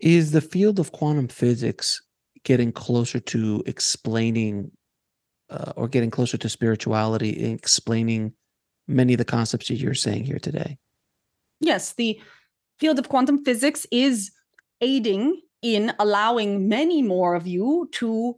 Is 0.00 0.32
the 0.32 0.40
field 0.40 0.78
of 0.78 0.92
quantum 0.92 1.28
physics 1.28 2.02
getting 2.44 2.72
closer 2.72 3.20
to 3.20 3.62
explaining 3.66 4.70
uh, 5.50 5.72
or 5.76 5.88
getting 5.88 6.10
closer 6.10 6.36
to 6.38 6.48
spirituality 6.48 7.30
in 7.30 7.52
explaining 7.52 8.32
many 8.88 9.14
of 9.14 9.18
the 9.18 9.24
concepts 9.24 9.68
that 9.68 9.76
you're 9.76 9.94
saying 9.94 10.24
here 10.24 10.38
today? 10.38 10.78
Yes, 11.60 11.94
the 11.94 12.20
field 12.78 12.98
of 12.98 13.08
quantum 13.08 13.44
physics 13.44 13.86
is 13.90 14.30
aiding 14.80 15.40
in 15.62 15.92
allowing 15.98 16.68
many 16.68 17.02
more 17.02 17.34
of 17.34 17.46
you 17.46 17.88
to 17.92 18.36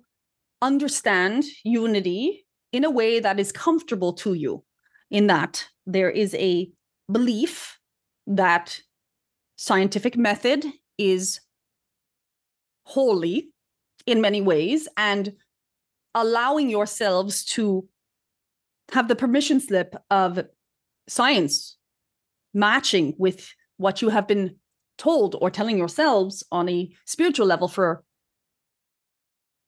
understand 0.63 1.45
unity 1.65 2.47
in 2.73 2.85
a 2.85 2.91
way 2.91 3.21
that 3.21 3.41
is 3.41 3.53
comfortable 3.53 4.13
to 4.13 4.35
you, 4.35 4.65
in 5.11 5.27
that 5.29 5.67
there 5.87 6.11
is 6.11 6.35
a 6.35 6.71
belief 7.11 7.79
that 8.27 8.81
scientific 9.57 10.17
method 10.17 10.65
is 10.99 11.41
holy 12.85 13.51
in 14.07 14.21
many 14.21 14.41
ways 14.41 14.89
and 14.97 15.33
allowing 16.15 16.71
yourselves 16.71 17.45
to 17.45 17.89
have 18.93 19.09
the 19.09 19.17
permission 19.17 19.61
slip 19.61 19.95
of 20.11 20.41
science 21.07 21.77
matching 22.55 23.15
with 23.19 23.53
what 23.77 24.01
you 24.01 24.09
have 24.09 24.27
been 24.27 24.57
told 24.97 25.37
or 25.41 25.51
telling 25.51 25.79
yourselves 25.79 26.43
on 26.51 26.69
a 26.69 26.91
spiritual 27.05 27.47
level 27.47 27.69
for 27.69 28.03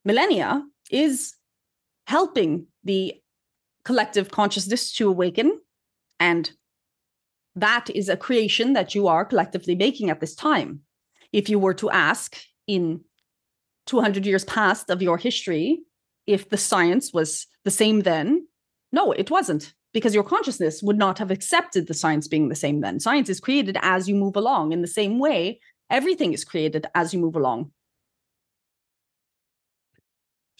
millennia 0.03 0.63
is 0.89 1.35
helping 2.07 2.65
the 2.83 3.15
collective 3.83 4.31
consciousness 4.31 4.91
to 4.93 5.09
awaken. 5.09 5.59
And 6.19 6.51
that 7.55 7.89
is 7.89 8.09
a 8.09 8.17
creation 8.17 8.73
that 8.73 8.95
you 8.95 9.07
are 9.07 9.25
collectively 9.25 9.75
making 9.75 10.09
at 10.09 10.19
this 10.19 10.35
time. 10.35 10.81
If 11.33 11.49
you 11.49 11.59
were 11.59 11.73
to 11.75 11.89
ask 11.89 12.37
in 12.67 13.01
200 13.87 14.25
years 14.25 14.45
past 14.45 14.89
of 14.89 15.01
your 15.01 15.17
history 15.17 15.79
if 16.27 16.49
the 16.49 16.57
science 16.57 17.11
was 17.11 17.47
the 17.65 17.71
same 17.71 18.01
then, 18.01 18.47
no, 18.91 19.11
it 19.11 19.31
wasn't 19.31 19.73
because 19.93 20.13
your 20.13 20.23
consciousness 20.23 20.81
would 20.81 20.97
not 20.97 21.17
have 21.17 21.31
accepted 21.31 21.87
the 21.87 21.93
science 21.93 22.27
being 22.27 22.49
the 22.49 22.55
same 22.55 22.81
then. 22.81 22.99
Science 22.99 23.29
is 23.29 23.39
created 23.39 23.77
as 23.81 24.07
you 24.07 24.15
move 24.15 24.35
along. 24.35 24.71
In 24.71 24.81
the 24.81 24.87
same 24.87 25.19
way, 25.19 25.59
everything 25.89 26.33
is 26.33 26.45
created 26.45 26.85
as 26.95 27.13
you 27.13 27.19
move 27.19 27.35
along. 27.35 27.71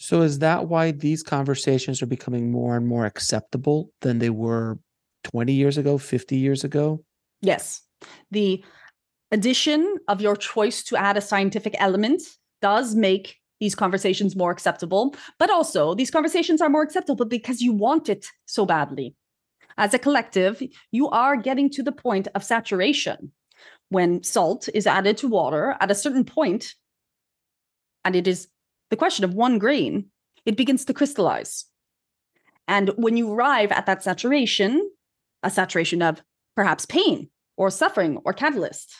So, 0.02 0.22
is 0.22 0.40
that 0.40 0.66
why 0.66 0.90
these 0.90 1.22
conversations 1.22 2.02
are 2.02 2.06
becoming 2.06 2.50
more 2.50 2.76
and 2.76 2.88
more 2.88 3.06
acceptable 3.06 3.92
than 4.00 4.18
they 4.18 4.30
were 4.30 4.80
20 5.22 5.52
years 5.52 5.78
ago, 5.78 5.96
50 5.96 6.36
years 6.36 6.64
ago? 6.64 7.04
Yes. 7.40 7.82
The 8.32 8.64
addition 9.30 9.98
of 10.08 10.20
your 10.20 10.34
choice 10.34 10.82
to 10.84 10.96
add 10.96 11.16
a 11.16 11.20
scientific 11.20 11.76
element 11.78 12.20
does 12.60 12.96
make 12.96 13.36
these 13.60 13.76
conversations 13.76 14.34
more 14.34 14.50
acceptable. 14.50 15.14
But 15.38 15.50
also, 15.50 15.94
these 15.94 16.10
conversations 16.10 16.60
are 16.60 16.68
more 16.68 16.82
acceptable 16.82 17.24
because 17.24 17.60
you 17.60 17.72
want 17.72 18.08
it 18.08 18.26
so 18.46 18.66
badly 18.66 19.14
as 19.78 19.94
a 19.94 19.98
collective, 19.98 20.62
you 20.90 21.08
are 21.10 21.36
getting 21.36 21.70
to 21.70 21.82
the 21.82 21.92
point 21.92 22.28
of 22.34 22.44
saturation. 22.44 23.32
When 23.88 24.22
salt 24.22 24.68
is 24.74 24.86
added 24.86 25.16
to 25.18 25.28
water 25.28 25.76
at 25.80 25.90
a 25.90 25.94
certain 25.94 26.24
point, 26.24 26.74
and 28.04 28.16
it 28.16 28.26
is 28.26 28.48
the 28.92 28.96
question 28.98 29.24
of 29.24 29.32
one 29.32 29.58
grain, 29.58 30.10
it 30.44 30.54
begins 30.54 30.84
to 30.84 30.92
crystallize. 30.92 31.64
And 32.68 32.90
when 32.96 33.16
you 33.16 33.32
arrive 33.32 33.72
at 33.72 33.86
that 33.86 34.02
saturation, 34.02 34.90
a 35.42 35.48
saturation 35.50 36.02
of 36.02 36.22
perhaps 36.54 36.84
pain 36.84 37.30
or 37.56 37.70
suffering 37.70 38.18
or 38.26 38.34
catalyst, 38.34 38.92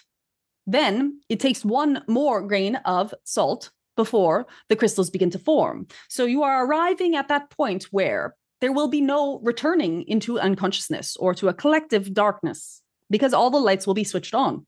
then 0.67 1.21
it 1.29 1.41
takes 1.41 1.63
one 1.63 2.03
more 2.09 2.41
grain 2.41 2.77
of 2.87 3.13
salt 3.25 3.71
before 3.95 4.47
the 4.71 4.77
crystals 4.77 5.11
begin 5.11 5.29
to 5.29 5.39
form. 5.39 5.87
So 6.09 6.25
you 6.25 6.43
are 6.43 6.65
arriving 6.65 7.15
at 7.15 7.29
that 7.29 7.51
point 7.51 7.85
where 7.91 8.35
there 8.63 8.73
will 8.73 8.89
be 8.89 9.03
no 9.03 9.41
returning 9.41 10.05
into 10.09 10.41
unconsciousness 10.41 11.19
or 11.19 11.35
to 11.35 11.49
a 11.49 11.55
collective 11.55 12.15
darkness 12.15 12.81
because 13.11 13.35
all 13.35 13.51
the 13.51 13.59
lights 13.59 13.87
will 13.87 13.93
be 13.93 14.05
switched 14.05 14.35
on. 14.35 14.67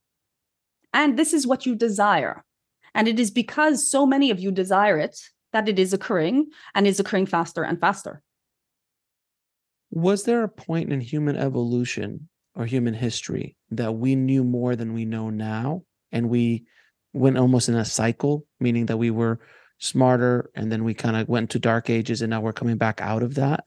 And 0.92 1.18
this 1.18 1.32
is 1.32 1.46
what 1.46 1.64
you 1.64 1.74
desire. 1.74 2.44
And 2.94 3.08
it 3.08 3.18
is 3.18 3.30
because 3.30 3.90
so 3.90 4.06
many 4.06 4.30
of 4.30 4.38
you 4.38 4.50
desire 4.50 4.98
it 4.98 5.18
that 5.52 5.68
it 5.68 5.78
is 5.78 5.92
occurring 5.92 6.50
and 6.74 6.86
is 6.86 7.00
occurring 7.00 7.26
faster 7.26 7.62
and 7.62 7.80
faster. 7.80 8.22
Was 9.90 10.24
there 10.24 10.42
a 10.42 10.48
point 10.48 10.92
in 10.92 11.00
human 11.00 11.36
evolution 11.36 12.28
or 12.54 12.66
human 12.66 12.94
history 12.94 13.56
that 13.70 13.94
we 13.94 14.16
knew 14.16 14.44
more 14.44 14.76
than 14.76 14.92
we 14.92 15.04
know 15.04 15.30
now? 15.30 15.82
And 16.10 16.28
we 16.28 16.66
went 17.12 17.38
almost 17.38 17.68
in 17.68 17.76
a 17.76 17.84
cycle, 17.84 18.46
meaning 18.58 18.86
that 18.86 18.96
we 18.96 19.10
were 19.10 19.40
smarter 19.78 20.50
and 20.54 20.70
then 20.70 20.84
we 20.84 20.94
kind 20.94 21.16
of 21.16 21.28
went 21.28 21.50
to 21.50 21.58
dark 21.58 21.90
ages 21.90 22.22
and 22.22 22.30
now 22.30 22.40
we're 22.40 22.52
coming 22.52 22.76
back 22.76 23.00
out 23.00 23.22
of 23.22 23.34
that? 23.34 23.64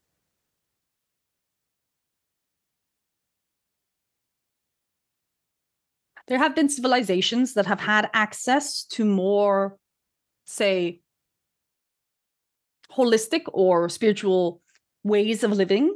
There 6.28 6.38
have 6.38 6.56
been 6.56 6.70
civilizations 6.70 7.54
that 7.54 7.66
have 7.66 7.80
had 7.80 8.10
access 8.14 8.84
to 8.84 9.06
more, 9.06 9.78
say, 10.46 11.02
holistic 12.92 13.44
or 13.48 13.90
spiritual 13.90 14.62
ways 15.04 15.44
of 15.44 15.52
living. 15.52 15.96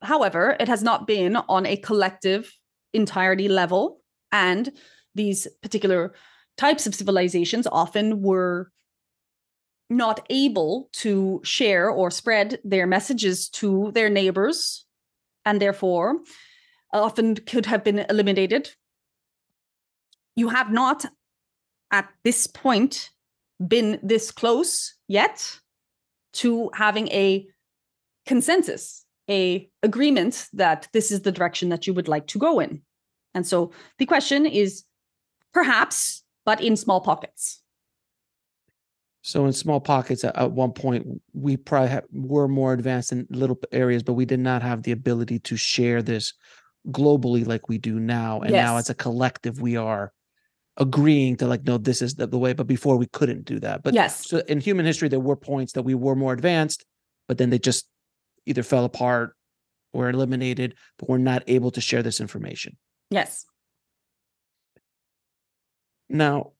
However, 0.00 0.56
it 0.58 0.68
has 0.68 0.82
not 0.82 1.06
been 1.06 1.36
on 1.36 1.66
a 1.66 1.76
collective 1.76 2.52
entirety 2.94 3.48
level. 3.48 4.00
And 4.32 4.70
these 5.14 5.46
particular 5.62 6.14
types 6.56 6.86
of 6.86 6.94
civilizations 6.94 7.66
often 7.70 8.22
were 8.22 8.70
not 9.90 10.24
able 10.30 10.88
to 10.92 11.40
share 11.44 11.90
or 11.90 12.10
spread 12.10 12.58
their 12.64 12.86
messages 12.86 13.48
to 13.48 13.90
their 13.94 14.10
neighbors 14.10 14.84
and 15.44 15.60
therefore 15.60 16.18
often 16.92 17.34
could 17.36 17.66
have 17.66 17.84
been 17.84 18.00
eliminated. 18.10 18.70
You 20.36 20.48
have 20.48 20.70
not, 20.70 21.04
at 21.90 22.08
this 22.24 22.46
point, 22.46 23.10
been 23.66 23.98
this 24.02 24.30
close 24.30 24.94
yet 25.08 25.58
to 26.34 26.70
having 26.74 27.08
a 27.08 27.46
consensus, 28.26 29.04
a 29.28 29.68
agreement 29.82 30.48
that 30.52 30.88
this 30.92 31.10
is 31.10 31.22
the 31.22 31.32
direction 31.32 31.70
that 31.70 31.86
you 31.86 31.94
would 31.94 32.08
like 32.08 32.26
to 32.28 32.38
go 32.38 32.60
in. 32.60 32.82
And 33.34 33.46
so 33.46 33.72
the 33.98 34.06
question 34.06 34.46
is 34.46 34.84
perhaps, 35.52 36.22
but 36.44 36.60
in 36.60 36.76
small 36.76 37.00
pockets. 37.00 37.60
So 39.22 39.44
in 39.44 39.52
small 39.52 39.80
pockets, 39.80 40.24
at, 40.24 40.52
one 40.52 40.72
point, 40.72 41.20
we 41.34 41.56
probably 41.56 42.00
were 42.12 42.48
more 42.48 42.72
advanced 42.72 43.12
in 43.12 43.26
little 43.30 43.58
areas, 43.72 44.02
but 44.02 44.14
we 44.14 44.24
did 44.24 44.40
not 44.40 44.62
have 44.62 44.84
the 44.84 44.92
ability 44.92 45.40
to 45.40 45.56
share 45.56 46.00
this 46.02 46.32
globally 46.86 47.46
like 47.46 47.68
we 47.68 47.78
do 47.78 47.98
now 47.98 48.40
and 48.40 48.50
yes. 48.50 48.64
now 48.64 48.76
as 48.76 48.88
a 48.88 48.94
collective 48.94 49.60
we 49.60 49.76
are 49.76 50.12
agreeing 50.78 51.36
to 51.36 51.46
like 51.46 51.64
no 51.64 51.76
this 51.76 52.00
is 52.00 52.14
the, 52.14 52.26
the, 52.26 52.38
way 52.38 52.52
but 52.52 52.66
before 52.66 52.96
we 52.96 53.06
couldn't 53.06 53.44
do 53.44 53.58
that. 53.60 53.82
But 53.82 53.94
yes. 53.94 54.26
so 54.28 54.38
in 54.48 54.60
human 54.60 54.86
history 54.86 55.08
there 55.08 55.20
were 55.20 55.36
points 55.36 55.72
that 55.72 55.82
we 55.82 55.94
were 55.94 56.14
more 56.14 56.32
advanced 56.32 56.84
but 57.26 57.36
then 57.36 57.50
they 57.50 57.58
just 57.58 57.88
either 58.46 58.62
fell 58.62 58.84
apart 58.84 59.34
or 59.92 60.08
eliminated 60.08 60.74
but 60.98 61.08
we're 61.08 61.18
not 61.18 61.42
able 61.46 61.70
to 61.72 61.80
share 61.80 62.02
this 62.02 62.20
information. 62.20 62.76
Yes. 63.10 63.44
Now 66.08 66.52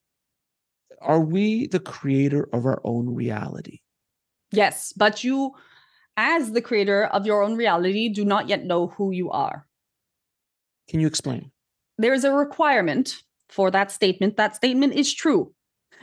are 1.00 1.20
we 1.20 1.68
the 1.68 1.80
creator 1.80 2.48
of 2.52 2.66
our 2.66 2.80
own 2.84 3.14
reality? 3.14 3.80
Yes 4.50 4.92
but 4.96 5.22
you 5.22 5.52
as 6.16 6.50
the 6.50 6.60
creator 6.60 7.04
of 7.04 7.24
your 7.24 7.42
own 7.42 7.54
reality 7.54 8.08
do 8.08 8.24
not 8.24 8.48
yet 8.48 8.64
know 8.64 8.88
who 8.88 9.12
you 9.12 9.30
are 9.30 9.67
can 10.88 11.00
you 11.00 11.06
explain? 11.06 11.50
There 11.98 12.14
is 12.14 12.24
a 12.24 12.32
requirement 12.32 13.22
for 13.48 13.70
that 13.70 13.90
statement. 13.92 14.36
That 14.36 14.56
statement 14.56 14.94
is 14.94 15.12
true. 15.12 15.52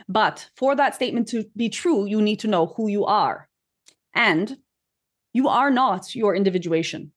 But 0.08 0.50
for 0.56 0.76
that 0.76 0.94
statement 0.94 1.28
to 1.28 1.44
be 1.56 1.68
true, 1.68 2.06
you 2.06 2.20
need 2.22 2.38
to 2.40 2.48
know 2.48 2.66
who 2.76 2.88
you 2.88 3.04
are. 3.04 3.48
And 4.14 4.58
you 5.32 5.48
are 5.48 5.70
not 5.70 6.14
your 6.14 6.34
individuation. 6.34 7.12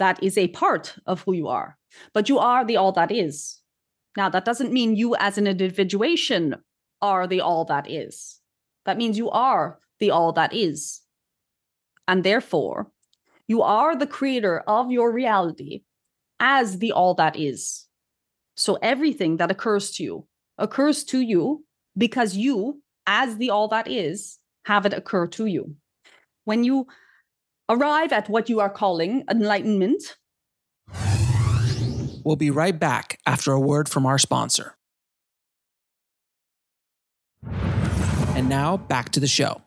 that 0.00 0.20
is 0.22 0.36
a 0.36 0.48
part 0.48 0.96
of 1.06 1.20
who 1.22 1.32
you 1.32 1.46
are, 1.46 1.78
but 2.12 2.28
you 2.28 2.38
are 2.38 2.64
the 2.64 2.76
all 2.76 2.90
that 2.92 3.12
is. 3.12 3.60
Now, 4.16 4.28
that 4.30 4.44
doesn't 4.44 4.72
mean 4.72 4.96
you 4.96 5.14
as 5.16 5.38
an 5.38 5.46
individuation 5.46 6.56
are 7.00 7.28
the 7.28 7.40
all 7.40 7.64
that 7.66 7.88
is. 7.88 8.40
That 8.86 8.96
means 8.96 9.16
you 9.16 9.30
are 9.30 9.78
the 10.00 10.10
all 10.10 10.32
that 10.32 10.52
is. 10.52 11.02
And 12.08 12.24
therefore, 12.24 12.90
you 13.46 13.62
are 13.62 13.94
the 13.94 14.06
creator 14.06 14.60
of 14.66 14.90
your 14.90 15.12
reality 15.12 15.82
as 16.40 16.78
the 16.78 16.92
all 16.92 17.14
that 17.14 17.36
is. 17.36 17.86
So 18.56 18.78
everything 18.82 19.36
that 19.36 19.50
occurs 19.50 19.92
to 19.92 20.02
you 20.02 20.26
occurs 20.58 21.04
to 21.04 21.20
you 21.20 21.64
because 21.96 22.36
you, 22.36 22.82
as 23.06 23.36
the 23.36 23.50
all 23.50 23.68
that 23.68 23.88
is, 23.88 24.38
have 24.64 24.86
it 24.86 24.92
occur 24.92 25.26
to 25.28 25.46
you. 25.46 25.76
When 26.44 26.64
you 26.64 26.86
arrive 27.68 28.12
at 28.12 28.28
what 28.28 28.48
you 28.48 28.60
are 28.60 28.70
calling 28.70 29.24
enlightenment, 29.30 30.16
we'll 32.24 32.36
be 32.36 32.50
right 32.50 32.78
back 32.78 33.18
after 33.26 33.52
a 33.52 33.60
word 33.60 33.88
from 33.88 34.06
our 34.06 34.18
sponsor. 34.18 34.76
And 38.34 38.48
now 38.48 38.76
back 38.76 39.10
to 39.10 39.20
the 39.20 39.26
show. 39.26 39.62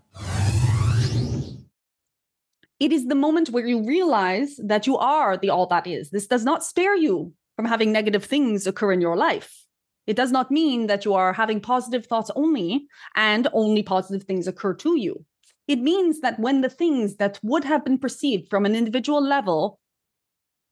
It 2.83 2.91
is 2.91 3.05
the 3.05 3.15
moment 3.15 3.49
where 3.49 3.65
you 3.65 3.81
realize 3.81 4.59
that 4.61 4.85
you 4.85 4.97
are 4.97 5.37
the 5.37 5.49
all 5.49 5.67
that 5.67 5.87
is. 5.87 6.09
This 6.09 6.27
does 6.27 6.43
not 6.43 6.65
spare 6.65 6.97
you 6.97 7.31
from 7.55 7.63
having 7.63 7.93
negative 7.93 8.25
things 8.25 8.67
occur 8.67 8.91
in 8.91 8.99
your 8.99 9.15
life. 9.15 9.63
It 10.05 10.17
does 10.17 10.33
not 10.33 10.51
mean 10.51 10.87
that 10.87 11.05
you 11.05 11.13
are 11.13 11.31
having 11.31 11.61
positive 11.61 12.05
thoughts 12.05 12.29
only 12.35 12.87
and 13.15 13.47
only 13.53 13.83
positive 13.83 14.27
things 14.27 14.49
occur 14.49 14.73
to 14.73 14.99
you. 14.99 15.25
It 15.65 15.79
means 15.79 16.19
that 16.19 16.41
when 16.41 16.59
the 16.59 16.69
things 16.69 17.15
that 17.21 17.39
would 17.41 17.63
have 17.63 17.85
been 17.85 17.99
perceived 17.99 18.49
from 18.49 18.65
an 18.65 18.75
individual 18.75 19.23
level 19.23 19.79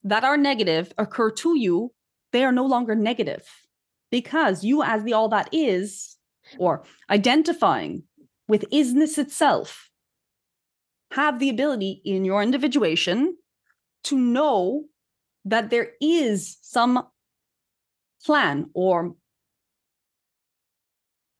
that 0.03 0.25
are 0.25 0.35
negative 0.35 0.91
occur 0.97 1.31
to 1.31 1.57
you, 1.57 1.93
they 2.33 2.43
are 2.43 2.51
no 2.51 2.65
longer 2.65 2.93
negative 2.93 3.47
because 4.11 4.65
you, 4.65 4.83
as 4.83 5.05
the 5.05 5.13
all 5.13 5.29
that 5.29 5.47
is, 5.53 6.17
or 6.57 6.83
identifying 7.09 8.03
with 8.49 8.69
isness 8.69 9.17
itself, 9.17 9.90
have 11.11 11.39
the 11.39 11.49
ability 11.49 12.01
in 12.05 12.25
your 12.25 12.41
individuation 12.41 13.35
to 14.05 14.17
know 14.17 14.85
that 15.45 15.69
there 15.69 15.91
is 16.01 16.57
some 16.61 17.07
plan 18.25 18.69
or 18.73 19.15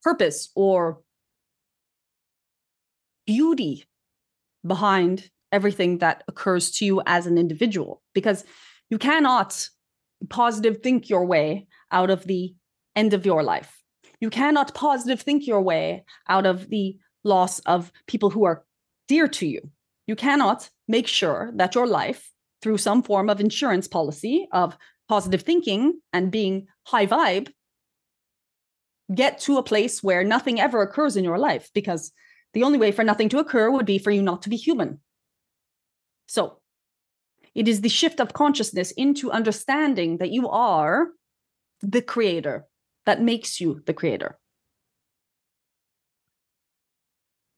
purpose 0.04 0.50
or 0.56 1.02
beauty 3.26 3.86
behind 4.66 5.30
everything 5.52 6.00
that 6.00 6.24
occurs 6.28 6.72
to 6.72 6.86
you 6.86 7.02
as 7.06 7.28
an 7.28 7.38
individual 7.38 8.02
because 8.14 8.44
you 8.90 8.98
cannot 8.98 9.68
positive 10.30 10.82
think 10.82 11.10
your 11.10 11.26
way 11.26 11.68
out 11.92 12.10
of 12.10 12.26
the 12.26 12.54
end 12.96 13.14
of 13.14 13.26
your 13.26 13.44
life. 13.44 13.82
You 14.20 14.30
cannot 14.30 14.74
positive 14.74 15.22
think 15.22 15.48
your 15.48 15.62
way 15.62 16.04
out 16.28 16.46
of 16.46 16.70
the 16.70 16.98
loss 17.24 17.60
of 17.60 17.92
people 18.08 18.30
who 18.30 18.44
are 18.46 18.64
dear 19.12 19.28
to 19.28 19.46
you 19.46 19.62
you 20.08 20.16
cannot 20.16 20.70
make 20.88 21.08
sure 21.08 21.52
that 21.56 21.76
your 21.76 21.88
life 21.88 22.22
through 22.62 22.78
some 22.78 23.02
form 23.04 23.30
of 23.30 23.40
insurance 23.40 23.88
policy 23.88 24.48
of 24.52 24.78
positive 25.14 25.42
thinking 25.42 26.00
and 26.14 26.32
being 26.32 26.68
high 26.92 27.06
vibe 27.06 27.48
get 29.14 29.40
to 29.40 29.58
a 29.58 29.64
place 29.72 30.02
where 30.02 30.24
nothing 30.24 30.60
ever 30.60 30.82
occurs 30.82 31.18
in 31.18 31.24
your 31.24 31.38
life 31.38 31.70
because 31.74 32.12
the 32.54 32.64
only 32.64 32.78
way 32.78 32.92
for 32.92 33.04
nothing 33.04 33.30
to 33.30 33.40
occur 33.40 33.70
would 33.70 33.86
be 33.86 33.98
for 33.98 34.12
you 34.12 34.22
not 34.22 34.42
to 34.42 34.50
be 34.50 34.56
human. 34.56 35.00
So 36.28 36.60
it 37.54 37.68
is 37.68 37.82
the 37.82 37.90
shift 37.90 38.20
of 38.20 38.34
consciousness 38.34 38.92
into 38.92 39.32
understanding 39.32 40.18
that 40.18 40.32
you 40.32 40.50
are 40.50 41.10
the 41.82 42.02
creator 42.02 42.66
that 43.06 43.22
makes 43.22 43.60
you 43.60 43.82
the 43.86 43.94
creator. 43.94 44.38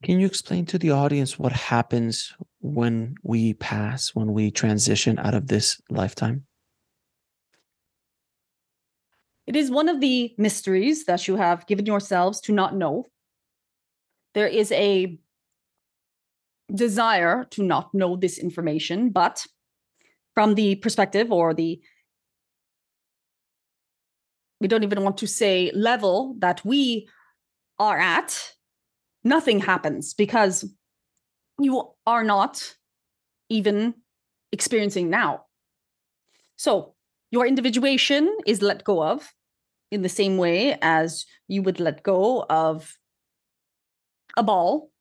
Can 0.03 0.19
you 0.19 0.25
explain 0.25 0.65
to 0.65 0.77
the 0.77 0.91
audience 0.91 1.39
what 1.39 1.53
happens 1.53 2.33
when 2.59 3.15
we 3.23 3.53
pass, 3.53 4.13
when 4.13 4.33
we 4.33 4.51
transition 4.51 5.17
out 5.17 5.33
of 5.33 5.47
this 5.47 5.81
lifetime? 5.89 6.43
It 9.47 9.55
is 9.55 9.71
one 9.71 9.87
of 9.87 10.01
the 10.01 10.33
mysteries 10.37 11.05
that 11.05 11.25
you 11.27 11.37
have 11.37 11.65
given 11.67 11.85
yourselves 11.85 12.41
to 12.41 12.51
not 12.51 12.75
know. 12.75 13.05
There 14.33 14.47
is 14.47 14.73
a 14.73 15.17
desire 16.73 17.45
to 17.51 17.63
not 17.63 17.93
know 17.93 18.17
this 18.17 18.37
information, 18.37 19.09
but 19.09 19.45
from 20.33 20.55
the 20.55 20.75
perspective 20.75 21.31
or 21.31 21.53
the 21.53 21.81
we 24.59 24.67
don't 24.67 24.83
even 24.83 25.03
want 25.03 25.17
to 25.17 25.27
say 25.27 25.71
level 25.73 26.35
that 26.39 26.63
we 26.63 27.07
are 27.79 27.99
at, 27.99 28.53
nothing 29.23 29.59
happens 29.59 30.13
because 30.13 30.65
you 31.59 31.89
are 32.05 32.23
not 32.23 32.75
even 33.49 33.93
experiencing 34.51 35.09
now. 35.09 35.45
So 36.55 36.95
your 37.31 37.45
individuation 37.45 38.37
is 38.45 38.61
let 38.61 38.83
go 38.83 39.03
of 39.03 39.33
in 39.91 40.01
the 40.01 40.09
same 40.09 40.37
way 40.37 40.77
as 40.81 41.25
you 41.47 41.61
would 41.61 41.79
let 41.79 42.03
go 42.03 42.45
of 42.49 42.97
a 44.35 44.43
ball. 44.43 44.91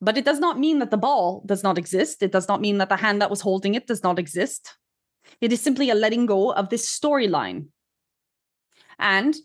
But 0.00 0.16
it 0.16 0.24
does 0.24 0.38
not 0.38 0.58
mean 0.58 0.78
that 0.78 0.90
the 0.90 0.96
ball 0.96 1.42
does 1.46 1.62
not 1.62 1.78
exist. 1.78 2.22
It 2.22 2.30
does 2.30 2.46
not 2.46 2.60
mean 2.60 2.78
that 2.78 2.88
the 2.88 2.96
hand 2.96 3.20
that 3.20 3.30
was 3.30 3.40
holding 3.40 3.74
it 3.74 3.86
does 3.86 4.02
not 4.02 4.18
exist. 4.18 4.76
It 5.40 5.52
is 5.52 5.60
simply 5.60 5.90
a 5.90 5.94
letting 5.94 6.26
go 6.26 6.52
of 6.52 6.68
this 6.68 6.88
storyline. 6.88 7.66
And 8.98 9.36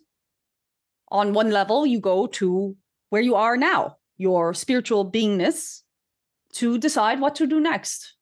on 1.09 1.33
one 1.33 1.51
level, 1.51 1.85
you 1.85 1.99
go 1.99 2.27
to 2.27 2.75
where 3.09 3.21
you 3.21 3.35
are 3.35 3.57
now, 3.57 3.97
your 4.17 4.53
spiritual 4.53 5.09
beingness, 5.09 5.81
to 6.53 6.77
decide 6.77 7.19
what 7.19 7.35
to 7.35 7.47
do 7.47 7.59
next, 7.59 8.13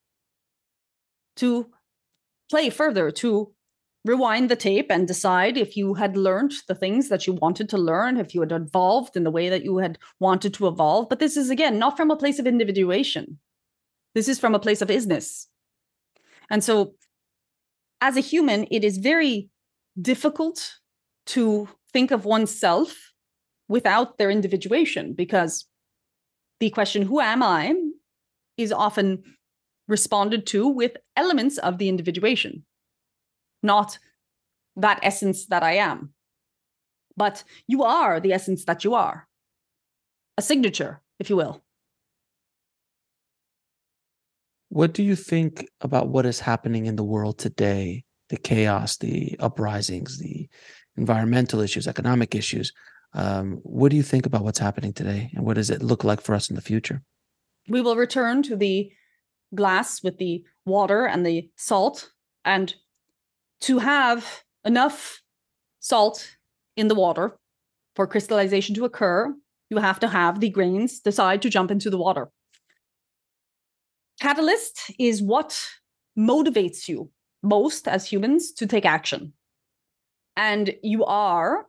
to 1.35 1.69
play 2.49 2.69
further, 2.69 3.11
to 3.11 3.53
rewind 4.03 4.49
the 4.49 4.55
tape 4.55 4.87
and 4.89 5.07
decide 5.07 5.57
if 5.57 5.77
you 5.77 5.93
had 5.93 6.17
learned 6.17 6.53
the 6.67 6.75
things 6.75 7.09
that 7.09 7.27
you 7.27 7.33
wanted 7.33 7.69
to 7.69 7.77
learn, 7.77 8.17
if 8.17 8.33
you 8.33 8.41
had 8.41 8.51
evolved 8.51 9.15
in 9.15 9.23
the 9.23 9.31
way 9.31 9.49
that 9.49 9.63
you 9.63 9.77
had 9.77 9.97
wanted 10.19 10.53
to 10.55 10.67
evolve. 10.67 11.07
But 11.09 11.19
this 11.19 11.37
is, 11.37 11.49
again, 11.49 11.77
not 11.77 11.97
from 11.97 12.09
a 12.09 12.15
place 12.15 12.39
of 12.39 12.47
individuation. 12.47 13.39
This 14.15 14.27
is 14.27 14.39
from 14.39 14.55
a 14.55 14.59
place 14.59 14.81
of 14.81 14.89
isness. 14.89 15.45
And 16.49 16.63
so, 16.63 16.95
as 18.01 18.17
a 18.17 18.21
human, 18.21 18.65
it 18.71 18.83
is 18.83 18.97
very 18.97 19.49
difficult 20.01 20.79
to 21.27 21.69
think 21.93 22.11
of 22.11 22.25
oneself 22.25 23.11
without 23.67 24.17
their 24.17 24.31
individuation 24.31 25.13
because 25.13 25.65
the 26.61 26.69
question, 26.69 27.01
who 27.01 27.19
am 27.19 27.43
I, 27.43 27.75
is 28.55 28.71
often 28.71 29.23
responded 29.89 30.47
to 30.47 30.67
with 30.67 30.95
elements 31.17 31.57
of 31.57 31.77
the 31.77 31.89
individuation 31.89 32.63
not 33.63 33.99
that 34.75 34.99
essence 35.03 35.45
that 35.47 35.63
I 35.63 35.73
am. 35.73 36.13
But 37.17 37.43
you 37.67 37.83
are 37.83 38.19
the 38.19 38.33
essence 38.33 38.65
that 38.65 38.83
you 38.83 38.93
are, 38.93 39.27
a 40.37 40.41
signature, 40.41 41.01
if 41.19 41.29
you 41.29 41.35
will. 41.35 41.61
What 44.69 44.93
do 44.93 45.03
you 45.03 45.15
think 45.15 45.67
about 45.81 46.07
what 46.07 46.25
is 46.25 46.39
happening 46.39 46.85
in 46.85 46.95
the 46.95 47.03
world 47.03 47.37
today? 47.37 48.05
The 48.29 48.37
chaos, 48.37 48.97
the 48.97 49.35
uprisings, 49.39 50.17
the 50.17 50.47
environmental 50.95 51.59
issues, 51.59 51.85
economic 51.85 52.33
issues. 52.33 52.71
Um, 53.13 53.59
what 53.63 53.89
do 53.89 53.97
you 53.97 54.03
think 54.03 54.25
about 54.25 54.43
what's 54.43 54.59
happening 54.59 54.93
today? 54.93 55.31
And 55.35 55.45
what 55.45 55.55
does 55.55 55.69
it 55.69 55.81
look 55.81 56.03
like 56.03 56.21
for 56.21 56.33
us 56.33 56.49
in 56.49 56.55
the 56.55 56.61
future? 56.61 57.01
We 57.67 57.81
will 57.81 57.95
return 57.95 58.43
to 58.43 58.55
the 58.55 58.91
glass 59.53 60.01
with 60.01 60.17
the 60.17 60.43
water 60.65 61.05
and 61.05 61.25
the 61.25 61.49
salt 61.57 62.11
and 62.45 62.73
to 63.61 63.79
have 63.79 64.43
enough 64.63 65.21
salt 65.79 66.37
in 66.77 66.87
the 66.87 66.95
water 66.95 67.37
for 67.95 68.07
crystallization 68.07 68.73
to 68.75 68.85
occur, 68.85 69.33
you 69.69 69.77
have 69.77 69.99
to 69.99 70.07
have 70.07 70.39
the 70.39 70.49
grains 70.49 70.99
decide 70.99 71.41
to 71.41 71.49
jump 71.49 71.71
into 71.71 71.89
the 71.89 71.97
water. 71.97 72.29
Catalyst 74.19 74.91
is 74.99 75.21
what 75.21 75.67
motivates 76.17 76.87
you 76.87 77.09
most 77.43 77.87
as 77.87 78.05
humans 78.05 78.51
to 78.53 78.67
take 78.67 78.85
action. 78.85 79.33
And 80.37 80.75
you 80.83 81.03
are 81.05 81.67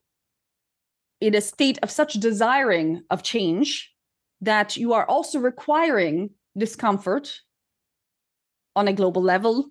in 1.23 1.37
a 1.37 1.41
state 1.41 1.79
of 1.85 1.91
such 1.91 2.15
desiring 2.15 3.03
of 3.09 3.23
change 3.23 3.95
that 4.41 4.77
you 4.77 4.93
are 4.93 5.07
also 5.07 5.39
requiring 5.39 6.31
discomfort 6.59 7.41
on 8.75 8.89
a 8.89 8.93
global 8.93 9.23
level 9.23 9.67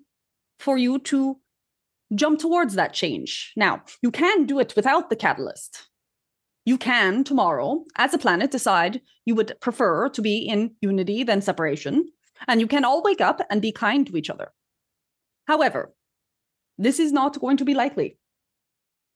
for 0.58 0.78
you 0.78 0.98
to 0.98 1.36
jump 2.14 2.38
towards 2.40 2.74
that 2.74 2.94
change. 2.94 3.52
Now, 3.54 3.82
you 4.00 4.10
can 4.10 4.46
do 4.46 4.60
it 4.60 4.72
without 4.74 5.10
the 5.10 5.16
catalyst. 5.16 5.88
You 6.64 6.78
can 6.78 7.22
tomorrow, 7.22 7.84
as 7.96 8.14
a 8.14 8.18
planet, 8.18 8.50
decide 8.50 9.02
you 9.26 9.34
would 9.34 9.52
prefer 9.60 10.08
to 10.08 10.22
be 10.22 10.38
in 10.38 10.74
unity 10.80 11.22
than 11.22 11.42
separation. 11.42 12.08
And 12.48 12.60
you 12.60 12.66
can 12.66 12.84
all 12.84 13.02
wake 13.02 13.20
up 13.20 13.42
and 13.50 13.60
be 13.60 13.72
kind 13.72 14.06
to 14.06 14.16
each 14.16 14.30
other. 14.30 14.52
However, 15.46 15.92
this 16.78 16.98
is 16.98 17.12
not 17.12 17.40
going 17.40 17.58
to 17.58 17.64
be 17.64 17.74
likely. 17.74 18.16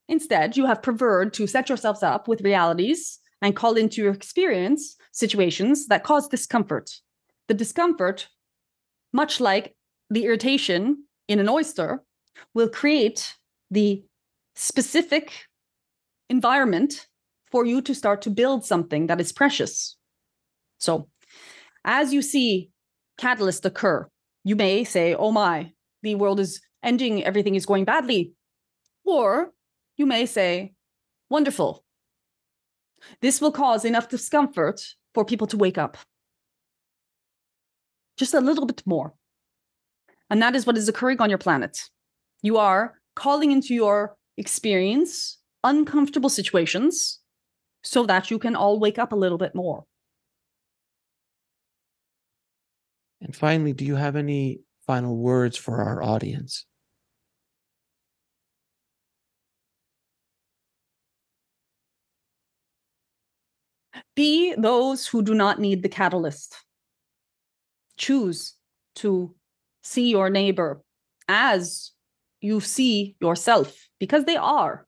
Instead, 0.08 0.56
you 0.56 0.66
have 0.66 0.82
preferred 0.82 1.32
to 1.34 1.46
set 1.46 1.68
yourselves 1.68 2.02
up 2.02 2.28
with 2.28 2.42
realities 2.42 3.18
and 3.42 3.56
call 3.56 3.74
into 3.74 4.02
your 4.02 4.12
experience 4.12 4.96
situations 5.12 5.86
that 5.86 6.04
cause 6.04 6.28
discomfort. 6.28 6.90
The 7.48 7.54
discomfort, 7.54 8.28
much 9.12 9.40
like 9.40 9.76
the 10.10 10.24
irritation 10.24 11.04
in 11.28 11.38
an 11.38 11.48
oyster, 11.48 12.02
will 12.54 12.68
create 12.68 13.34
the 13.70 14.04
specific 14.54 15.32
environment 16.28 17.06
for 17.50 17.64
you 17.64 17.80
to 17.82 17.94
start 17.94 18.22
to 18.22 18.30
build 18.30 18.64
something 18.64 19.06
that 19.06 19.20
is 19.20 19.32
precious. 19.32 19.96
So, 20.78 21.08
as 21.84 22.12
you 22.12 22.22
see 22.22 22.70
catalyst 23.18 23.64
occur, 23.64 24.08
you 24.44 24.56
may 24.56 24.84
say, 24.84 25.14
Oh 25.14 25.32
my, 25.32 25.72
the 26.02 26.14
world 26.14 26.40
is 26.40 26.60
ending, 26.82 27.24
everything 27.24 27.54
is 27.54 27.66
going 27.66 27.84
badly. 27.84 28.32
Or 29.04 29.52
you 29.96 30.06
may 30.06 30.26
say, 30.26 30.74
Wonderful. 31.28 31.84
This 33.20 33.40
will 33.40 33.52
cause 33.52 33.84
enough 33.84 34.08
discomfort 34.08 34.80
for 35.12 35.24
people 35.24 35.46
to 35.48 35.56
wake 35.56 35.78
up. 35.78 35.96
Just 38.16 38.34
a 38.34 38.40
little 38.40 38.66
bit 38.66 38.82
more. 38.86 39.14
And 40.30 40.40
that 40.42 40.54
is 40.54 40.66
what 40.66 40.76
is 40.76 40.88
occurring 40.88 41.20
on 41.20 41.28
your 41.28 41.38
planet. 41.38 41.78
You 42.42 42.58
are 42.58 43.00
calling 43.14 43.50
into 43.50 43.74
your 43.74 44.16
experience 44.36 45.38
uncomfortable 45.64 46.28
situations 46.28 47.20
so 47.82 48.06
that 48.06 48.30
you 48.30 48.38
can 48.38 48.56
all 48.56 48.78
wake 48.78 48.98
up 48.98 49.12
a 49.12 49.16
little 49.16 49.38
bit 49.38 49.54
more. 49.54 49.84
And 53.20 53.34
finally, 53.34 53.72
do 53.72 53.84
you 53.84 53.96
have 53.96 54.16
any 54.16 54.60
final 54.86 55.16
words 55.16 55.56
for 55.56 55.80
our 55.80 56.02
audience? 56.02 56.66
Be 64.14 64.54
those 64.56 65.06
who 65.06 65.22
do 65.22 65.34
not 65.34 65.60
need 65.60 65.82
the 65.82 65.88
catalyst. 65.88 66.56
Choose 67.96 68.54
to 68.96 69.34
see 69.82 70.10
your 70.10 70.30
neighbor 70.30 70.82
as 71.28 71.92
you 72.40 72.60
see 72.60 73.16
yourself 73.20 73.88
because 73.98 74.24
they 74.24 74.36
are. 74.36 74.86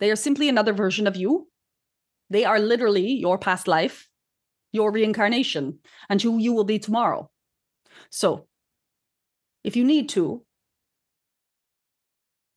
They 0.00 0.10
are 0.10 0.16
simply 0.16 0.48
another 0.48 0.72
version 0.72 1.06
of 1.06 1.16
you. 1.16 1.48
They 2.30 2.44
are 2.44 2.58
literally 2.58 3.12
your 3.12 3.38
past 3.38 3.68
life, 3.68 4.08
your 4.72 4.90
reincarnation, 4.90 5.78
and 6.08 6.20
who 6.20 6.38
you 6.38 6.52
will 6.52 6.64
be 6.64 6.78
tomorrow. 6.78 7.30
So, 8.10 8.46
if 9.64 9.76
you 9.76 9.84
need 9.84 10.08
to 10.10 10.44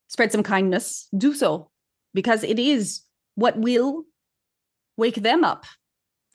spread 0.08 0.32
some 0.32 0.44
kindness, 0.44 1.08
do 1.16 1.34
so 1.34 1.70
because 2.14 2.44
it 2.44 2.58
is 2.58 3.02
what 3.36 3.58
will 3.58 4.06
wake 4.98 5.16
them 5.16 5.44
up. 5.44 5.66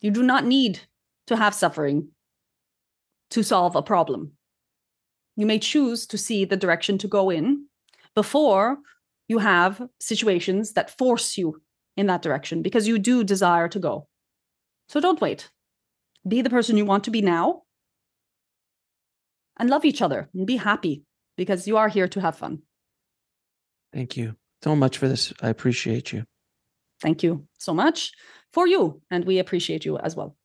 You 0.01 0.11
do 0.11 0.23
not 0.23 0.45
need 0.45 0.81
to 1.27 1.37
have 1.37 1.55
suffering 1.55 2.09
to 3.31 3.43
solve 3.43 3.77
a 3.77 3.83
problem. 3.83 4.33
You 5.37 5.47
may 5.47 5.59
choose 5.59 6.07
to 6.09 6.19
see 6.19 6.45
the 6.45 6.57
direction 6.57 6.99
to 6.99 7.09
go 7.09 7.31
in 7.31 7.67
before 8.15 8.79
you 9.29 9.39
have 9.39 9.81
situations 10.01 10.73
that 10.73 10.97
force 10.99 11.39
you 11.39 11.63
in 11.97 12.07
that 12.07 12.23
direction 12.23 12.63
because 12.63 12.89
you 12.89 12.99
do 12.99 13.23
desire 13.23 13.69
to 13.69 13.79
go. 13.79 14.09
So 14.89 15.01
don't 15.01 15.21
wait. 15.21 15.51
Be 16.27 16.43
the 16.43 16.51
person 16.51 16.77
you 16.77 16.85
want 16.85 17.05
to 17.05 17.11
be 17.11 17.23
now 17.23 17.63
and 19.59 19.71
love 19.71 19.85
each 19.85 20.03
other 20.03 20.29
and 20.35 20.47
be 20.47 20.57
happy 20.57 21.05
because 21.37 21.69
you 21.69 21.77
are 21.77 21.89
here 21.89 22.09
to 22.09 22.21
have 22.21 22.37
fun. 22.37 22.63
Thank 23.93 24.17
you 24.17 24.37
so 24.63 24.75
much 24.75 24.99
for 24.99 25.09
this. 25.09 25.33
I 25.41 25.49
appreciate 25.49 26.13
you. 26.13 26.25
Thank 27.01 27.23
you 27.23 27.47
so 27.59 27.73
much 27.73 28.13
for 28.53 28.67
you. 28.67 29.01
And 29.11 29.25
we 29.25 29.39
appreciate 29.39 29.85
you 29.85 29.99
as 29.99 30.17
well. 30.17 30.37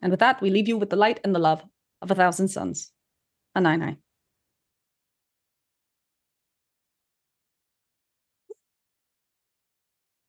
And 0.00 0.10
with 0.10 0.20
that, 0.20 0.40
we 0.40 0.50
leave 0.50 0.68
you 0.68 0.76
with 0.76 0.90
the 0.90 0.96
light 0.96 1.20
and 1.24 1.34
the 1.34 1.38
love 1.38 1.64
of 2.02 2.10
a 2.10 2.14
thousand 2.14 2.48
suns. 2.48 2.92
A 3.54 3.60
nine 3.60 3.80
nine. 3.80 3.96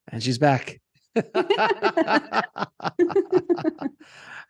And 0.07 0.23
she's 0.23 0.37
back. 0.37 0.79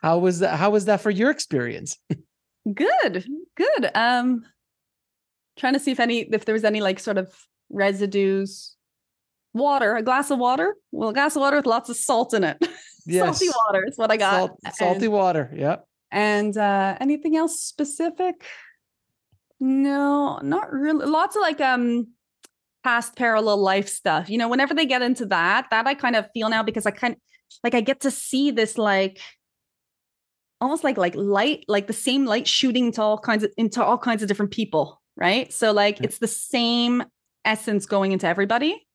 how 0.01 0.19
was 0.19 0.39
that? 0.39 0.57
How 0.57 0.69
was 0.69 0.85
that 0.85 1.01
for 1.01 1.09
your 1.09 1.31
experience? 1.31 1.97
Good, 2.71 3.25
good. 3.55 3.91
Um, 3.95 4.45
trying 5.57 5.73
to 5.73 5.79
see 5.79 5.91
if 5.91 5.99
any 5.99 6.21
if 6.21 6.45
there 6.45 6.53
was 6.53 6.63
any 6.63 6.81
like 6.81 6.99
sort 6.99 7.17
of 7.17 7.33
residues. 7.69 8.74
Water, 9.55 9.95
a 9.95 10.03
glass 10.03 10.29
of 10.31 10.37
water. 10.37 10.75
Well, 10.91 11.09
a 11.09 11.13
glass 11.13 11.35
of 11.35 11.39
water 11.39 11.55
with 11.55 11.65
lots 11.65 11.89
of 11.89 11.95
salt 11.95 12.33
in 12.33 12.43
it. 12.43 12.57
Yes. 13.07 13.37
salty 13.37 13.53
water 13.67 13.85
is 13.87 13.99
what 13.99 14.09
I 14.09 14.17
got. 14.17 14.33
Salt, 14.33 14.59
salty 14.73 15.05
and, 15.05 15.13
water. 15.13 15.51
Yep. 15.53 15.87
And 16.09 16.57
uh, 16.57 16.97
anything 16.99 17.37
else 17.37 17.59
specific? 17.59 18.47
No, 19.59 20.39
not 20.41 20.73
really. 20.73 21.05
Lots 21.05 21.35
of 21.35 21.43
like 21.43 21.61
um 21.61 22.07
past 22.83 23.15
parallel 23.15 23.57
life 23.57 23.87
stuff. 23.89 24.27
You 24.27 24.39
know, 24.39 24.47
whenever 24.47 24.73
they 24.73 24.87
get 24.87 25.03
into 25.03 25.27
that, 25.27 25.67
that 25.69 25.85
I 25.85 25.93
kind 25.93 26.15
of 26.15 26.25
feel 26.33 26.49
now 26.49 26.63
because 26.63 26.87
I 26.87 26.91
kind 26.91 27.13
of, 27.13 27.19
like 27.63 27.75
I 27.75 27.81
get 27.81 28.01
to 28.01 28.09
see 28.09 28.49
this 28.49 28.75
like 28.75 29.19
almost 30.59 30.83
like 30.83 30.97
like 30.97 31.13
light, 31.15 31.65
like 31.67 31.85
the 31.85 31.93
same 31.93 32.25
light 32.25 32.47
shooting 32.47 32.85
into 32.85 33.03
all 33.03 33.19
kinds 33.19 33.43
of 33.43 33.51
into 33.55 33.83
all 33.83 33.99
kinds 33.99 34.23
of 34.23 34.27
different 34.27 34.51
people, 34.51 35.01
right? 35.15 35.53
So 35.53 35.71
like 35.71 35.99
yeah. 35.99 36.05
it's 36.05 36.17
the 36.17 36.27
same 36.27 37.03
essence 37.43 37.85
going 37.85 38.11
into 38.11 38.27
everybody. 38.27 38.85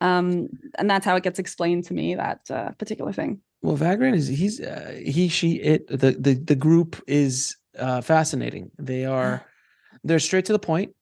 Um, 0.00 0.48
and 0.78 0.88
that's 0.88 1.04
how 1.04 1.16
it 1.16 1.22
gets 1.22 1.38
explained 1.38 1.84
to 1.84 1.94
me 1.94 2.14
that 2.14 2.40
uh, 2.50 2.70
particular 2.72 3.12
thing. 3.12 3.40
Well, 3.62 3.76
Vagrein 3.76 4.14
is 4.14 4.28
he's 4.28 4.60
uh, 4.60 5.00
he 5.04 5.28
she 5.28 5.54
it 5.54 5.88
the 5.88 6.12
the 6.12 6.34
the 6.34 6.54
group 6.54 7.02
is 7.06 7.56
uh, 7.78 8.00
fascinating. 8.00 8.70
They 8.78 9.04
are 9.04 9.44
they're 10.04 10.20
straight 10.20 10.44
to 10.46 10.52
the 10.52 10.58
point. 10.58 10.94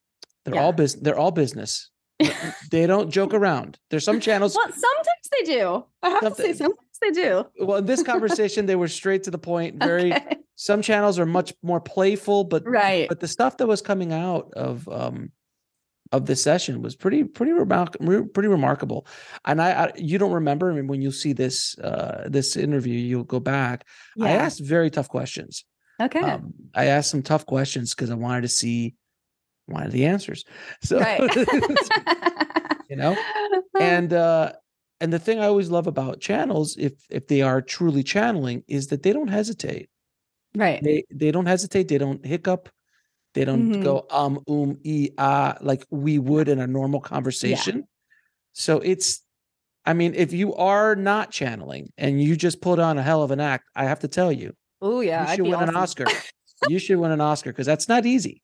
They're 0.45 0.55
yeah. 0.55 0.63
all 0.63 0.73
business. 0.73 1.03
They're 1.03 1.19
all 1.19 1.33
business. 1.33 1.91
they 2.71 2.87
don't 2.87 3.11
joke 3.11 3.35
around. 3.35 3.79
There's 3.91 4.05
some 4.05 4.21
channels. 4.21 4.57
Well, 4.57 4.69
sometimes 4.69 5.29
they 5.33 5.53
do. 5.53 5.85
I 6.03 6.09
have 6.09 6.23
to 6.23 6.35
say, 6.35 6.53
sometimes 6.55 6.99
they 7.03 7.11
do. 7.11 7.45
Well, 7.61 7.79
in 7.79 7.87
this 7.87 8.03
conversation, 8.03 8.65
they 8.65 8.77
were 8.77 8.89
straight 8.89 9.25
to 9.25 9.31
the 9.31 9.39
point. 9.39 9.77
Very. 9.83 10.15
Okay. 10.15 10.39
Some 10.55 10.81
channels 10.81 11.19
are 11.19 11.27
much 11.27 11.53
more 11.63 11.81
playful, 11.81 12.45
but 12.45 12.67
right. 12.67 13.07
But 13.09 13.21
the 13.21 13.29
stuff 13.29 13.59
that 13.59 13.67
was 13.67 13.83
coming 13.83 14.15
out 14.15 14.53
of 14.57 14.89
um 14.89 15.33
of 16.17 16.27
the 16.27 16.37
session 16.37 16.83
was 16.83 16.97
pretty 16.97 17.25
pretty 17.25 17.53
remarkable 17.53 18.27
pretty 18.27 18.49
remarkable. 18.49 19.07
And 19.45 19.61
I, 19.61 19.85
I, 19.85 19.93
you 19.97 20.19
don't 20.19 20.33
remember 20.33 20.71
I 20.71 20.75
mean 20.75 20.87
when 20.87 21.03
you 21.03 21.13
see 21.13 21.33
this 21.33 21.79
uh 21.79 22.29
this 22.29 22.57
interview 22.57 22.99
you'll 22.99 23.25
go 23.25 23.41
back. 23.41 23.87
Yeah. 24.17 24.27
i 24.27 24.31
asked 24.33 24.61
very 24.61 24.91
tough 24.91 25.09
questions. 25.09 25.65
Okay. 26.01 26.21
Um, 26.21 26.53
i 26.75 26.87
asked 26.87 27.11
some 27.11 27.23
tough 27.23 27.47
questions 27.47 27.95
because 27.95 28.11
i 28.11 28.15
wanted 28.15 28.43
to 28.43 28.49
see 28.49 28.95
wanted 29.69 29.93
the 29.93 30.07
answers. 30.07 30.45
So 30.83 30.99
right. 31.01 31.21
you 32.91 32.97
know? 32.97 33.17
And 33.79 34.13
uh 34.13 34.53
and 35.01 35.13
the 35.13 35.19
thing 35.19 35.41
i 35.41 35.47
always 35.47 35.71
love 35.71 35.87
about 35.87 36.21
channels 36.21 36.77
if 36.79 36.93
if 37.11 37.27
they 37.27 37.43
are 37.43 37.61
truly 37.61 38.03
channeling 38.03 38.65
is 38.67 38.89
that 38.89 39.03
they 39.03 39.13
don't 39.13 39.29
hesitate. 39.29 39.89
Right. 40.55 40.83
They 40.83 41.05
they 41.11 41.31
don't 41.31 41.47
hesitate. 41.47 41.89
They 41.89 41.99
don't 41.99 42.25
hiccup 42.25 42.71
they 43.37 43.45
don't 43.45 43.71
mm-hmm. 43.71 43.83
go 43.83 44.07
um 44.11 44.41
um 44.49 44.79
e 44.83 45.11
ah 45.19 45.57
like 45.61 45.85
we 45.91 46.19
would 46.19 46.49
in 46.49 46.59
a 46.59 46.67
normal 46.67 47.01
conversation. 47.01 47.77
Yeah. 47.77 47.83
So 48.55 48.81
it's 48.81 49.23
I 49.85 49.93
mean, 49.93 50.15
if 50.15 50.33
you 50.33 50.55
are 50.55 50.97
not 50.97 51.31
channeling 51.31 51.93
and 51.99 52.21
you 52.21 52.35
just 52.35 52.63
put 52.63 52.79
on 52.79 52.97
a 52.97 53.03
hell 53.03 53.23
of 53.23 53.31
an 53.31 53.41
act, 53.41 53.65
I 53.77 53.85
have 53.85 54.01
to 54.01 54.09
tell 54.09 54.33
you. 54.33 54.55
Oh 54.81 55.01
yeah, 55.01 55.31
you 55.31 55.37
should 55.37 55.45
win 55.45 55.55
awesome. 55.55 55.69
an 55.69 55.77
Oscar. 55.77 56.07
you 56.69 56.79
should 56.79 56.99
win 56.99 57.11
an 57.13 57.21
Oscar 57.21 57.51
because 57.51 57.67
that's 57.67 57.89
not 57.89 58.07
easy. 58.07 58.43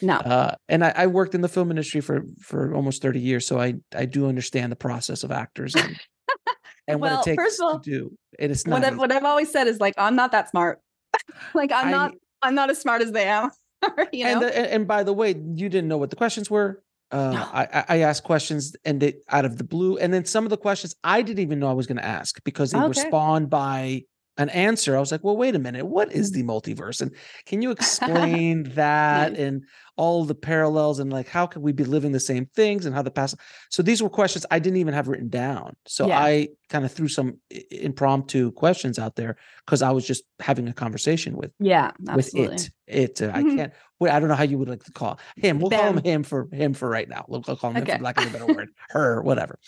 No. 0.00 0.14
Uh, 0.14 0.54
and 0.68 0.84
I, 0.84 0.92
I, 0.96 1.06
worked 1.08 1.34
in 1.34 1.40
the 1.40 1.48
film 1.48 1.70
industry 1.70 2.00
for 2.00 2.22
for 2.40 2.72
almost 2.74 3.02
30 3.02 3.18
years, 3.18 3.46
so 3.46 3.60
I 3.60 3.74
I 3.94 4.06
do 4.06 4.28
understand 4.28 4.70
the 4.70 4.76
process 4.76 5.24
of 5.24 5.32
actors 5.32 5.74
and, 5.74 6.00
and 6.88 7.00
well, 7.00 7.16
what 7.18 7.26
it 7.26 7.36
takes 7.36 7.60
all, 7.60 7.80
to 7.80 7.90
do. 7.90 8.16
And 8.38 8.52
it's 8.52 8.66
not 8.66 8.80
what, 8.80 8.92
I, 8.92 8.96
what 8.96 9.12
I've 9.12 9.24
always 9.24 9.50
said 9.50 9.66
is 9.66 9.80
like 9.80 9.94
I'm 9.98 10.14
not 10.14 10.32
that 10.32 10.48
smart. 10.48 10.78
like 11.54 11.72
I'm 11.72 11.88
I, 11.88 11.90
not 11.90 12.12
I'm 12.42 12.54
not 12.54 12.70
as 12.70 12.80
smart 12.80 13.02
as 13.02 13.12
they 13.12 13.24
am. 13.24 13.50
you 14.12 14.24
know? 14.24 14.32
and, 14.32 14.42
the, 14.42 14.72
and 14.72 14.88
by 14.88 15.02
the 15.02 15.12
way, 15.12 15.30
you 15.30 15.68
didn't 15.68 15.88
know 15.88 15.98
what 15.98 16.10
the 16.10 16.16
questions 16.16 16.50
were. 16.50 16.82
Uh, 17.12 17.32
no. 17.32 17.48
I, 17.52 17.84
I 17.88 17.98
asked 17.98 18.22
questions 18.22 18.76
and 18.84 19.00
they 19.00 19.14
out 19.28 19.44
of 19.44 19.58
the 19.58 19.64
blue, 19.64 19.98
and 19.98 20.14
then 20.14 20.24
some 20.24 20.44
of 20.44 20.50
the 20.50 20.56
questions 20.56 20.94
I 21.02 21.22
didn't 21.22 21.40
even 21.40 21.58
know 21.58 21.68
I 21.68 21.72
was 21.72 21.86
going 21.86 21.96
to 21.96 22.04
ask 22.04 22.42
because 22.44 22.70
they 22.70 22.78
okay. 22.78 22.86
were 22.86 22.94
spawned 22.94 23.50
by 23.50 24.04
an 24.38 24.48
answer, 24.50 24.96
I 24.96 25.00
was 25.00 25.12
like, 25.12 25.24
well, 25.24 25.36
wait 25.36 25.54
a 25.54 25.58
minute, 25.58 25.86
what 25.86 26.12
is 26.12 26.32
the 26.32 26.42
multiverse? 26.42 27.00
And 27.00 27.14
can 27.46 27.62
you 27.62 27.70
explain 27.70 28.64
that 28.74 29.36
and 29.36 29.64
all 29.96 30.24
the 30.24 30.34
parallels 30.34 30.98
and 30.98 31.12
like 31.12 31.28
how 31.28 31.46
could 31.46 31.60
we 31.60 31.72
be 31.72 31.84
living 31.84 32.10
the 32.12 32.20
same 32.20 32.46
things 32.54 32.86
and 32.86 32.94
how 32.94 33.02
the 33.02 33.10
past? 33.10 33.36
So 33.68 33.82
these 33.82 34.02
were 34.02 34.08
questions 34.08 34.46
I 34.50 34.58
didn't 34.58 34.78
even 34.78 34.94
have 34.94 35.08
written 35.08 35.28
down. 35.28 35.76
So 35.86 36.08
yeah. 36.08 36.18
I 36.18 36.48
kind 36.70 36.86
of 36.86 36.92
threw 36.92 37.08
some 37.08 37.38
impromptu 37.70 38.50
questions 38.52 38.98
out 38.98 39.16
there 39.16 39.36
because 39.66 39.82
I 39.82 39.90
was 39.90 40.06
just 40.06 40.24
having 40.40 40.68
a 40.68 40.72
conversation 40.72 41.36
with 41.36 41.52
yeah 41.58 41.90
with 42.14 42.34
it. 42.34 42.70
It 42.86 43.20
uh, 43.20 43.32
mm-hmm. 43.32 43.36
I 43.36 43.42
can't. 43.56 43.72
Well, 43.98 44.16
I 44.16 44.18
don't 44.18 44.30
know 44.30 44.34
how 44.34 44.44
you 44.44 44.56
would 44.56 44.70
like 44.70 44.84
to 44.84 44.92
call 44.92 45.20
him. 45.36 45.58
We'll 45.58 45.70
call 45.70 45.92
him 45.92 46.02
him 46.02 46.22
for 46.22 46.48
him 46.50 46.72
for 46.72 46.88
right 46.88 47.08
now. 47.08 47.26
We'll, 47.28 47.42
call 47.42 47.70
him 47.70 47.76
okay. 47.76 47.92
him 47.92 47.98
for 47.98 48.04
lack 48.04 48.18
of 48.18 48.26
a 48.26 48.30
better 48.30 48.46
word. 48.54 48.70
Her, 48.88 49.20
whatever. 49.20 49.58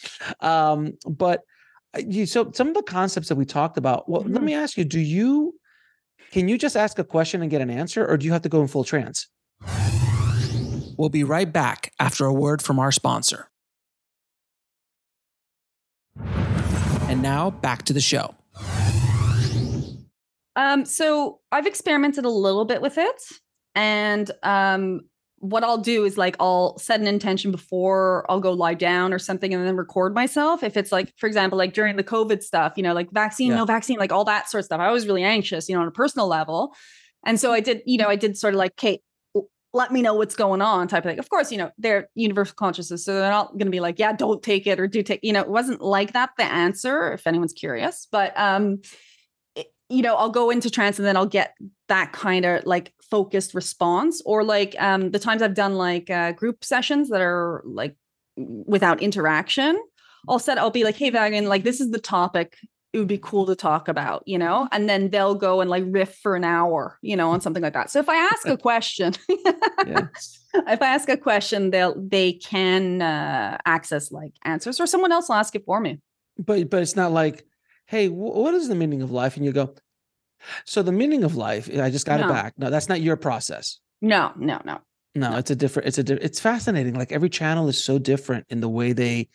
Um, 0.40 0.94
but 1.06 1.42
you 1.98 2.26
so 2.26 2.50
some 2.52 2.68
of 2.68 2.74
the 2.74 2.82
concepts 2.82 3.28
that 3.28 3.36
we 3.36 3.44
talked 3.44 3.76
about 3.76 4.08
well 4.08 4.22
mm-hmm. 4.22 4.32
let 4.32 4.42
me 4.42 4.54
ask 4.54 4.76
you 4.76 4.84
do 4.84 5.00
you 5.00 5.54
can 6.32 6.48
you 6.48 6.56
just 6.56 6.76
ask 6.76 6.98
a 6.98 7.04
question 7.04 7.42
and 7.42 7.50
get 7.50 7.60
an 7.60 7.68
answer 7.68 8.06
or 8.06 8.16
do 8.16 8.24
you 8.24 8.32
have 8.32 8.40
to 8.42 8.48
go 8.48 8.62
in 8.62 8.66
full 8.66 8.84
trance? 8.84 9.28
We'll 10.96 11.10
be 11.10 11.24
right 11.24 11.50
back 11.50 11.92
after 12.00 12.24
a 12.24 12.32
word 12.32 12.62
from 12.62 12.78
our 12.78 12.90
sponsor. 12.90 13.48
And 16.16 17.20
now 17.20 17.50
back 17.50 17.82
to 17.82 17.92
the 17.92 18.00
show. 18.00 18.34
Um 20.56 20.84
so 20.84 21.40
i've 21.50 21.66
experimented 21.66 22.24
a 22.24 22.30
little 22.30 22.64
bit 22.64 22.82
with 22.82 22.98
it 22.98 23.22
and 23.74 24.30
um 24.42 25.00
what 25.42 25.64
I'll 25.64 25.78
do 25.78 26.04
is 26.04 26.16
like 26.16 26.36
I'll 26.38 26.78
set 26.78 27.00
an 27.00 27.08
intention 27.08 27.50
before 27.50 28.24
I'll 28.30 28.38
go 28.38 28.52
lie 28.52 28.74
down 28.74 29.12
or 29.12 29.18
something 29.18 29.52
and 29.52 29.66
then 29.66 29.76
record 29.76 30.14
myself. 30.14 30.62
If 30.62 30.76
it's 30.76 30.92
like, 30.92 31.12
for 31.16 31.26
example, 31.26 31.58
like 31.58 31.74
during 31.74 31.96
the 31.96 32.04
COVID 32.04 32.44
stuff, 32.44 32.74
you 32.76 32.84
know, 32.84 32.94
like 32.94 33.10
vaccine, 33.10 33.50
yeah. 33.50 33.56
no 33.56 33.64
vaccine, 33.64 33.98
like 33.98 34.12
all 34.12 34.24
that 34.26 34.48
sort 34.48 34.60
of 34.60 34.66
stuff. 34.66 34.78
I 34.78 34.92
was 34.92 35.04
really 35.04 35.24
anxious, 35.24 35.68
you 35.68 35.74
know, 35.74 35.82
on 35.82 35.88
a 35.88 35.92
personal 35.92 36.28
level. 36.28 36.76
And 37.26 37.40
so 37.40 37.52
I 37.52 37.58
did, 37.58 37.82
you 37.86 37.98
know, 37.98 38.06
I 38.06 38.14
did 38.14 38.38
sort 38.38 38.54
of 38.54 38.58
like, 38.58 38.76
Kate, 38.76 39.00
let 39.72 39.90
me 39.90 40.00
know 40.00 40.14
what's 40.14 40.36
going 40.36 40.62
on 40.62 40.86
type 40.86 41.04
of 41.04 41.10
thing. 41.10 41.18
Of 41.18 41.28
course, 41.28 41.50
you 41.50 41.58
know, 41.58 41.72
they're 41.76 42.08
universal 42.14 42.54
consciousness. 42.54 43.04
So 43.04 43.14
they're 43.14 43.28
not 43.28 43.50
going 43.52 43.66
to 43.66 43.70
be 43.70 43.80
like, 43.80 43.98
yeah, 43.98 44.12
don't 44.12 44.44
take 44.44 44.68
it 44.68 44.78
or 44.78 44.86
do 44.86 45.02
take, 45.02 45.20
you 45.24 45.32
know, 45.32 45.40
it 45.40 45.48
wasn't 45.48 45.80
like 45.80 46.12
that 46.12 46.30
the 46.38 46.44
answer, 46.44 47.10
if 47.12 47.26
anyone's 47.26 47.52
curious. 47.52 48.06
But 48.12 48.32
um, 48.38 48.80
you 49.92 50.02
know, 50.02 50.16
I'll 50.16 50.30
go 50.30 50.50
into 50.50 50.70
trance 50.70 50.98
and 50.98 51.06
then 51.06 51.16
I'll 51.16 51.26
get 51.26 51.54
that 51.88 52.12
kind 52.12 52.44
of 52.46 52.64
like 52.64 52.94
focused 53.10 53.54
response. 53.54 54.22
Or 54.24 54.42
like 54.42 54.74
um, 54.78 55.10
the 55.10 55.18
times 55.18 55.42
I've 55.42 55.54
done 55.54 55.74
like 55.74 56.08
uh, 56.08 56.32
group 56.32 56.64
sessions 56.64 57.10
that 57.10 57.20
are 57.20 57.62
like 57.66 57.94
without 58.36 59.02
interaction, 59.02 59.78
I'll 60.28 60.38
set, 60.38 60.56
I'll 60.56 60.70
be 60.70 60.84
like, 60.84 60.96
hey, 60.96 61.10
Vagrein, 61.10 61.46
like 61.46 61.64
this 61.64 61.80
is 61.80 61.90
the 61.90 62.00
topic 62.00 62.56
it 62.92 62.98
would 62.98 63.08
be 63.08 63.18
cool 63.18 63.46
to 63.46 63.56
talk 63.56 63.88
about, 63.88 64.22
you 64.26 64.36
know, 64.38 64.68
and 64.70 64.86
then 64.86 65.08
they'll 65.08 65.34
go 65.34 65.62
and 65.62 65.70
like 65.70 65.84
riff 65.86 66.14
for 66.16 66.36
an 66.36 66.44
hour, 66.44 66.98
you 67.00 67.16
know, 67.16 67.30
on 67.30 67.40
something 67.42 67.62
like 67.62 67.72
that. 67.72 67.90
So 67.90 67.98
if 68.00 68.08
I 68.08 68.16
ask 68.16 68.46
a 68.46 68.56
question, 68.56 69.14
if 69.28 70.08
I 70.54 70.86
ask 70.86 71.08
a 71.08 71.16
question, 71.16 71.70
they'll 71.70 71.94
they 71.98 72.34
can 72.34 73.00
uh, 73.00 73.58
access 73.64 74.12
like 74.12 74.32
answers, 74.44 74.78
or 74.78 74.86
someone 74.86 75.12
else 75.12 75.28
will 75.28 75.36
ask 75.36 75.54
it 75.54 75.64
for 75.64 75.80
me. 75.80 76.00
But 76.38 76.68
but 76.68 76.82
it's 76.82 76.96
not 76.96 77.12
like 77.12 77.46
hey, 77.86 78.08
what 78.08 78.54
is 78.54 78.68
the 78.68 78.74
meaning 78.74 79.02
of 79.02 79.10
life? 79.10 79.36
And 79.36 79.44
you 79.44 79.52
go, 79.52 79.74
so 80.64 80.82
the 80.82 80.92
meaning 80.92 81.24
of 81.24 81.36
life, 81.36 81.68
I 81.68 81.90
just 81.90 82.06
got 82.06 82.20
no. 82.20 82.26
it 82.26 82.30
back. 82.30 82.54
No, 82.56 82.70
that's 82.70 82.88
not 82.88 83.00
your 83.00 83.16
process. 83.16 83.78
No, 84.00 84.32
no, 84.36 84.60
no. 84.64 84.78
No, 85.14 85.30
no. 85.30 85.36
it's 85.36 85.50
a 85.50 85.56
different, 85.56 85.88
it's 85.88 85.98
a, 85.98 86.24
it's 86.24 86.40
fascinating. 86.40 86.94
Like 86.94 87.12
every 87.12 87.28
channel 87.28 87.68
is 87.68 87.82
so 87.82 87.98
different 87.98 88.46
in 88.48 88.60
the 88.60 88.68
way 88.68 88.92
they, 88.92 89.28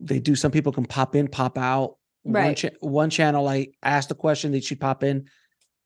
they 0.00 0.18
do. 0.18 0.34
Some 0.34 0.50
people 0.50 0.72
can 0.72 0.84
pop 0.84 1.14
in, 1.14 1.28
pop 1.28 1.56
out. 1.56 1.96
Right. 2.24 2.46
One, 2.46 2.54
cha- 2.54 2.68
one 2.80 3.10
channel, 3.10 3.48
I 3.48 3.68
asked 3.82 4.10
a 4.10 4.14
question, 4.14 4.52
that 4.52 4.64
she'd 4.64 4.80
pop 4.80 5.04
in, 5.04 5.28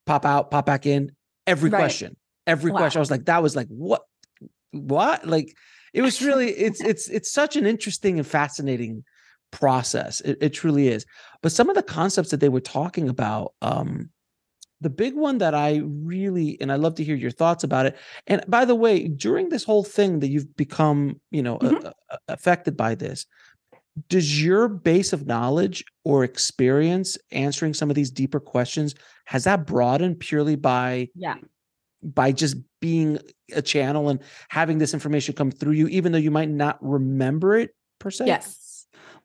pop 0.07 0.25
out, 0.25 0.51
pop 0.51 0.66
back 0.66 0.87
in. 0.87 1.12
Every 1.47 1.70
right. 1.70 1.79
question, 1.79 2.16
every 2.47 2.72
wow. 2.72 2.79
question. 2.79 2.99
I 2.99 3.01
was 3.01 3.11
like, 3.11 3.27
that 3.27 3.43
was 3.43 3.55
like, 3.55 3.68
what, 3.68 4.03
what? 4.72 5.27
Like, 5.27 5.55
it 5.93 6.03
was 6.03 6.22
really, 6.22 6.51
it's, 6.51 6.81
it's, 6.81 7.09
it's 7.09 7.31
such 7.31 7.57
an 7.57 7.66
interesting 7.66 8.18
and 8.18 8.27
fascinating 8.27 9.05
process. 9.55 10.21
It, 10.21 10.37
it, 10.41 10.51
truly 10.51 10.89
is. 10.89 11.07
But 11.43 11.53
some 11.53 11.71
of 11.71 11.77
the 11.77 11.83
concepts 11.83 12.31
that 12.31 12.41
they 12.41 12.49
were 12.49 12.61
talking 12.61 13.09
about, 13.09 13.55
um, 13.63 14.11
the 14.81 14.91
big 14.91 15.15
one 15.15 15.39
that 15.39 15.55
I 15.55 15.81
really, 15.85 16.59
and 16.61 16.71
I 16.71 16.75
love 16.75 16.97
to 16.97 17.05
hear 17.05 17.15
your 17.15 17.31
thoughts 17.31 17.65
about 17.65 17.87
it. 17.87 17.97
And 18.27 18.45
by 18.49 18.65
the 18.65 18.75
way, 18.75 19.07
during 19.07 19.49
this 19.49 19.65
whole 19.65 19.85
thing 19.85 20.19
that 20.19 20.29
you've 20.29 20.57
become, 20.57 21.21
you 21.31 21.43
know, 21.43 21.59
mm-hmm. 21.59 21.89
affected 22.29 22.77
by 22.77 22.97
this, 22.97 23.27
does 24.09 24.43
your 24.43 24.69
base 24.69 25.13
of 25.13 25.27
knowledge 25.27 25.85
or 26.05 26.25
experience 26.25 27.17
answering 27.31 27.73
some 27.73 27.91
of 27.91 27.97
these 27.97 28.11
deeper 28.11 28.41
questions 28.41 28.95
has 29.25 29.45
that 29.45 29.67
broadened 29.67 30.19
purely 30.19 30.57
by 30.57 31.09
yeah 31.15 31.37
by 32.03 32.33
just 32.33 32.57
being 32.81 33.19
a 33.55 33.63
channel 33.63 34.09
and 34.09 34.21
having 34.49 34.79
this 34.79 34.95
information 34.95 35.33
come 35.33 35.51
through 35.51 35.73
you 35.73 35.87
even 35.89 36.11
though 36.11 36.19
you 36.19 36.33
might 36.33 36.51
not 36.51 36.77
remember 36.83 37.57
it 37.57 37.71
per 38.01 38.11
se 38.11 38.27
yes 38.27 38.64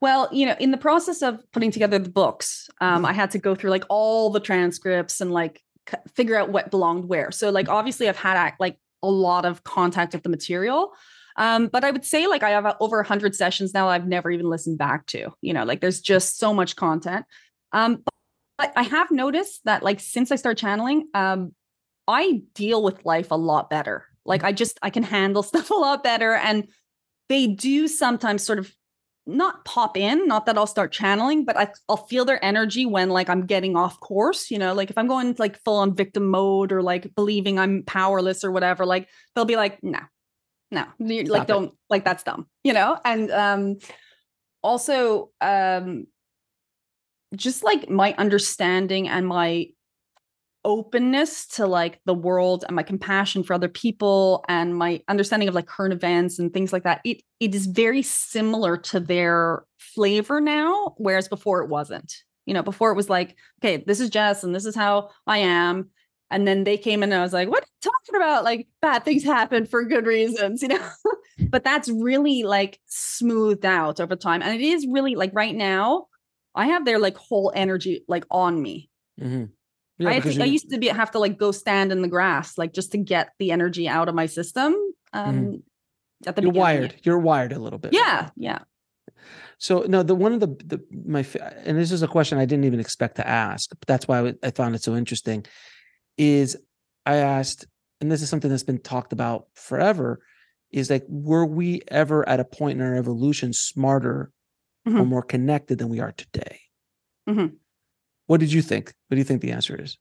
well, 0.01 0.29
you 0.31 0.45
know, 0.45 0.55
in 0.59 0.71
the 0.71 0.77
process 0.77 1.21
of 1.21 1.43
putting 1.51 1.71
together 1.71 1.99
the 1.99 2.09
books, 2.09 2.69
um, 2.81 2.97
mm-hmm. 2.97 3.05
I 3.07 3.13
had 3.13 3.31
to 3.31 3.37
go 3.37 3.55
through 3.55 3.71
like 3.71 3.85
all 3.89 4.29
the 4.29 4.39
transcripts 4.39 5.19
and 5.21 5.31
like 5.31 5.61
c- 5.89 5.97
figure 6.13 6.37
out 6.37 6.49
what 6.49 6.71
belonged 6.71 7.05
where. 7.05 7.31
So, 7.31 7.49
like, 7.49 7.69
obviously, 7.69 8.07
I've 8.07 8.17
had 8.17 8.53
like 8.59 8.77
a 9.03 9.09
lot 9.09 9.45
of 9.45 9.63
contact 9.63 10.13
with 10.13 10.23
the 10.23 10.29
material. 10.29 10.93
Um, 11.35 11.67
but 11.67 11.85
I 11.85 11.91
would 11.91 12.03
say 12.03 12.27
like 12.27 12.43
I 12.43 12.49
have 12.49 12.75
over 12.81 12.97
100 12.97 13.33
sessions 13.33 13.73
now 13.73 13.87
I've 13.87 14.07
never 14.07 14.29
even 14.29 14.49
listened 14.49 14.77
back 14.77 15.05
to. 15.07 15.29
You 15.41 15.53
know, 15.53 15.63
like 15.63 15.79
there's 15.79 16.01
just 16.01 16.37
so 16.37 16.53
much 16.53 16.75
content. 16.75 17.25
Um, 17.71 18.03
but 18.57 18.73
I 18.75 18.83
have 18.83 19.09
noticed 19.09 19.61
that 19.63 19.83
like 19.83 20.01
since 20.01 20.31
I 20.31 20.35
start 20.35 20.57
channeling, 20.57 21.07
um, 21.13 21.53
I 22.07 22.41
deal 22.55 22.83
with 22.83 23.05
life 23.05 23.31
a 23.31 23.35
lot 23.35 23.69
better. 23.69 24.05
Like 24.25 24.43
I 24.43 24.51
just 24.51 24.77
I 24.81 24.89
can 24.89 25.03
handle 25.03 25.43
stuff 25.43 25.69
a 25.69 25.75
lot 25.75 26.03
better, 26.03 26.33
and 26.33 26.67
they 27.29 27.47
do 27.47 27.87
sometimes 27.87 28.43
sort 28.43 28.59
of 28.59 28.73
not 29.29 29.63
pop 29.63 29.95
in, 29.95 30.27
not 30.27 30.45
that 30.45 30.57
I'll 30.57 30.67
start 30.67 30.91
channeling, 30.91 31.45
but 31.45 31.55
I, 31.55 31.69
will 31.87 31.97
feel 31.97 32.25
their 32.25 32.43
energy 32.43 32.85
when 32.85 33.09
like 33.09 33.29
I'm 33.29 33.45
getting 33.45 33.75
off 33.75 33.99
course, 33.99 34.49
you 34.49 34.57
know, 34.57 34.73
like 34.73 34.89
if 34.89 34.97
I'm 34.97 35.07
going 35.07 35.35
like 35.37 35.61
full 35.63 35.77
on 35.77 35.95
victim 35.95 36.29
mode 36.29 36.71
or 36.71 36.81
like 36.81 37.13
believing 37.15 37.59
I'm 37.59 37.83
powerless 37.83 38.43
or 38.43 38.51
whatever, 38.51 38.85
like 38.85 39.07
they'll 39.35 39.45
be 39.45 39.55
like, 39.55 39.83
no, 39.83 39.99
no, 40.71 40.85
like 40.99 41.47
don't 41.47 41.65
it. 41.65 41.77
like 41.89 42.03
that's 42.03 42.23
dumb, 42.23 42.47
you 42.63 42.73
know? 42.73 42.99
And 43.05 43.31
um 43.31 43.77
also 44.61 45.29
um 45.41 46.07
just 47.35 47.63
like 47.63 47.89
my 47.89 48.13
understanding 48.17 49.07
and 49.07 49.27
my 49.27 49.67
openness 50.65 51.47
to 51.47 51.65
like 51.65 51.99
the 52.05 52.13
world 52.13 52.65
and 52.67 52.75
my 52.75 52.83
compassion 52.83 53.43
for 53.43 53.53
other 53.53 53.69
people 53.69 54.43
and 54.49 54.75
my 54.75 55.01
understanding 55.07 55.47
of 55.47 55.55
like 55.55 55.67
current 55.67 55.93
events 55.93 56.37
and 56.37 56.53
things 56.53 56.73
like 56.73 56.83
that 56.83 56.99
it 57.05 57.21
it 57.39 57.55
is 57.55 57.65
very 57.65 58.01
similar 58.01 58.75
to 58.75 58.99
their 58.99 59.63
flavor 59.77 60.41
now 60.41 60.93
whereas 60.97 61.27
before 61.27 61.63
it 61.63 61.69
wasn't. 61.69 62.23
You 62.45 62.53
know 62.55 62.63
before 62.63 62.91
it 62.91 62.95
was 62.95 63.09
like 63.09 63.35
okay 63.61 63.83
this 63.85 63.99
is 63.99 64.09
jess 64.09 64.43
and 64.43 64.55
this 64.55 64.65
is 64.65 64.75
how 64.75 65.11
i 65.27 65.37
am 65.37 65.91
and 66.31 66.47
then 66.47 66.63
they 66.63 66.77
came 66.77 67.03
in 67.03 67.11
and 67.11 67.19
i 67.19 67.23
was 67.23 67.33
like 67.33 67.47
what 67.47 67.63
talking 67.81 68.15
about? 68.15 68.43
Like 68.43 68.67
bad 68.81 69.05
things 69.05 69.23
happen 69.23 69.65
for 69.65 69.83
good 69.83 70.05
reasons 70.05 70.61
you 70.61 70.69
know? 70.69 70.89
But 71.49 71.63
that's 71.63 71.89
really 71.89 72.43
like 72.43 72.79
smoothed 72.87 73.65
out 73.65 73.99
over 73.99 74.15
time 74.15 74.41
and 74.41 74.53
it 74.59 74.61
is 74.61 74.87
really 74.89 75.15
like 75.15 75.31
right 75.33 75.55
now 75.55 76.07
i 76.55 76.67
have 76.67 76.85
their 76.85 76.99
like 76.99 77.17
whole 77.17 77.51
energy 77.55 78.03
like 78.07 78.25
on 78.31 78.61
me. 78.61 78.89
Mm-hmm. 79.21 79.45
Yeah, 79.99 80.09
I, 80.09 80.13
I 80.15 80.45
used 80.45 80.69
to 80.69 80.77
be 80.77 80.87
have 80.87 81.11
to 81.11 81.19
like 81.19 81.37
go 81.37 81.51
stand 81.51 81.91
in 81.91 82.01
the 82.01 82.07
grass, 82.07 82.57
like 82.57 82.73
just 82.73 82.93
to 82.93 82.97
get 82.97 83.33
the 83.37 83.51
energy 83.51 83.87
out 83.87 84.07
of 84.07 84.15
my 84.15 84.25
system. 84.27 84.73
Um, 85.11 85.35
mm-hmm. 85.35 85.55
at 86.25 86.35
the 86.35 86.43
you're 86.43 86.51
wired. 86.51 86.95
You're 87.03 87.19
wired 87.19 87.51
a 87.51 87.59
little 87.59 87.79
bit. 87.79 87.93
Yeah, 87.93 88.29
yeah. 88.37 88.59
So 89.57 89.81
no, 89.81 90.03
the 90.03 90.15
one 90.15 90.33
of 90.33 90.39
the 90.39 90.47
the 90.47 90.81
my 91.05 91.25
and 91.65 91.77
this 91.77 91.91
is 91.91 92.01
a 92.01 92.07
question 92.07 92.37
I 92.37 92.45
didn't 92.45 92.63
even 92.63 92.79
expect 92.79 93.17
to 93.17 93.27
ask, 93.27 93.69
but 93.69 93.87
that's 93.87 94.07
why 94.07 94.33
I 94.41 94.51
found 94.51 94.73
it 94.73 94.83
so 94.83 94.95
interesting. 94.95 95.45
Is 96.17 96.57
I 97.05 97.17
asked, 97.17 97.67
and 97.99 98.09
this 98.09 98.21
is 98.21 98.29
something 98.29 98.49
that's 98.49 98.63
been 98.63 98.79
talked 98.79 99.11
about 99.11 99.47
forever, 99.55 100.21
is 100.71 100.89
like, 100.89 101.03
were 101.09 101.45
we 101.45 101.81
ever 101.89 102.27
at 102.27 102.39
a 102.39 102.45
point 102.45 102.79
in 102.79 102.85
our 102.85 102.95
evolution 102.95 103.51
smarter 103.51 104.31
mm-hmm. 104.87 104.99
or 104.99 105.05
more 105.05 105.23
connected 105.23 105.77
than 105.77 105.89
we 105.89 105.99
are 105.99 106.13
today? 106.13 106.61
Mm-hmm. 107.27 107.55
What 108.29 108.39
did 108.39 108.53
you 108.53 108.61
think? 108.61 108.93
What 109.07 109.15
do 109.15 109.17
you 109.17 109.23
think 109.23 109.41
the 109.41 109.53
answer 109.53 109.75
is? 109.81 109.97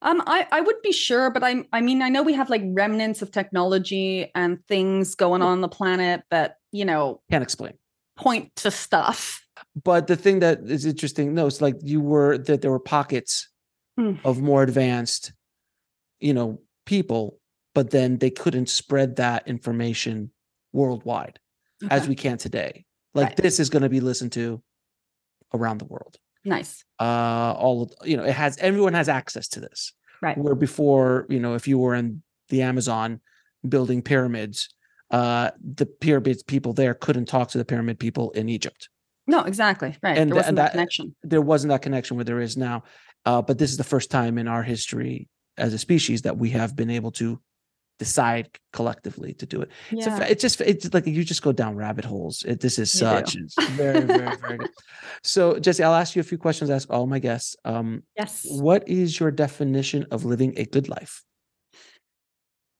Um, 0.00 0.22
I, 0.28 0.46
I 0.52 0.60
would 0.60 0.80
be 0.80 0.92
sure, 0.92 1.28
but 1.28 1.42
I 1.42 1.64
I 1.72 1.80
mean 1.80 2.00
I 2.00 2.08
know 2.08 2.22
we 2.22 2.34
have 2.34 2.48
like 2.48 2.62
remnants 2.64 3.20
of 3.20 3.32
technology 3.32 4.30
and 4.36 4.64
things 4.68 5.16
going 5.16 5.42
on 5.42 5.60
the 5.60 5.68
planet 5.68 6.22
that 6.30 6.58
you 6.70 6.84
know 6.84 7.20
can't 7.32 7.42
explain 7.42 7.72
point 8.16 8.54
to 8.56 8.70
stuff. 8.70 9.44
But 9.82 10.06
the 10.06 10.14
thing 10.14 10.38
that 10.38 10.60
is 10.66 10.86
interesting, 10.86 11.34
no, 11.34 11.48
it's 11.48 11.60
like 11.60 11.74
you 11.82 12.00
were 12.00 12.38
that 12.38 12.62
there 12.62 12.70
were 12.70 12.78
pockets 12.78 13.48
hmm. 13.98 14.14
of 14.24 14.40
more 14.40 14.62
advanced, 14.62 15.32
you 16.20 16.34
know, 16.34 16.60
people, 16.86 17.40
but 17.74 17.90
then 17.90 18.18
they 18.18 18.30
couldn't 18.30 18.68
spread 18.68 19.16
that 19.16 19.48
information 19.48 20.30
worldwide 20.72 21.40
okay. 21.82 21.92
as 21.92 22.06
we 22.06 22.14
can 22.14 22.38
today. 22.38 22.84
Like 23.14 23.30
right. 23.30 23.36
this 23.36 23.58
is 23.58 23.68
going 23.68 23.82
to 23.82 23.88
be 23.88 24.00
listened 24.00 24.30
to 24.32 24.62
around 25.52 25.78
the 25.78 25.86
world. 25.86 26.18
Nice. 26.44 26.84
Uh, 27.00 27.54
all 27.56 27.82
of, 27.82 27.92
you 28.04 28.16
know, 28.16 28.24
it 28.24 28.34
has 28.34 28.58
everyone 28.58 28.94
has 28.94 29.08
access 29.08 29.48
to 29.48 29.60
this. 29.60 29.92
Right. 30.20 30.38
Where 30.38 30.54
before, 30.54 31.26
you 31.28 31.40
know, 31.40 31.54
if 31.54 31.66
you 31.66 31.78
were 31.78 31.94
in 31.94 32.22
the 32.48 32.62
Amazon 32.62 33.20
building 33.68 34.02
pyramids, 34.02 34.68
uh, 35.10 35.50
the 35.62 35.86
pyramids 35.86 36.42
people 36.42 36.72
there 36.72 36.94
couldn't 36.94 37.26
talk 37.26 37.48
to 37.50 37.58
the 37.58 37.64
pyramid 37.64 37.98
people 37.98 38.30
in 38.32 38.48
Egypt. 38.48 38.88
No, 39.26 39.40
exactly. 39.42 39.96
Right. 40.02 40.18
And 40.18 40.30
there 40.30 40.36
wasn't 40.36 40.56
that, 40.56 40.64
that 40.64 40.72
connection. 40.72 41.14
There 41.22 41.40
wasn't 41.40 41.70
that 41.70 41.82
connection 41.82 42.16
where 42.16 42.24
there 42.24 42.40
is 42.40 42.56
now. 42.56 42.84
Uh, 43.24 43.40
but 43.40 43.58
this 43.58 43.70
is 43.70 43.76
the 43.76 43.84
first 43.84 44.10
time 44.10 44.38
in 44.38 44.48
our 44.48 44.62
history 44.62 45.28
as 45.56 45.74
a 45.74 45.78
species 45.78 46.22
that 46.22 46.36
we 46.36 46.50
have 46.50 46.74
been 46.74 46.90
able 46.90 47.12
to 47.12 47.40
decide 48.02 48.50
collectively 48.72 49.32
to 49.34 49.46
do 49.46 49.62
it. 49.62 49.70
Yeah. 49.92 50.04
So 50.04 50.24
it's 50.24 50.42
just 50.42 50.60
it's 50.60 50.92
like 50.92 51.06
you 51.06 51.22
just 51.22 51.42
go 51.42 51.52
down 51.52 51.76
rabbit 51.76 52.04
holes. 52.04 52.42
It, 52.42 52.58
this 52.58 52.76
is 52.80 52.90
such 52.90 53.36
very 53.70 54.00
very 54.00 54.36
very 54.36 54.58
good. 54.58 54.70
So 55.22 55.60
Jessie, 55.60 55.84
I'll 55.84 55.94
ask 55.94 56.16
you 56.16 56.20
a 56.20 56.24
few 56.24 56.38
questions. 56.38 56.68
ask 56.68 56.90
all 56.90 57.06
my 57.06 57.20
guests. 57.20 57.54
Um, 57.64 58.02
yes. 58.18 58.44
What 58.48 58.88
is 58.88 59.20
your 59.20 59.30
definition 59.30 60.06
of 60.10 60.24
living 60.24 60.54
a 60.56 60.64
good 60.64 60.88
life? 60.88 61.22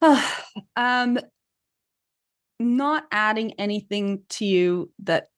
um, 0.77 1.21
not 2.59 3.05
adding 3.13 3.53
anything 3.61 4.23
to 4.31 4.45
you 4.45 4.91
that 5.05 5.29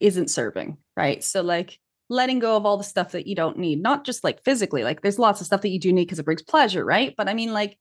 isn't 0.00 0.30
serving. 0.30 0.78
Right. 0.96 1.22
So 1.22 1.42
like 1.42 1.78
letting 2.08 2.38
go 2.38 2.56
of 2.56 2.64
all 2.64 2.78
the 2.78 2.84
stuff 2.84 3.12
that 3.12 3.26
you 3.26 3.34
don't 3.34 3.58
need, 3.58 3.82
not 3.82 4.06
just 4.06 4.24
like 4.24 4.42
physically. 4.42 4.84
Like 4.84 5.02
there's 5.02 5.18
lots 5.18 5.42
of 5.42 5.46
stuff 5.46 5.60
that 5.60 5.68
you 5.68 5.78
do 5.78 5.92
need 5.92 6.06
because 6.06 6.18
it 6.18 6.24
brings 6.24 6.42
pleasure. 6.42 6.82
Right. 6.82 7.14
But 7.14 7.28
I 7.28 7.34
mean 7.34 7.52
like 7.52 7.76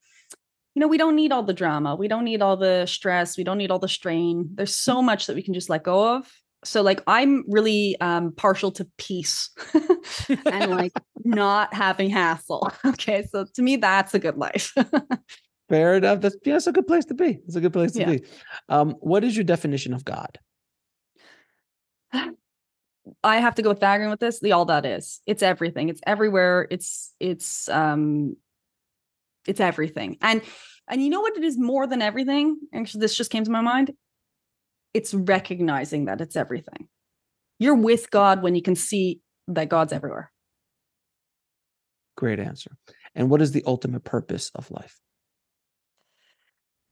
you 0.77 0.81
know, 0.81 0.87
we 0.87 0.99
don't 0.99 1.15
need 1.15 1.31
all 1.31 1.41
the 1.41 1.55
drama. 1.55 1.95
We 1.95 2.07
don't 2.07 2.23
need 2.23 2.43
all 2.43 2.55
the 2.55 2.85
stress. 2.85 3.35
We 3.35 3.43
don't 3.43 3.57
need 3.57 3.71
all 3.71 3.79
the 3.79 3.87
strain. 3.87 4.47
There's 4.53 4.75
so 4.75 5.01
much 5.01 5.25
that 5.25 5.35
we 5.35 5.41
can 5.41 5.55
just 5.55 5.71
let 5.71 5.81
go 5.81 6.17
of. 6.17 6.31
So 6.63 6.83
like 6.83 7.01
I'm 7.07 7.43
really 7.47 7.99
um 7.99 8.31
partial 8.31 8.71
to 8.73 8.87
peace 8.99 9.49
and 10.45 10.69
like 10.69 10.91
not 11.25 11.73
having 11.73 12.11
hassle. 12.11 12.71
Okay. 12.85 13.25
So 13.31 13.47
to 13.55 13.61
me, 13.63 13.77
that's 13.77 14.13
a 14.13 14.19
good 14.19 14.37
life. 14.37 14.75
Fair 15.69 15.95
enough. 15.95 16.21
That's 16.21 16.37
yeah, 16.45 16.53
that's 16.53 16.67
a 16.67 16.71
good 16.71 16.85
place 16.85 17.05
to 17.05 17.15
be. 17.15 17.39
It's 17.47 17.55
a 17.55 17.61
good 17.61 17.73
place 17.73 17.93
to 17.93 18.01
yeah. 18.01 18.11
be. 18.11 18.23
Um, 18.69 18.91
what 18.99 19.23
is 19.23 19.35
your 19.35 19.45
definition 19.45 19.95
of 19.95 20.05
God? 20.05 20.37
I 23.23 23.37
have 23.37 23.55
to 23.55 23.63
go 23.63 23.69
with 23.69 23.79
Vagrein 23.79 24.11
with 24.11 24.19
this. 24.19 24.41
The 24.41 24.51
all 24.51 24.65
that 24.65 24.85
is. 24.85 25.21
It's 25.25 25.41
everything. 25.41 25.89
It's 25.89 26.01
everywhere. 26.05 26.67
It's 26.69 27.15
it's 27.19 27.67
um 27.67 28.35
it's 29.47 29.59
everything. 29.59 30.17
And 30.21 30.41
and 30.89 31.03
you 31.03 31.09
know 31.09 31.21
what 31.21 31.37
it 31.37 31.43
is 31.43 31.57
more 31.57 31.85
than 31.87 32.01
everything? 32.01 32.57
Actually, 32.73 33.01
this 33.01 33.17
just 33.17 33.31
came 33.31 33.43
to 33.43 33.51
my 33.51 33.61
mind. 33.61 33.91
It's 34.93 35.13
recognizing 35.13 36.05
that 36.05 36.21
it's 36.21 36.35
everything. 36.35 36.87
You're 37.59 37.75
with 37.75 38.09
God 38.09 38.41
when 38.41 38.55
you 38.55 38.61
can 38.61 38.75
see 38.75 39.19
that 39.47 39.69
God's 39.69 39.91
everywhere. 39.91 40.31
Great 42.15 42.39
answer. 42.39 42.71
And 43.15 43.29
what 43.29 43.41
is 43.41 43.51
the 43.51 43.63
ultimate 43.65 44.03
purpose 44.03 44.51
of 44.55 44.71
life? 44.71 44.99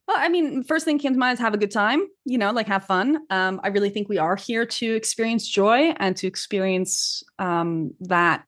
Well, 0.08 0.18
I 0.20 0.30
mean, 0.30 0.64
first 0.64 0.86
thing 0.86 1.00
came 1.00 1.14
to 1.14 1.20
mind 1.20 1.36
is 1.36 1.40
have 1.40 1.56
a 1.56 1.58
good 1.58 1.72
time, 1.72 2.06
you 2.26 2.38
know, 2.38 2.52
like 2.52 2.68
have 2.68 2.86
fun. 2.86 3.18
Um, 3.32 3.60
I 3.64 3.70
really 3.70 3.90
think 3.90 4.08
we 4.08 4.20
are 4.20 4.36
here 4.36 4.66
to 4.66 4.96
experience 4.96 5.48
joy 5.48 5.94
and 5.98 6.16
to 6.18 6.28
experience 6.28 7.24
um, 7.40 7.92
that, 8.02 8.44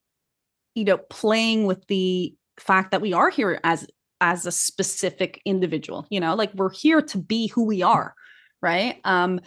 you 0.75 0.85
know, 0.85 0.97
playing 0.97 1.65
with 1.65 1.85
the 1.87 2.35
fact 2.59 2.91
that 2.91 3.01
we 3.01 3.13
are 3.13 3.31
here 3.31 3.59
as 3.63 3.87
as 4.21 4.45
a 4.45 4.51
specific 4.51 5.41
individual 5.45 6.05
you 6.09 6.19
know 6.19 6.35
like 6.35 6.53
we're 6.53 6.71
here 6.71 7.01
to 7.01 7.17
be 7.17 7.47
who 7.47 7.65
we 7.65 7.81
are 7.81 8.13
right 8.61 8.99
um 9.03 9.39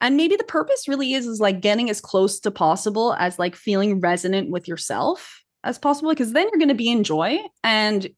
and 0.00 0.16
maybe 0.16 0.36
the 0.36 0.44
purpose 0.44 0.88
really 0.88 1.14
is 1.14 1.26
is 1.26 1.40
like 1.40 1.60
getting 1.60 1.90
as 1.90 2.00
close 2.00 2.40
to 2.40 2.50
possible 2.50 3.14
as 3.18 3.38
like 3.38 3.54
feeling 3.54 4.00
resonant 4.00 4.50
with 4.50 4.68
yourself 4.68 5.42
as 5.64 5.78
possible 5.78 6.10
because 6.10 6.32
then 6.32 6.48
you're 6.50 6.58
going 6.58 6.68
to 6.68 6.74
be 6.74 6.90
in 6.90 7.04
joy 7.04 7.38
and 7.62 8.08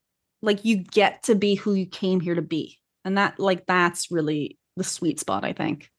like 0.42 0.64
you 0.64 0.76
get 0.76 1.22
to 1.22 1.34
be 1.34 1.54
who 1.54 1.74
you 1.74 1.86
came 1.86 2.20
here 2.20 2.34
to 2.34 2.42
be 2.42 2.78
and 3.04 3.18
that 3.18 3.38
like 3.38 3.66
that's 3.66 4.10
really 4.10 4.58
the 4.76 4.84
sweet 4.84 5.20
spot 5.20 5.44
i 5.44 5.52
think 5.52 5.90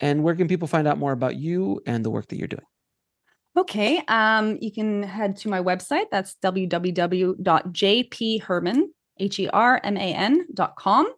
and 0.00 0.22
where 0.22 0.34
can 0.34 0.48
people 0.48 0.68
find 0.68 0.86
out 0.86 0.98
more 0.98 1.12
about 1.12 1.36
you 1.36 1.80
and 1.86 2.04
the 2.04 2.10
work 2.10 2.26
that 2.28 2.36
you're 2.36 2.48
doing 2.48 2.64
Okay. 3.56 4.02
Um, 4.06 4.58
you 4.60 4.70
can 4.70 5.02
head 5.02 5.38
to 5.38 5.48
my 5.48 5.62
website. 5.62 6.10
That's 6.10 6.36
www.jpherman, 6.44 8.82
H 9.18 9.38
E 9.38 9.48
R 9.48 9.80
M 9.82 9.96
A 9.96 10.14
N 10.14 10.46
dot 10.54 10.76
com. 10.76 11.12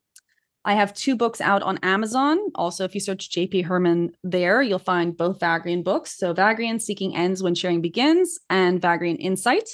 I 0.64 0.74
have 0.74 0.92
two 0.92 1.16
books 1.16 1.40
out 1.40 1.62
on 1.62 1.78
Amazon. 1.82 2.38
Also, 2.54 2.84
if 2.84 2.94
you 2.94 3.00
search 3.00 3.30
JP 3.30 3.64
Herman 3.64 4.12
there, 4.22 4.60
you'll 4.60 4.78
find 4.78 5.16
both 5.16 5.38
Vagrein 5.38 5.82
books. 5.82 6.18
So, 6.18 6.34
Vagrein 6.34 6.80
Seeking 6.80 7.16
Ends 7.16 7.42
When 7.42 7.54
Sharing 7.54 7.80
Begins 7.80 8.38
and 8.50 8.80
Vagrein 8.80 9.16
Insight. 9.18 9.68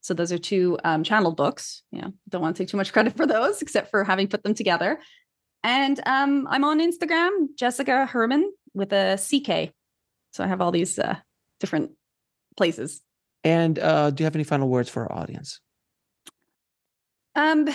So, 0.00 0.14
those 0.14 0.32
are 0.32 0.38
two 0.38 0.78
um, 0.84 1.04
channeled 1.04 1.36
books. 1.36 1.82
Yeah, 1.90 2.08
don't 2.28 2.40
want 2.40 2.56
to 2.56 2.62
take 2.62 2.70
too 2.70 2.78
much 2.78 2.92
credit 2.92 3.16
for 3.16 3.26
those, 3.26 3.60
except 3.60 3.90
for 3.90 4.04
having 4.04 4.28
put 4.28 4.42
them 4.42 4.54
together. 4.54 5.00
And 5.64 6.00
um, 6.06 6.48
I'm 6.48 6.64
on 6.64 6.80
Instagram, 6.80 7.48
Jessicka 7.60 8.08
Herman 8.08 8.52
with 8.72 8.92
a 8.92 9.16
CK. 9.16 9.74
So, 10.32 10.44
I 10.44 10.46
have 10.46 10.60
all 10.60 10.70
these 10.70 10.98
uh, 10.98 11.16
different 11.60 11.90
places. 12.56 13.02
And 13.44 13.78
uh, 13.78 14.10
do 14.10 14.22
you 14.22 14.24
have 14.24 14.36
any 14.36 14.44
final 14.44 14.68
words 14.68 14.88
for 14.88 15.02
our 15.02 15.12
audience? 15.12 15.60
Um, 17.34 17.68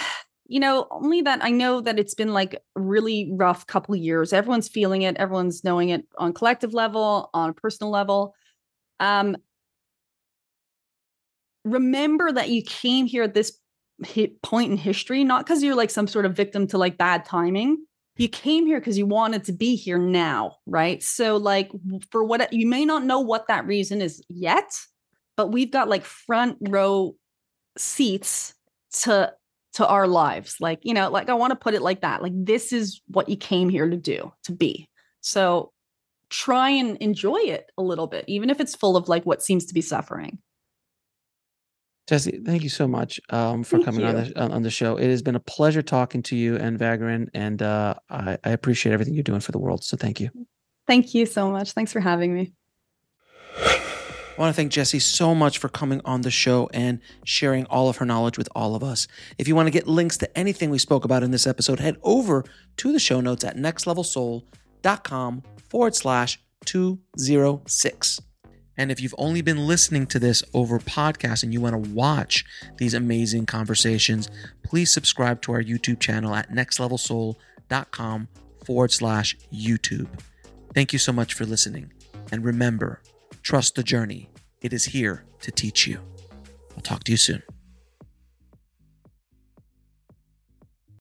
you 0.47 0.59
know, 0.59 0.87
only 0.91 1.21
that 1.21 1.43
I 1.43 1.51
know 1.51 1.81
that 1.81 1.99
it's 1.99 2.13
been 2.13 2.33
like 2.33 2.61
really 2.75 3.29
rough 3.33 3.67
couple 3.67 3.95
years. 3.95 4.31
Everyone's 4.31 4.69
feeling 4.69 5.01
it, 5.01 5.17
everyone's 5.17 5.63
knowing 5.63 5.89
it 5.89 6.05
on 6.17 6.33
collective 6.33 6.73
level, 6.73 7.29
on 7.33 7.49
a 7.49 7.53
personal 7.53 7.91
level. 7.91 8.33
Um, 8.99 9.35
remember 11.65 12.31
that 12.31 12.49
you 12.49 12.63
came 12.63 13.05
here 13.05 13.23
at 13.23 13.33
this 13.33 13.59
point 14.43 14.71
in 14.71 14.77
history, 14.77 15.23
not 15.23 15.45
because 15.45 15.63
you're 15.63 15.75
like 15.75 15.89
some 15.89 16.07
sort 16.07 16.25
of 16.25 16.35
victim 16.35 16.67
to 16.67 16.77
like 16.77 16.97
bad 16.97 17.25
timing. 17.25 17.77
You 18.15 18.29
came 18.29 18.65
here 18.65 18.79
because 18.79 18.97
you 18.97 19.05
wanted 19.05 19.43
to 19.45 19.53
be 19.53 19.75
here 19.75 19.99
now, 19.99 20.55
right? 20.65 21.03
So, 21.03 21.37
like, 21.37 21.69
for 22.09 22.23
what 22.23 22.51
you 22.51 22.67
may 22.67 22.83
not 22.83 23.03
know 23.03 23.19
what 23.19 23.47
that 23.47 23.67
reason 23.67 24.01
is 24.01 24.23
yet, 24.27 24.71
but 25.35 25.51
we've 25.51 25.71
got 25.71 25.87
like 25.87 26.03
front 26.03 26.57
row 26.61 27.15
seats 27.77 28.55
to 29.03 29.33
to 29.73 29.87
our 29.87 30.07
lives. 30.07 30.57
Like, 30.59 30.79
you 30.83 30.93
know, 30.93 31.09
like 31.09 31.29
I 31.29 31.33
want 31.33 31.51
to 31.51 31.55
put 31.55 31.73
it 31.73 31.81
like 31.81 32.01
that. 32.01 32.21
Like 32.21 32.33
this 32.35 32.73
is 32.73 33.01
what 33.07 33.29
you 33.29 33.37
came 33.37 33.69
here 33.69 33.89
to 33.89 33.97
do, 33.97 34.31
to 34.43 34.51
be. 34.51 34.89
So 35.21 35.71
try 36.29 36.69
and 36.69 36.97
enjoy 36.97 37.37
it 37.37 37.71
a 37.77 37.81
little 37.81 38.07
bit, 38.07 38.25
even 38.27 38.49
if 38.49 38.59
it's 38.59 38.75
full 38.75 38.97
of 38.97 39.07
like 39.07 39.25
what 39.25 39.41
seems 39.41 39.65
to 39.65 39.73
be 39.73 39.81
suffering. 39.81 40.39
Jessie, 42.07 42.39
thank 42.45 42.63
you 42.63 42.69
so 42.69 42.87
much 42.87 43.19
um, 43.31 43.63
for 43.63 43.77
thank 43.77 43.85
coming 43.85 44.05
on 44.05 44.15
the, 44.15 44.39
on 44.39 44.61
the 44.61 44.69
show. 44.69 44.95
It 44.95 45.09
has 45.09 45.21
been 45.21 45.35
a 45.35 45.41
pleasure 45.41 45.81
talking 45.81 46.23
to 46.23 46.37
you 46.37 46.55
and 46.55 46.79
Vagrein, 46.79 47.27
and 47.33 47.61
uh, 47.61 47.95
I, 48.09 48.37
I 48.45 48.51
appreciate 48.51 48.93
everything 48.93 49.13
you're 49.13 49.23
doing 49.23 49.41
for 49.41 49.51
the 49.51 49.59
world. 49.59 49.83
So 49.83 49.97
thank 49.97 50.21
you. 50.21 50.29
Thank 50.87 51.13
you 51.13 51.25
so 51.25 51.51
much. 51.51 51.73
Thanks 51.73 51.91
for 51.91 51.99
having 51.99 52.33
me. 52.33 52.53
I 54.37 54.41
want 54.41 54.53
to 54.53 54.55
thank 54.55 54.71
Jessie 54.71 54.99
so 54.99 55.33
much 55.33 55.57
for 55.57 55.67
coming 55.67 55.99
on 56.05 56.21
the 56.21 56.29
show 56.29 56.69
and 56.71 56.99
sharing 57.23 57.65
all 57.65 57.89
of 57.89 57.97
her 57.97 58.05
knowledge 58.05 58.37
with 58.37 58.47
all 58.53 58.75
of 58.75 58.83
us. 58.83 59.07
If 59.39 59.47
you 59.47 59.55
want 59.55 59.65
to 59.65 59.71
get 59.71 59.87
links 59.87 60.15
to 60.17 60.37
anything 60.37 60.69
we 60.69 60.77
spoke 60.77 61.03
about 61.05 61.23
in 61.23 61.31
this 61.31 61.47
episode, 61.47 61.79
head 61.79 61.97
over 62.03 62.43
to 62.77 62.91
the 62.91 62.99
show 62.99 63.19
notes 63.19 63.43
at 63.43 63.57
nextlevelsoul.com 63.57 65.43
forward 65.69 65.95
slash 65.95 66.39
206. 66.65 68.19
And 68.77 68.91
if 68.91 69.01
you've 69.01 69.15
only 69.17 69.41
been 69.41 69.65
listening 69.65 70.05
to 70.05 70.19
this 70.19 70.43
over 70.53 70.77
podcast 70.77 71.41
and 71.41 71.51
you 71.51 71.59
want 71.59 71.83
to 71.83 71.91
watch 71.91 72.45
these 72.77 72.93
amazing 72.93 73.47
conversations, 73.47 74.29
please 74.61 74.93
subscribe 74.93 75.41
to 75.41 75.51
our 75.53 75.63
YouTube 75.63 75.99
channel 75.99 76.35
at 76.35 76.51
nextlevelsoul.com 76.51 78.27
forward 78.63 78.91
slash 78.91 79.35
YouTube. 79.51 80.07
Thank 80.75 80.93
you 80.93 80.99
so 80.99 81.11
much 81.11 81.33
for 81.33 81.45
listening. 81.45 81.91
And 82.31 82.45
remember, 82.45 83.01
Trust 83.47 83.75
the 83.75 83.83
journey, 83.83 84.29
it 84.61 84.73
is 84.73 84.83
here 84.83 85.23
to 85.39 85.51
teach 85.51 85.87
you. 85.87 86.01
I'll 86.75 86.81
talk 86.81 87.05
to 87.05 87.13
you 87.13 87.17
soon. 87.17 87.43